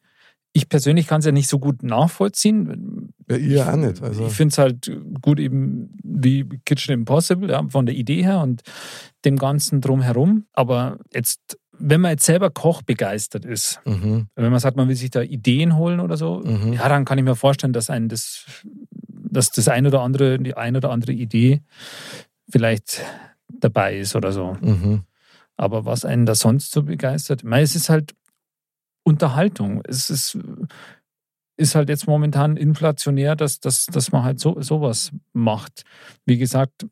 ich 0.54 0.68
persönlich 0.70 1.08
kann 1.08 1.20
es 1.20 1.26
ja 1.26 1.32
nicht 1.32 1.48
so 1.48 1.60
gut 1.60 1.82
nachvollziehen. 1.84 3.14
Ja, 3.30 3.38
ihr 3.38 3.70
auch 3.72 3.76
nicht. 3.78 4.02
Also. 4.02 4.28
Ich 4.28 4.34
finde 4.34 4.52
es 4.52 4.58
halt 4.58 4.92
gut 5.22 5.40
eben 5.40 5.98
wie 6.04 6.44
Kitchen 6.66 6.94
Impossible, 6.94 7.50
ja, 7.50 7.64
von 7.70 7.86
der 7.86 7.96
Idee 7.96 8.24
her 8.24 8.42
und 8.42 8.62
dem 9.24 9.38
Ganzen 9.38 9.80
drumherum. 9.82 10.46
Aber 10.52 11.00
jetzt, 11.14 11.58
wenn 11.78 12.02
man 12.02 12.12
jetzt 12.12 12.26
selber 12.26 12.50
Koch 12.50 12.82
begeistert 12.82 13.46
ist, 13.46 13.80
Mhm. 13.86 14.28
wenn 14.36 14.52
man 14.52 14.60
sagt, 14.60 14.76
man 14.76 14.90
will 14.90 14.96
sich 14.96 15.10
da 15.12 15.22
Ideen 15.22 15.78
holen 15.78 16.00
oder 16.02 16.18
so, 16.18 16.42
Mhm. 16.44 16.74
ja, 16.74 16.90
dann 16.90 17.06
kann 17.06 17.18
ich 17.18 17.24
mir 17.24 17.36
vorstellen, 17.36 17.74
dass 17.74 17.90
einen 17.90 18.10
das 18.10 18.46
dass 19.34 19.50
das 19.52 19.70
ein 19.70 19.88
oder 19.88 20.02
andere, 20.02 20.38
die 20.40 20.58
ein 20.58 20.76
oder 20.76 20.90
andere 20.92 21.14
Idee 21.14 21.62
vielleicht 22.50 23.02
dabei 23.48 23.98
ist 23.98 24.14
oder 24.18 24.34
so. 24.34 24.58
Mhm. 24.60 25.04
Aber 25.56 25.86
was 25.86 26.04
einen 26.04 26.26
da 26.26 26.36
sonst 26.36 26.72
so 26.74 26.84
begeistert, 26.84 27.42
ich 27.44 27.48
meine, 27.48 27.64
es 27.64 27.76
ist 27.76 27.90
halt 27.90 28.14
Unterhaltung. 29.04 29.82
Es 29.88 30.10
ist, 30.10 30.38
ist 31.58 31.76
halt 31.76 31.90
jetzt 31.90 32.08
momentan 32.08 32.58
inflationär, 32.58 33.36
dass, 33.36 33.60
dass, 33.60 33.86
dass 33.86 34.12
man 34.12 34.24
halt 34.24 34.40
so, 34.40 34.62
sowas 34.62 35.12
macht. 35.34 35.84
Wie 36.26 36.38
gesagt, 36.38 36.86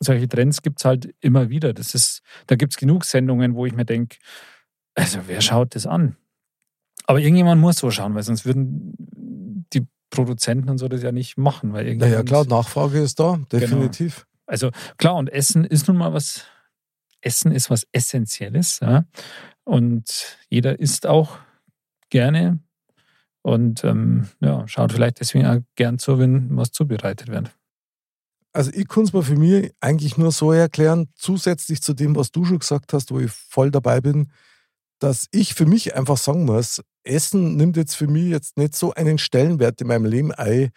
solche 0.00 0.28
Trends 0.28 0.62
gibt 0.62 0.80
es 0.80 0.84
halt 0.84 1.14
immer 1.20 1.48
wieder. 1.48 1.72
Das 1.72 1.94
ist, 1.94 2.22
da 2.46 2.56
gibt 2.56 2.72
es 2.72 2.78
genug 2.78 3.04
Sendungen, 3.04 3.54
wo 3.54 3.66
ich 3.66 3.74
mir 3.74 3.84
denke, 3.84 4.16
also 4.94 5.20
wer 5.26 5.40
schaut 5.40 5.74
das 5.74 5.86
an? 5.86 6.16
Aber 7.06 7.20
irgendjemand 7.20 7.60
muss 7.60 7.78
so 7.78 7.90
schauen, 7.90 8.14
weil 8.14 8.22
sonst 8.22 8.44
würden 8.44 8.94
die 9.72 9.86
Produzenten 10.10 10.68
und 10.70 10.78
so 10.78 10.88
das 10.88 11.02
ja 11.02 11.12
nicht 11.12 11.36
machen. 11.36 11.72
Weil 11.72 11.96
naja, 11.96 12.22
klar, 12.22 12.46
Nachfrage 12.46 13.00
ist 13.00 13.20
da, 13.20 13.38
definitiv. 13.52 14.16
Genau. 14.16 14.26
Also 14.46 14.70
klar, 14.96 15.16
und 15.16 15.28
Essen 15.28 15.64
ist 15.64 15.88
nun 15.88 15.96
mal 15.96 16.12
was, 16.12 16.44
Essen 17.20 17.52
ist 17.52 17.70
was 17.70 17.86
Essentielles. 17.92 18.80
Ja? 18.80 19.04
Und 19.66 20.38
jeder 20.48 20.78
isst 20.78 21.06
auch 21.06 21.38
gerne 22.08 22.60
und 23.42 23.84
ähm, 23.84 24.28
ja, 24.40 24.66
schaut 24.68 24.92
vielleicht 24.92 25.20
deswegen 25.20 25.46
auch 25.46 25.58
gern 25.74 25.98
zu, 25.98 26.18
wenn 26.18 26.56
was 26.56 26.70
zubereitet 26.70 27.28
wird. 27.28 27.50
Also 28.52 28.70
ich 28.72 28.88
kann 28.88 29.04
es 29.04 29.12
mir 29.12 29.22
für 29.22 29.36
mich 29.36 29.72
eigentlich 29.80 30.16
nur 30.16 30.32
so 30.32 30.52
erklären, 30.52 31.08
zusätzlich 31.14 31.82
zu 31.82 31.94
dem, 31.94 32.16
was 32.16 32.30
du 32.30 32.44
schon 32.44 32.60
gesagt 32.60 32.92
hast, 32.92 33.10
wo 33.10 33.18
ich 33.18 33.30
voll 33.30 33.70
dabei 33.70 34.00
bin, 34.00 34.30
dass 34.98 35.26
ich 35.30 35.54
für 35.54 35.66
mich 35.66 35.94
einfach 35.94 36.16
sagen 36.16 36.44
muss, 36.44 36.82
Essen 37.04 37.56
nimmt 37.56 37.76
jetzt 37.76 37.96
für 37.96 38.06
mich 38.06 38.28
jetzt 38.28 38.56
nicht 38.56 38.74
so 38.74 38.94
einen 38.94 39.18
Stellenwert 39.18 39.80
in 39.80 39.88
meinem 39.88 40.06
Leben 40.06 40.32
ein, 40.32 40.70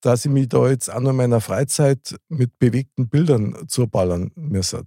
dass 0.00 0.24
ich 0.24 0.30
mich 0.30 0.48
da 0.48 0.68
jetzt 0.68 0.90
auch 0.90 1.00
noch 1.00 1.10
in 1.10 1.16
meiner 1.16 1.40
Freizeit 1.40 2.16
mit 2.28 2.58
bewegten 2.58 3.08
Bildern 3.08 3.68
zuballern 3.68 4.32
müsste. 4.34 4.84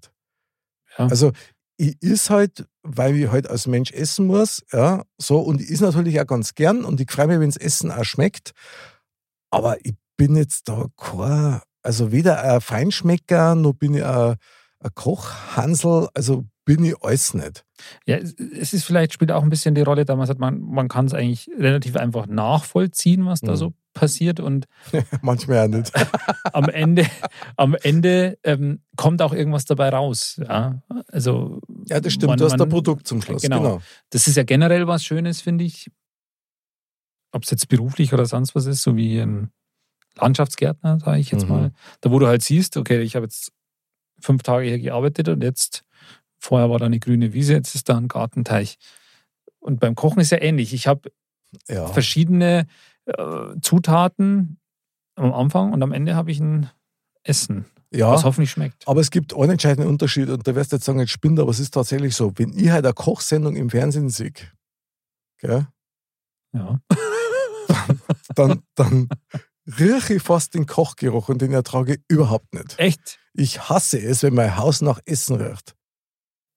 Ja. 0.97 1.07
Also 1.07 1.31
ich 1.77 2.01
is 2.01 2.29
halt, 2.29 2.67
weil 2.83 3.15
ich 3.15 3.31
halt 3.31 3.49
als 3.49 3.65
Mensch 3.65 3.91
essen 3.91 4.27
muss, 4.27 4.63
ja, 4.71 5.03
so, 5.17 5.39
und 5.39 5.61
ich 5.61 5.69
is 5.69 5.81
natürlich 5.81 6.19
auch 6.19 6.27
ganz 6.27 6.53
gern 6.53 6.83
und 6.83 6.99
ich 6.99 7.09
freue 7.09 7.27
mich, 7.27 7.39
wenn 7.39 7.49
das 7.49 7.57
Essen 7.57 7.91
auch 7.91 8.03
schmeckt. 8.03 8.51
Aber 9.49 9.77
ich 9.85 9.93
bin 10.17 10.35
jetzt 10.35 10.67
da 10.67 10.87
kein, 10.97 11.61
also 11.81 12.11
weder 12.11 12.43
ein 12.43 12.61
Feinschmecker, 12.61 13.55
noch 13.55 13.73
bin 13.73 13.95
ich 13.95 14.03
ein, 14.03 14.35
ein 14.79 14.91
Kochhansel, 14.93 16.09
also 16.13 16.45
bin 16.65 16.83
ich 16.83 16.95
alles 17.01 17.33
nicht. 17.33 17.65
Ja, 18.05 18.17
es 18.17 18.73
ist 18.73 18.85
vielleicht, 18.85 19.13
spielt 19.13 19.31
auch 19.31 19.43
ein 19.43 19.49
bisschen 19.49 19.75
die 19.75 19.81
Rolle, 19.81 20.05
damals 20.05 20.29
hat 20.29 20.39
man, 20.39 20.61
man 20.61 20.87
kann 20.87 21.05
es 21.05 21.13
eigentlich 21.13 21.49
relativ 21.57 21.95
einfach 21.95 22.27
nachvollziehen, 22.27 23.25
was 23.25 23.41
da 23.41 23.51
mhm. 23.51 23.57
so 23.57 23.73
passiert 23.93 24.39
und 24.39 24.65
manchmal 25.21 25.57
ja 25.57 25.67
nicht. 25.67 25.91
am 26.53 26.69
Ende, 26.69 27.05
am 27.55 27.75
Ende 27.75 28.37
ähm, 28.43 28.81
kommt 28.95 29.21
auch 29.21 29.33
irgendwas 29.33 29.65
dabei 29.65 29.89
raus. 29.89 30.39
Ja, 30.41 30.81
also, 31.07 31.61
ja 31.87 31.99
das 31.99 32.13
stimmt, 32.13 32.31
man, 32.31 32.39
du 32.39 32.45
hast 32.45 32.59
ein 32.59 32.69
Produkt 32.69 33.07
zum 33.07 33.21
Schluss. 33.21 33.41
Genau. 33.41 33.61
genau. 33.61 33.81
Das 34.09 34.27
ist 34.27 34.35
ja 34.35 34.43
generell 34.43 34.87
was 34.87 35.03
Schönes, 35.03 35.41
finde 35.41 35.63
ich. 35.63 35.89
Ob 37.31 37.43
es 37.43 37.51
jetzt 37.51 37.67
beruflich 37.67 38.13
oder 38.13 38.25
sonst 38.25 38.53
was 38.53 38.65
ist, 38.65 38.83
so 38.83 38.95
wie 38.95 39.19
ein 39.19 39.51
Landschaftsgärtner, 40.17 40.99
sage 40.99 41.19
ich 41.19 41.31
jetzt 41.31 41.45
mhm. 41.45 41.49
mal. 41.49 41.71
Da, 42.01 42.11
wo 42.11 42.19
du 42.19 42.27
halt 42.27 42.43
siehst, 42.43 42.77
okay, 42.77 43.01
ich 43.01 43.15
habe 43.15 43.25
jetzt 43.25 43.51
fünf 44.19 44.43
Tage 44.43 44.67
hier 44.67 44.79
gearbeitet 44.79 45.29
und 45.29 45.41
jetzt, 45.43 45.83
vorher 46.37 46.69
war 46.69 46.79
da 46.79 46.85
eine 46.85 46.99
grüne 46.99 47.33
Wiese, 47.33 47.53
jetzt 47.53 47.73
ist 47.75 47.89
da 47.89 47.97
ein 47.97 48.07
Gartenteich. 48.07 48.77
Und 49.59 49.79
beim 49.79 49.95
Kochen 49.95 50.19
ist 50.19 50.31
ja 50.31 50.41
ähnlich. 50.41 50.73
Ich 50.73 50.87
habe 50.87 51.11
ja. 51.67 51.87
verschiedene 51.87 52.67
äh, 53.05 53.59
Zutaten 53.61 54.59
am 55.15 55.33
Anfang 55.33 55.73
und 55.73 55.83
am 55.83 55.91
Ende 55.91 56.15
habe 56.15 56.31
ich 56.31 56.39
ein 56.39 56.69
Essen. 57.23 57.65
Ja, 57.91 58.11
was 58.11 58.23
hoffentlich 58.23 58.49
schmeckt. 58.49 58.87
Aber 58.87 59.01
es 59.01 59.11
gibt 59.11 59.35
einen 59.35 59.51
entscheidenden 59.51 59.87
Unterschied 59.87 60.29
und 60.29 60.47
da 60.47 60.55
wirst 60.55 60.71
du 60.71 60.77
jetzt 60.77 60.85
sagen, 60.85 60.99
jetzt 60.99 61.11
spinnt, 61.11 61.39
aber 61.39 61.51
es 61.51 61.59
ist 61.59 61.73
tatsächlich 61.73 62.15
so. 62.15 62.31
Wenn 62.35 62.57
ich 62.57 62.71
halt 62.71 62.85
eine 62.85 62.93
Kochsendung 62.93 63.55
im 63.55 63.69
Fernsehen 63.69 64.09
sehe, 64.09 64.33
gell? 65.37 65.67
Ja. 66.53 66.79
dann, 68.35 68.63
dann 68.73 69.09
rieche 69.67 70.15
ich 70.15 70.23
fast 70.23 70.55
den 70.55 70.65
Kochgeruch 70.65 71.29
und 71.29 71.41
den 71.41 71.53
ertrage 71.53 71.95
ich 71.95 72.01
überhaupt 72.07 72.53
nicht. 72.53 72.79
Echt? 72.79 73.19
Ich 73.33 73.69
hasse 73.69 73.99
es, 73.99 74.23
wenn 74.23 74.33
mein 74.33 74.57
Haus 74.57 74.81
nach 74.81 74.99
Essen 75.05 75.35
riecht. 75.35 75.75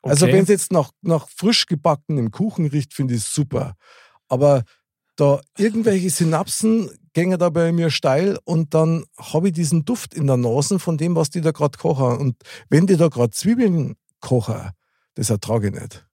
Also 0.02 0.24
okay. 0.24 0.26
Also 0.26 0.26
wenn 0.28 0.42
es 0.44 0.48
jetzt 0.48 0.72
nach, 0.72 0.90
nach 1.02 1.28
frisch 1.28 1.66
gebackenem 1.66 2.30
Kuchen 2.30 2.66
riecht, 2.66 2.94
finde 2.94 3.14
ich 3.14 3.22
es 3.22 3.34
super. 3.34 3.74
Aber 4.28 4.64
da 5.16 5.40
irgendwelche 5.56 6.10
Synapsen 6.10 6.90
gehen 7.14 7.38
da 7.38 7.48
bei 7.48 7.72
mir 7.72 7.90
steil 7.90 8.38
und 8.44 8.74
dann 8.74 9.04
habe 9.18 9.48
ich 9.48 9.54
diesen 9.54 9.84
Duft 9.84 10.14
in 10.14 10.26
der 10.26 10.36
Nase 10.36 10.78
von 10.78 10.98
dem, 10.98 11.16
was 11.16 11.30
die 11.30 11.40
da 11.40 11.50
gerade 11.50 11.78
kochen. 11.78 12.18
Und 12.18 12.36
wenn 12.68 12.86
die 12.86 12.96
da 12.96 13.08
gerade 13.08 13.30
Zwiebeln 13.30 13.96
kochen, 14.20 14.70
das 15.14 15.30
ertrage 15.30 15.68
ich 15.68 15.74
nicht. 15.74 16.06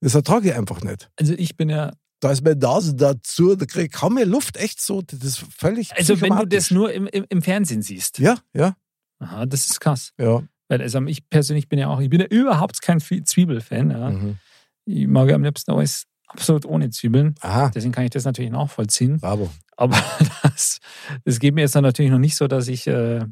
Das 0.00 0.14
ertrage 0.14 0.48
ich 0.48 0.54
einfach 0.54 0.80
nicht. 0.80 1.10
Also 1.16 1.34
ich 1.34 1.56
bin 1.56 1.68
ja 1.68 1.92
da 2.20 2.32
ist 2.32 2.42
meine 2.42 2.56
Nase 2.56 2.94
dazu, 2.94 3.56
da 3.56 3.66
kriege 3.66 3.86
ich 3.86 3.92
kaum 3.92 4.14
mehr 4.14 4.26
Luft, 4.26 4.56
echt 4.56 4.80
so, 4.80 5.02
das 5.02 5.22
ist 5.22 5.44
völlig 5.54 5.94
Also 5.96 6.20
wenn 6.20 6.34
du 6.34 6.46
das 6.46 6.70
nur 6.70 6.92
im, 6.92 7.06
im, 7.06 7.26
im, 7.28 7.42
Fernsehen 7.42 7.82
siehst? 7.82 8.18
Ja, 8.18 8.38
ja. 8.54 8.74
Aha, 9.18 9.46
das 9.46 9.68
ist 9.68 9.80
krass. 9.80 10.12
Ja. 10.18 10.42
Weil 10.68 10.82
also 10.82 11.04
ich 11.06 11.28
persönlich 11.28 11.68
bin 11.68 11.78
ja 11.78 11.88
auch, 11.88 12.00
ich 12.00 12.08
bin 12.08 12.20
ja 12.20 12.26
überhaupt 12.26 12.80
kein 12.82 13.00
Zwiebelfan. 13.00 13.90
Ja. 13.90 14.10
Mhm. 14.10 14.38
Ich 14.86 15.06
mag 15.06 15.28
ja 15.28 15.34
am 15.34 15.44
liebsten 15.44 15.70
alles 15.72 16.06
absolut 16.26 16.66
ohne 16.66 16.90
Zwiebeln. 16.90 17.34
Aha. 17.40 17.70
Deswegen 17.74 17.92
kann 17.92 18.04
ich 18.04 18.10
das 18.10 18.24
natürlich 18.24 18.50
nachvollziehen. 18.50 19.18
Bravo. 19.20 19.50
Aber 19.76 19.96
das, 20.42 20.80
das 21.24 21.38
geht 21.38 21.54
mir 21.54 21.62
jetzt 21.62 21.74
dann 21.74 21.84
natürlich 21.84 22.10
noch 22.10 22.18
nicht 22.18 22.36
so, 22.36 22.46
dass 22.48 22.68
ich 22.68 22.86
äh, 22.86 23.24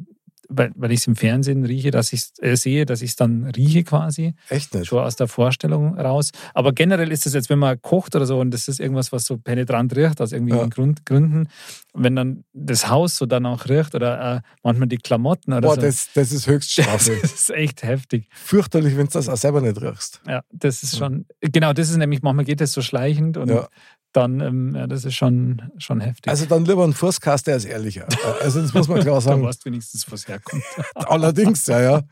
weil, 0.48 0.72
weil 0.76 0.92
ich 0.92 1.00
es 1.00 1.06
im 1.06 1.16
Fernsehen 1.16 1.64
rieche, 1.64 1.90
dass 1.90 2.12
ich 2.12 2.24
äh, 2.40 2.56
sehe, 2.56 2.86
dass 2.86 3.02
ich 3.02 3.10
es 3.10 3.16
dann 3.16 3.44
rieche 3.44 3.84
quasi. 3.84 4.34
Echt 4.48 4.74
nicht? 4.74 4.86
Schon 4.86 5.02
aus 5.02 5.16
der 5.16 5.28
Vorstellung 5.28 5.98
raus. 5.98 6.30
Aber 6.52 6.72
generell 6.72 7.10
ist 7.12 7.26
es 7.26 7.34
jetzt, 7.34 7.50
wenn 7.50 7.58
man 7.58 7.80
kocht 7.80 8.14
oder 8.16 8.26
so 8.26 8.40
und 8.40 8.50
das 8.50 8.68
ist 8.68 8.80
irgendwas, 8.80 9.12
was 9.12 9.24
so 9.24 9.38
penetrant 9.38 9.94
riecht, 9.96 10.20
aus 10.20 10.32
irgendwelchen 10.32 10.68
ja. 10.68 10.74
Grund, 10.74 11.06
Gründen, 11.06 11.48
wenn 11.92 12.16
dann 12.16 12.44
das 12.52 12.88
Haus 12.88 13.16
so 13.16 13.26
dann 13.26 13.46
auch 13.46 13.68
riecht 13.68 13.94
oder 13.94 14.36
äh, 14.36 14.40
manchmal 14.62 14.88
die 14.88 14.98
Klamotten 14.98 15.52
oder 15.52 15.68
Boah, 15.68 15.74
so. 15.76 15.80
das, 15.80 16.08
das 16.14 16.32
ist 16.32 16.46
Höchststrafe. 16.46 17.14
Das 17.24 17.32
ist 17.32 17.50
echt 17.50 17.82
heftig. 17.82 18.28
Fürchterlich, 18.30 18.96
wenn 18.96 19.06
du 19.06 19.12
das 19.12 19.28
auch 19.28 19.36
selber 19.36 19.60
nicht 19.60 19.80
riechst. 19.80 20.20
Ja, 20.26 20.42
das 20.52 20.82
ist 20.82 20.98
schon, 20.98 21.26
genau, 21.40 21.72
das 21.72 21.90
ist 21.90 21.96
nämlich, 21.96 22.22
manchmal 22.22 22.44
geht 22.44 22.60
das 22.60 22.72
so 22.72 22.82
schleichend 22.82 23.36
und 23.36 23.48
ja 23.48 23.68
dann, 24.14 24.40
ähm, 24.40 24.74
ja, 24.76 24.86
das 24.86 25.04
ist 25.04 25.14
schon, 25.14 25.60
schon 25.76 26.00
heftig. 26.00 26.30
Also 26.30 26.46
dann 26.46 26.64
lieber 26.64 26.84
ein 26.84 26.92
Fußcast, 26.92 27.46
der 27.46 27.56
ist 27.56 27.64
ehrlicher. 27.64 28.06
Also 28.40 28.62
das 28.62 28.72
muss 28.72 28.88
man 28.88 29.00
klar 29.00 29.20
sagen. 29.20 29.42
du 29.42 29.48
weißt 29.48 29.64
wenigstens, 29.64 30.10
was 30.10 30.26
herkommt. 30.34 30.62
Allerdings, 30.94 31.66
ja, 31.66 31.80
ja. 31.80 32.02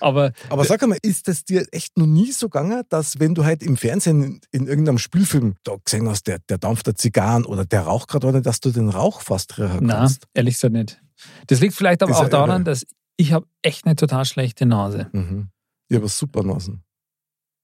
Aber, 0.00 0.32
Aber 0.48 0.64
sag 0.64 0.86
mal, 0.86 0.98
ist 1.02 1.28
das 1.28 1.44
dir 1.44 1.66
echt 1.72 1.96
noch 1.98 2.06
nie 2.06 2.32
so 2.32 2.48
gegangen, 2.48 2.82
dass 2.88 3.20
wenn 3.20 3.34
du 3.34 3.44
halt 3.44 3.62
im 3.62 3.76
Fernsehen 3.76 4.22
in, 4.22 4.40
in 4.50 4.66
irgendeinem 4.66 4.98
Spielfilm 4.98 5.54
da 5.64 5.76
gesehen 5.84 6.08
hast, 6.08 6.26
der, 6.26 6.38
der 6.48 6.58
dampft 6.58 6.86
der 6.86 6.94
Zigarren 6.94 7.44
oder 7.44 7.64
der 7.64 7.82
raucht 7.82 8.08
gerade, 8.08 8.42
dass 8.42 8.60
du 8.60 8.70
den 8.70 8.88
Rauch 8.88 9.20
fast 9.20 9.58
riechen 9.58 9.88
kannst? 9.88 10.22
Nein, 10.22 10.30
ehrlich 10.34 10.54
gesagt 10.54 10.72
nicht. 10.72 11.02
Das 11.46 11.60
liegt 11.60 11.74
vielleicht 11.74 12.02
aber 12.02 12.16
auch 12.16 12.28
daran, 12.28 12.62
irre. 12.62 12.64
dass 12.64 12.86
ich 13.16 13.32
habe 13.32 13.46
echt 13.62 13.86
eine 13.86 13.96
total 13.96 14.24
schlechte 14.24 14.66
Nase. 14.66 15.08
Mhm. 15.12 15.48
Ich 15.88 15.96
habe 15.96 16.08
super 16.08 16.42
Nasen. 16.42 16.82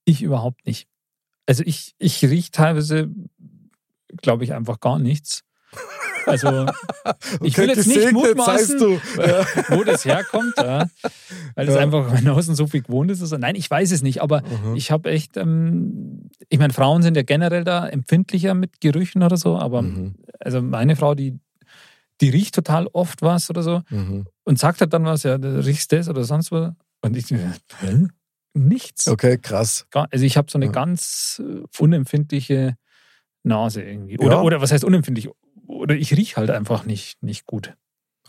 Ich 0.05 0.23
überhaupt 0.23 0.67
nicht. 0.67 0.87
Also 1.47 1.63
ich, 1.65 1.95
ich 1.99 2.23
rieche 2.25 2.51
teilweise 2.51 3.11
glaube 4.17 4.45
ich, 4.45 4.55
einfach 4.55 4.81
gar 4.81 4.99
nichts. 4.99 5.45
Also 6.29 6.67
ich 7.43 7.57
will 7.57 7.69
jetzt 7.69 7.87
nicht 7.87 8.13
mutmaßen, 8.13 8.79
du. 8.79 9.01
Ja. 9.17 9.47
wo 9.69 9.85
das 9.85 10.05
herkommt, 10.05 10.55
ja. 10.57 10.87
weil 11.55 11.67
das 11.67 11.75
ja. 11.75 11.81
einfach 11.81 12.13
mein 12.13 12.29
Außen 12.29 12.55
so 12.55 12.67
viel 12.67 12.83
gewohnt 12.83 13.11
ist. 13.11 13.39
Nein, 13.39 13.55
ich 13.55 13.71
weiß 13.71 13.91
es 13.93 14.03
nicht, 14.03 14.23
aber 14.23 14.43
mhm. 14.43 14.77
ich 14.77 14.91
habe 14.91 15.11
echt, 15.11 15.37
ähm, 15.37 16.31
ich 16.49 16.59
meine, 16.59 16.73
Frauen 16.73 17.03
sind 17.03 17.17
ja 17.17 17.23
generell 17.23 17.65
da 17.65 17.89
empfindlicher 17.89 18.55
mit 18.55 18.81
Gerüchen 18.81 19.23
oder 19.23 19.37
so, 19.37 19.59
aber 19.59 19.83
mhm. 19.83 20.15
also 20.39 20.63
meine 20.63 20.97
Frau, 20.97 21.15
die, 21.15 21.39
die 22.21 22.31
riecht 22.31 22.55
total 22.55 22.87
oft 22.93 23.23
was 23.23 23.51
oder 23.51 23.63
so 23.63 23.83
mhm. 23.91 24.27
und 24.45 24.59
sagt 24.59 24.81
halt 24.81 24.93
dann 24.93 25.05
was, 25.05 25.23
ja, 25.23 25.39
du 25.39 25.65
riechst 25.65 25.93
das 25.93 26.09
oder 26.09 26.25
sonst 26.25 26.53
was. 26.53 26.73
Und 27.01 27.17
ich, 27.17 27.31
hä? 27.31 28.09
nichts. 28.55 29.09
Okay, 29.09 29.39
krass. 29.39 29.87
Also 29.93 30.25
ich 30.25 30.37
habe 30.37 30.51
so 30.51 30.59
eine 30.59 30.71
ganz 30.71 31.41
äh, 31.45 31.63
unempfindliche 31.83 32.77
Nase 33.45 33.83
irgendwie. 33.83 34.19
Oder, 34.19 34.37
ja. 34.37 34.43
oder 34.43 34.61
was 34.61 34.73
heißt 34.73 34.85
unempfindlich? 34.85 35.29
Oder 35.67 35.95
ich 35.95 36.17
rieche 36.17 36.37
halt 36.37 36.51
einfach 36.51 36.85
nicht, 36.85 37.23
nicht 37.23 37.47
gut. 37.47 37.75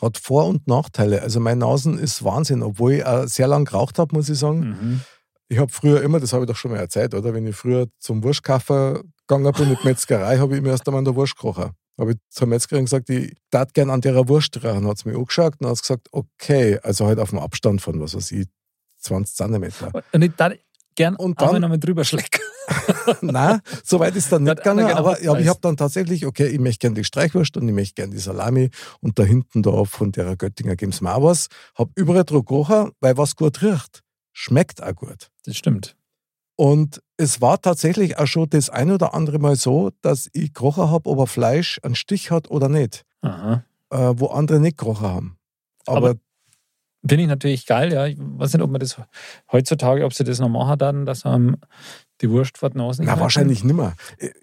Hat 0.02 0.18
Vor- 0.18 0.48
und 0.48 0.68
Nachteile. 0.68 1.22
Also 1.22 1.40
mein 1.40 1.58
Nasen 1.58 1.98
ist 1.98 2.24
Wahnsinn, 2.24 2.64
obwohl 2.64 2.94
ich 2.94 3.06
auch 3.06 3.26
sehr 3.28 3.48
lange 3.48 3.66
geraucht 3.66 4.00
habe, 4.00 4.16
muss 4.16 4.30
ich 4.30 4.40
sagen. 4.40 4.60
Mhm. 4.60 5.02
Ich 5.50 5.58
habe 5.58 5.72
früher 5.72 6.02
immer, 6.02 6.20
das 6.20 6.32
habe 6.32 6.44
ich 6.44 6.48
doch 6.48 6.56
schon 6.56 6.72
mal 6.72 6.78
erzählt, 6.78 7.14
oder? 7.14 7.34
Wenn 7.34 7.48
ich 7.48 7.56
früher 7.56 7.88
zum 7.98 8.24
Wurstkaffer 8.24 9.02
gegangen 9.28 9.52
bin 9.54 9.70
mit 9.70 9.84
Metzgerei, 9.84 10.38
habe 10.38 10.56
ich 10.56 10.62
mir 10.62 10.70
erst 10.70 10.88
einmal 10.88 11.00
an 11.00 11.06
der 11.06 11.16
Wurst 11.16 11.36
gerochen. 11.38 11.72
Habe 12.00 12.12
ich 12.12 12.18
zur 12.30 12.48
Metzgerin 12.48 12.86
gesagt, 12.86 13.10
ich 13.10 13.36
darf 13.50 13.74
gerne 13.74 13.92
an 13.92 14.02
der 14.02 14.30
Wurst. 14.30 14.58
Dann 14.64 14.88
hat 14.88 15.00
sie 15.00 15.10
mich 15.10 15.18
angeschaut 15.18 15.56
und 15.60 15.68
hat 15.68 15.82
gesagt, 15.82 16.08
okay, 16.12 16.80
also 16.82 17.08
halt 17.08 17.20
auf 17.20 17.32
dem 17.32 17.40
Abstand 17.40 17.82
von, 17.82 18.00
was 18.00 18.16
weiß 18.16 18.32
ich, 18.32 18.48
20 19.00 19.36
Zentimeter. 19.36 19.92
Und 20.14 20.22
ich 20.22 20.32
darf 20.36 20.54
gern 20.96 21.16
und 21.16 21.42
dann, 21.42 21.62
nochmal 21.62 21.80
drüber 21.80 22.04
schlecken. 22.04 22.42
Nein, 23.22 23.62
so 23.84 24.00
weit 24.00 24.16
ist 24.16 24.32
dann 24.32 24.44
nicht 24.44 24.58
gegangen, 24.58 24.86
gerne 24.86 25.00
aber, 25.00 25.22
ja, 25.24 25.38
ich 25.38 25.48
habe 25.48 25.60
dann 25.62 25.78
tatsächlich, 25.78 26.26
okay, 26.26 26.48
ich 26.48 26.60
möchte 26.60 26.80
gerne 26.80 26.96
die 26.96 27.04
Streichwurst 27.04 27.58
und 27.58 27.68
ich 27.68 27.74
möchte 27.74 27.96
gerne 27.96 28.14
die 28.14 28.20
Salami 28.20 28.70
und 29.02 29.18
da 29.18 29.24
hinten 29.24 29.64
da 29.64 29.84
von 29.86 30.12
der 30.12 30.36
Göttinger 30.36 30.76
geben 30.76 30.92
sie 30.92 31.04
mir 31.04 31.16
auch 31.16 31.24
was. 31.24 31.48
Hab 31.76 31.90
überall 31.96 32.24
drauf 32.24 32.46
gerochen, 32.46 32.92
weil 33.00 33.18
was 33.18 33.36
gut 33.36 33.62
riecht, 33.62 34.04
schmeckt 34.34 34.84
auch 34.84 34.96
gut. 34.96 35.30
Das 35.46 35.58
stimmt. 35.58 35.96
Und 36.56 37.02
es 37.16 37.40
war 37.42 37.62
tatsächlich 37.62 38.18
auch 38.18 38.28
schon 38.28 38.50
das 38.50 38.70
ein 38.70 38.92
oder 38.92 39.14
andere 39.14 39.40
Mal 39.40 39.56
so, 39.56 39.92
dass 40.02 40.30
ich 40.34 40.54
gerochen 40.54 40.90
habe, 40.90 41.10
ob 41.10 41.20
ein 41.22 41.28
Fleisch 41.28 41.80
einen 41.84 41.96
Stich 41.96 42.32
hat 42.32 42.52
oder 42.52 42.68
nicht, 42.68 43.06
Aha. 43.22 43.64
äh, 43.90 44.14
wo 44.16 44.28
andere 44.28 44.60
nicht 44.60 44.78
gerochen 44.78 45.08
haben. 45.08 45.38
Aber, 45.86 46.10
Aber 46.10 46.20
Finde 47.08 47.24
ich 47.24 47.30
natürlich 47.30 47.66
geil, 47.66 47.94
ja. 47.94 48.06
Ich 48.08 48.18
weiß 48.20 48.54
nicht, 48.54 48.62
ob 48.62 48.72
man 48.72 48.80
das 48.80 49.00
heutzutage, 49.52 50.04
ob 50.04 50.14
sie 50.14 50.24
das 50.24 50.40
noch 50.40 50.50
machen 50.50 50.78
dann, 50.78 51.06
dass 51.06 51.24
man 51.24 51.58
die 52.22 52.30
Wurst 52.30 52.58
vor 52.58 52.70
die 52.70 52.78
Nase 52.78 53.04
na, 53.04 53.20
wahrscheinlich 53.20 53.64
nimmer. 53.64 53.94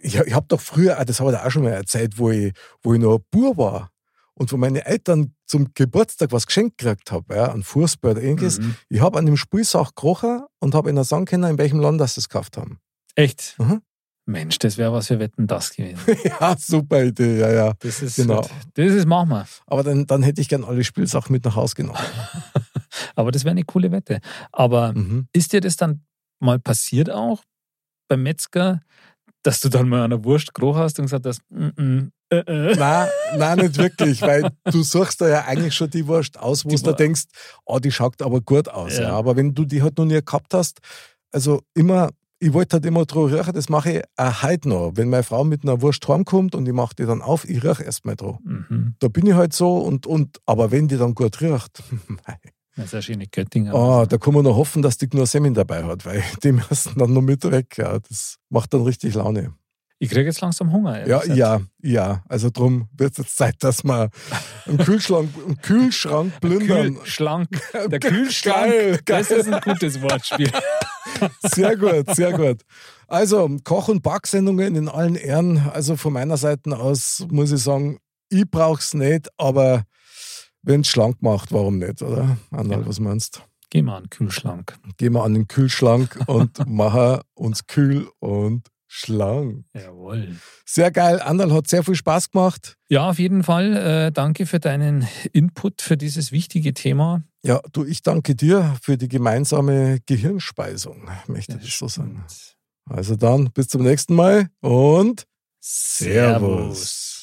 Ich, 0.00 0.16
ich 0.16 0.34
habe 0.34 0.46
doch 0.48 0.60
früher, 0.60 0.98
ah, 0.98 1.04
das 1.04 1.20
habe 1.20 1.30
ich 1.30 1.36
dir 1.36 1.44
auch 1.44 1.50
schon 1.50 1.64
mal 1.64 1.72
erzählt, 1.72 2.18
wo 2.18 2.30
ich, 2.30 2.54
wo 2.82 2.94
ich 2.94 3.00
noch 3.00 3.16
ein 3.16 3.24
Bub 3.30 3.58
war 3.58 3.90
und 4.34 4.50
wo 4.52 4.56
meine 4.56 4.86
Eltern 4.86 5.34
zum 5.46 5.72
Geburtstag 5.74 6.32
was 6.32 6.46
geschenkt 6.46 6.78
gekriegt 6.78 7.12
haben, 7.12 7.26
ja, 7.30 7.52
ein 7.52 7.62
Fußball 7.62 8.12
oder 8.12 8.22
ähnliches. 8.22 8.58
Mhm. 8.58 8.76
Ich 8.88 9.00
habe 9.00 9.18
an 9.18 9.26
dem 9.26 9.36
Spielsache 9.36 9.92
gerochen 9.94 10.44
und 10.58 10.74
habe 10.74 10.88
ihnen 10.90 11.04
sagen 11.04 11.26
können, 11.26 11.44
in 11.44 11.58
welchem 11.58 11.80
Land 11.80 12.00
das 12.00 12.16
gekauft 12.16 12.56
haben. 12.56 12.78
Echt? 13.14 13.54
Mhm. 13.58 13.82
Mensch, 14.26 14.58
das 14.58 14.76
wäre 14.76 14.92
was 14.92 15.06
für 15.06 15.18
Wetten, 15.20 15.46
das 15.46 15.70
gewesen. 15.74 15.98
ja, 16.24 16.56
super 16.58 17.02
Idee, 17.04 17.38
ja, 17.38 17.50
ja. 17.52 17.72
Das 17.78 18.02
ist, 18.02 18.16
Genau. 18.16 18.42
das 18.74 18.92
ist, 18.92 19.06
machen 19.06 19.28
wir. 19.30 19.46
Aber 19.66 19.82
dann, 19.84 20.06
dann 20.06 20.22
hätte 20.22 20.40
ich 20.40 20.48
gern 20.48 20.64
alle 20.64 20.82
Spielsachen 20.84 21.32
mit 21.32 21.44
nach 21.44 21.54
Hause 21.56 21.76
genommen. 21.76 21.98
Aber 23.14 23.30
das 23.30 23.44
wäre 23.44 23.52
eine 23.52 23.64
coole 23.64 23.92
Wette. 23.92 24.20
Aber 24.52 24.92
Mhm. 24.92 25.28
ist 25.32 25.52
dir 25.52 25.60
das 25.60 25.76
dann 25.76 26.04
mal 26.40 26.58
passiert 26.58 27.08
auch 27.10 27.42
beim 28.08 28.22
Metzger, 28.24 28.80
dass 29.42 29.60
du 29.60 29.68
dann 29.68 29.88
mal 29.88 30.02
an 30.02 30.10
der 30.10 30.24
Wurst 30.24 30.52
gerochen 30.54 30.80
hast 30.80 30.98
und 30.98 31.04
gesagt 31.06 31.24
hast, 31.26 31.40
mm 31.50 31.66
-mm, 31.68 32.10
äh, 32.30 32.36
äh. 32.38 32.74
Nein, 32.76 33.08
nein, 33.36 33.58
nicht 33.58 33.78
wirklich, 33.78 34.20
weil 34.22 34.50
du 34.64 34.82
suchst 34.82 35.20
da 35.20 35.28
ja 35.28 35.44
eigentlich 35.44 35.74
schon 35.74 35.88
die 35.90 36.06
Wurst 36.08 36.36
aus, 36.38 36.64
wo 36.64 36.70
Die 36.70 36.82
du 36.82 36.92
denkst, 36.92 37.24
oh, 37.64 37.78
die 37.78 37.92
schaut 37.92 38.20
aber 38.22 38.40
gut 38.40 38.68
aus. 38.68 38.96
Ja. 38.96 39.02
Ja. 39.04 39.12
Aber 39.12 39.36
wenn 39.36 39.54
du 39.54 39.64
die 39.64 39.82
halt 39.82 39.96
noch 39.98 40.04
nie 40.04 40.20
gehabt 40.24 40.52
hast, 40.52 40.80
also 41.32 41.62
immer, 41.74 42.10
ich 42.38 42.52
wollte 42.52 42.74
halt 42.74 42.86
immer 42.86 43.04
drauf 43.06 43.32
riechen, 43.32 43.52
das 43.54 43.68
mache 43.68 43.92
ich 43.92 44.02
auch 44.16 44.42
heute 44.42 44.68
noch. 44.68 44.92
Wenn 44.94 45.08
meine 45.08 45.22
Frau 45.22 45.44
mit 45.44 45.62
einer 45.62 45.80
Wurst 45.80 46.06
heimkommt 46.06 46.54
und 46.54 46.66
ich 46.66 46.74
mache 46.74 46.94
die 46.94 47.06
dann 47.06 47.22
auf, 47.22 47.48
ich 47.48 47.62
rieche 47.64 47.82
erst 47.82 48.04
mal 48.04 48.16
drauf. 48.16 48.38
Mhm. 48.44 48.94
Da 48.98 49.08
bin 49.08 49.26
ich 49.26 49.34
halt 49.34 49.52
so 49.52 49.78
und, 49.78 50.06
und 50.06 50.38
aber 50.46 50.70
wenn 50.70 50.88
die 50.88 50.96
dann 50.98 51.14
gut 51.14 51.40
riecht, 51.40 51.82
Das 52.76 52.86
ist 52.86 52.92
ja 52.92 53.02
schöne 53.02 53.26
Göttinger. 53.26 53.74
oh, 53.74 54.04
da 54.06 54.18
kann 54.18 54.34
man 54.34 54.44
noch 54.44 54.56
hoffen, 54.56 54.82
dass 54.82 54.98
die 54.98 55.08
nur 55.12 55.26
Semmeln 55.26 55.54
dabei 55.54 55.82
hat, 55.84 56.04
weil 56.04 56.22
die 56.42 56.52
müssen 56.52 56.98
dann 56.98 57.12
noch 57.14 57.22
mit 57.22 57.42
weg. 57.50 57.78
Ja, 57.78 57.98
das 57.98 58.36
macht 58.50 58.74
dann 58.74 58.82
richtig 58.82 59.14
Laune. 59.14 59.54
Ich 59.98 60.10
kriege 60.10 60.26
jetzt 60.26 60.42
langsam 60.42 60.72
Hunger. 60.72 61.06
Ja, 61.06 61.20
gesagt. 61.20 61.38
ja, 61.38 61.60
ja. 61.82 62.22
Also 62.28 62.50
drum 62.50 62.88
wird 62.96 63.12
es 63.12 63.18
jetzt 63.18 63.36
Zeit, 63.36 63.56
dass 63.60 63.82
wir 63.82 64.10
einen 64.66 64.78
Kühlschrank, 64.78 65.30
einen 65.44 65.56
Kühlschrank 65.62 66.32
plündern. 66.40 66.96
Kühlschlank. 66.96 67.48
Der 67.72 67.98
Geil, 67.98 68.10
Kühlschrank. 68.12 68.70
geil. 68.72 69.00
Das 69.06 69.30
ist 69.30 69.48
ein 69.52 69.60
gutes 69.62 70.00
Wortspiel. 70.02 70.50
Sehr 71.42 71.76
gut, 71.76 72.14
sehr 72.14 72.32
gut. 72.32 72.60
Also 73.08 73.48
Koch- 73.64 73.88
und 73.88 74.02
Backsendungen 74.02 74.74
in 74.76 74.88
allen 74.88 75.14
Ehren. 75.14 75.58
Also 75.72 75.96
von 75.96 76.12
meiner 76.12 76.36
Seite 76.36 76.76
aus 76.78 77.26
muss 77.30 77.52
ich 77.52 77.62
sagen, 77.62 77.98
ich 78.28 78.44
brauch's 78.50 78.92
nicht, 78.92 79.28
aber 79.38 79.84
wenn 80.62 80.82
es 80.82 80.88
schlank 80.88 81.22
macht, 81.22 81.52
warum 81.52 81.78
nicht, 81.78 82.02
oder? 82.02 82.36
Andal, 82.50 82.80
Ja. 82.80 82.86
was 82.86 83.00
meinst 83.00 83.36
du? 83.36 83.40
Geh 83.70 83.80
mal 83.80 83.96
an 83.96 84.02
den 84.04 84.10
Kühlschrank. 84.10 84.76
Gehen 84.98 85.14
wir 85.14 85.24
an 85.24 85.32
den 85.32 85.48
Kühlschrank 85.48 86.18
und 86.26 86.68
machen 86.68 87.20
uns 87.34 87.66
kühl 87.66 88.08
und 88.18 88.66
schlank. 88.96 89.64
Jawohl. 89.74 90.36
Sehr 90.64 90.90
geil. 90.90 91.20
Andal 91.20 91.52
hat 91.52 91.68
sehr 91.68 91.84
viel 91.84 91.94
Spaß 91.94 92.30
gemacht. 92.30 92.76
Ja, 92.88 93.10
auf 93.10 93.18
jeden 93.18 93.42
Fall. 93.42 93.76
Äh, 93.76 94.12
danke 94.12 94.46
für 94.46 94.58
deinen 94.58 95.06
Input 95.32 95.82
für 95.82 95.96
dieses 95.96 96.32
wichtige 96.32 96.74
Thema. 96.74 97.22
Ja, 97.42 97.60
du, 97.72 97.84
ich 97.84 98.02
danke 98.02 98.34
dir 98.34 98.76
für 98.82 98.96
die 98.96 99.08
gemeinsame 99.08 99.98
Gehirnspeisung, 100.06 101.08
möchte 101.26 101.58
ich 101.62 101.76
so 101.76 101.88
sagen. 101.88 102.24
Also 102.88 103.16
dann, 103.16 103.50
bis 103.52 103.68
zum 103.68 103.82
nächsten 103.82 104.14
Mal 104.14 104.48
und 104.60 105.26
Servus. 105.60 107.15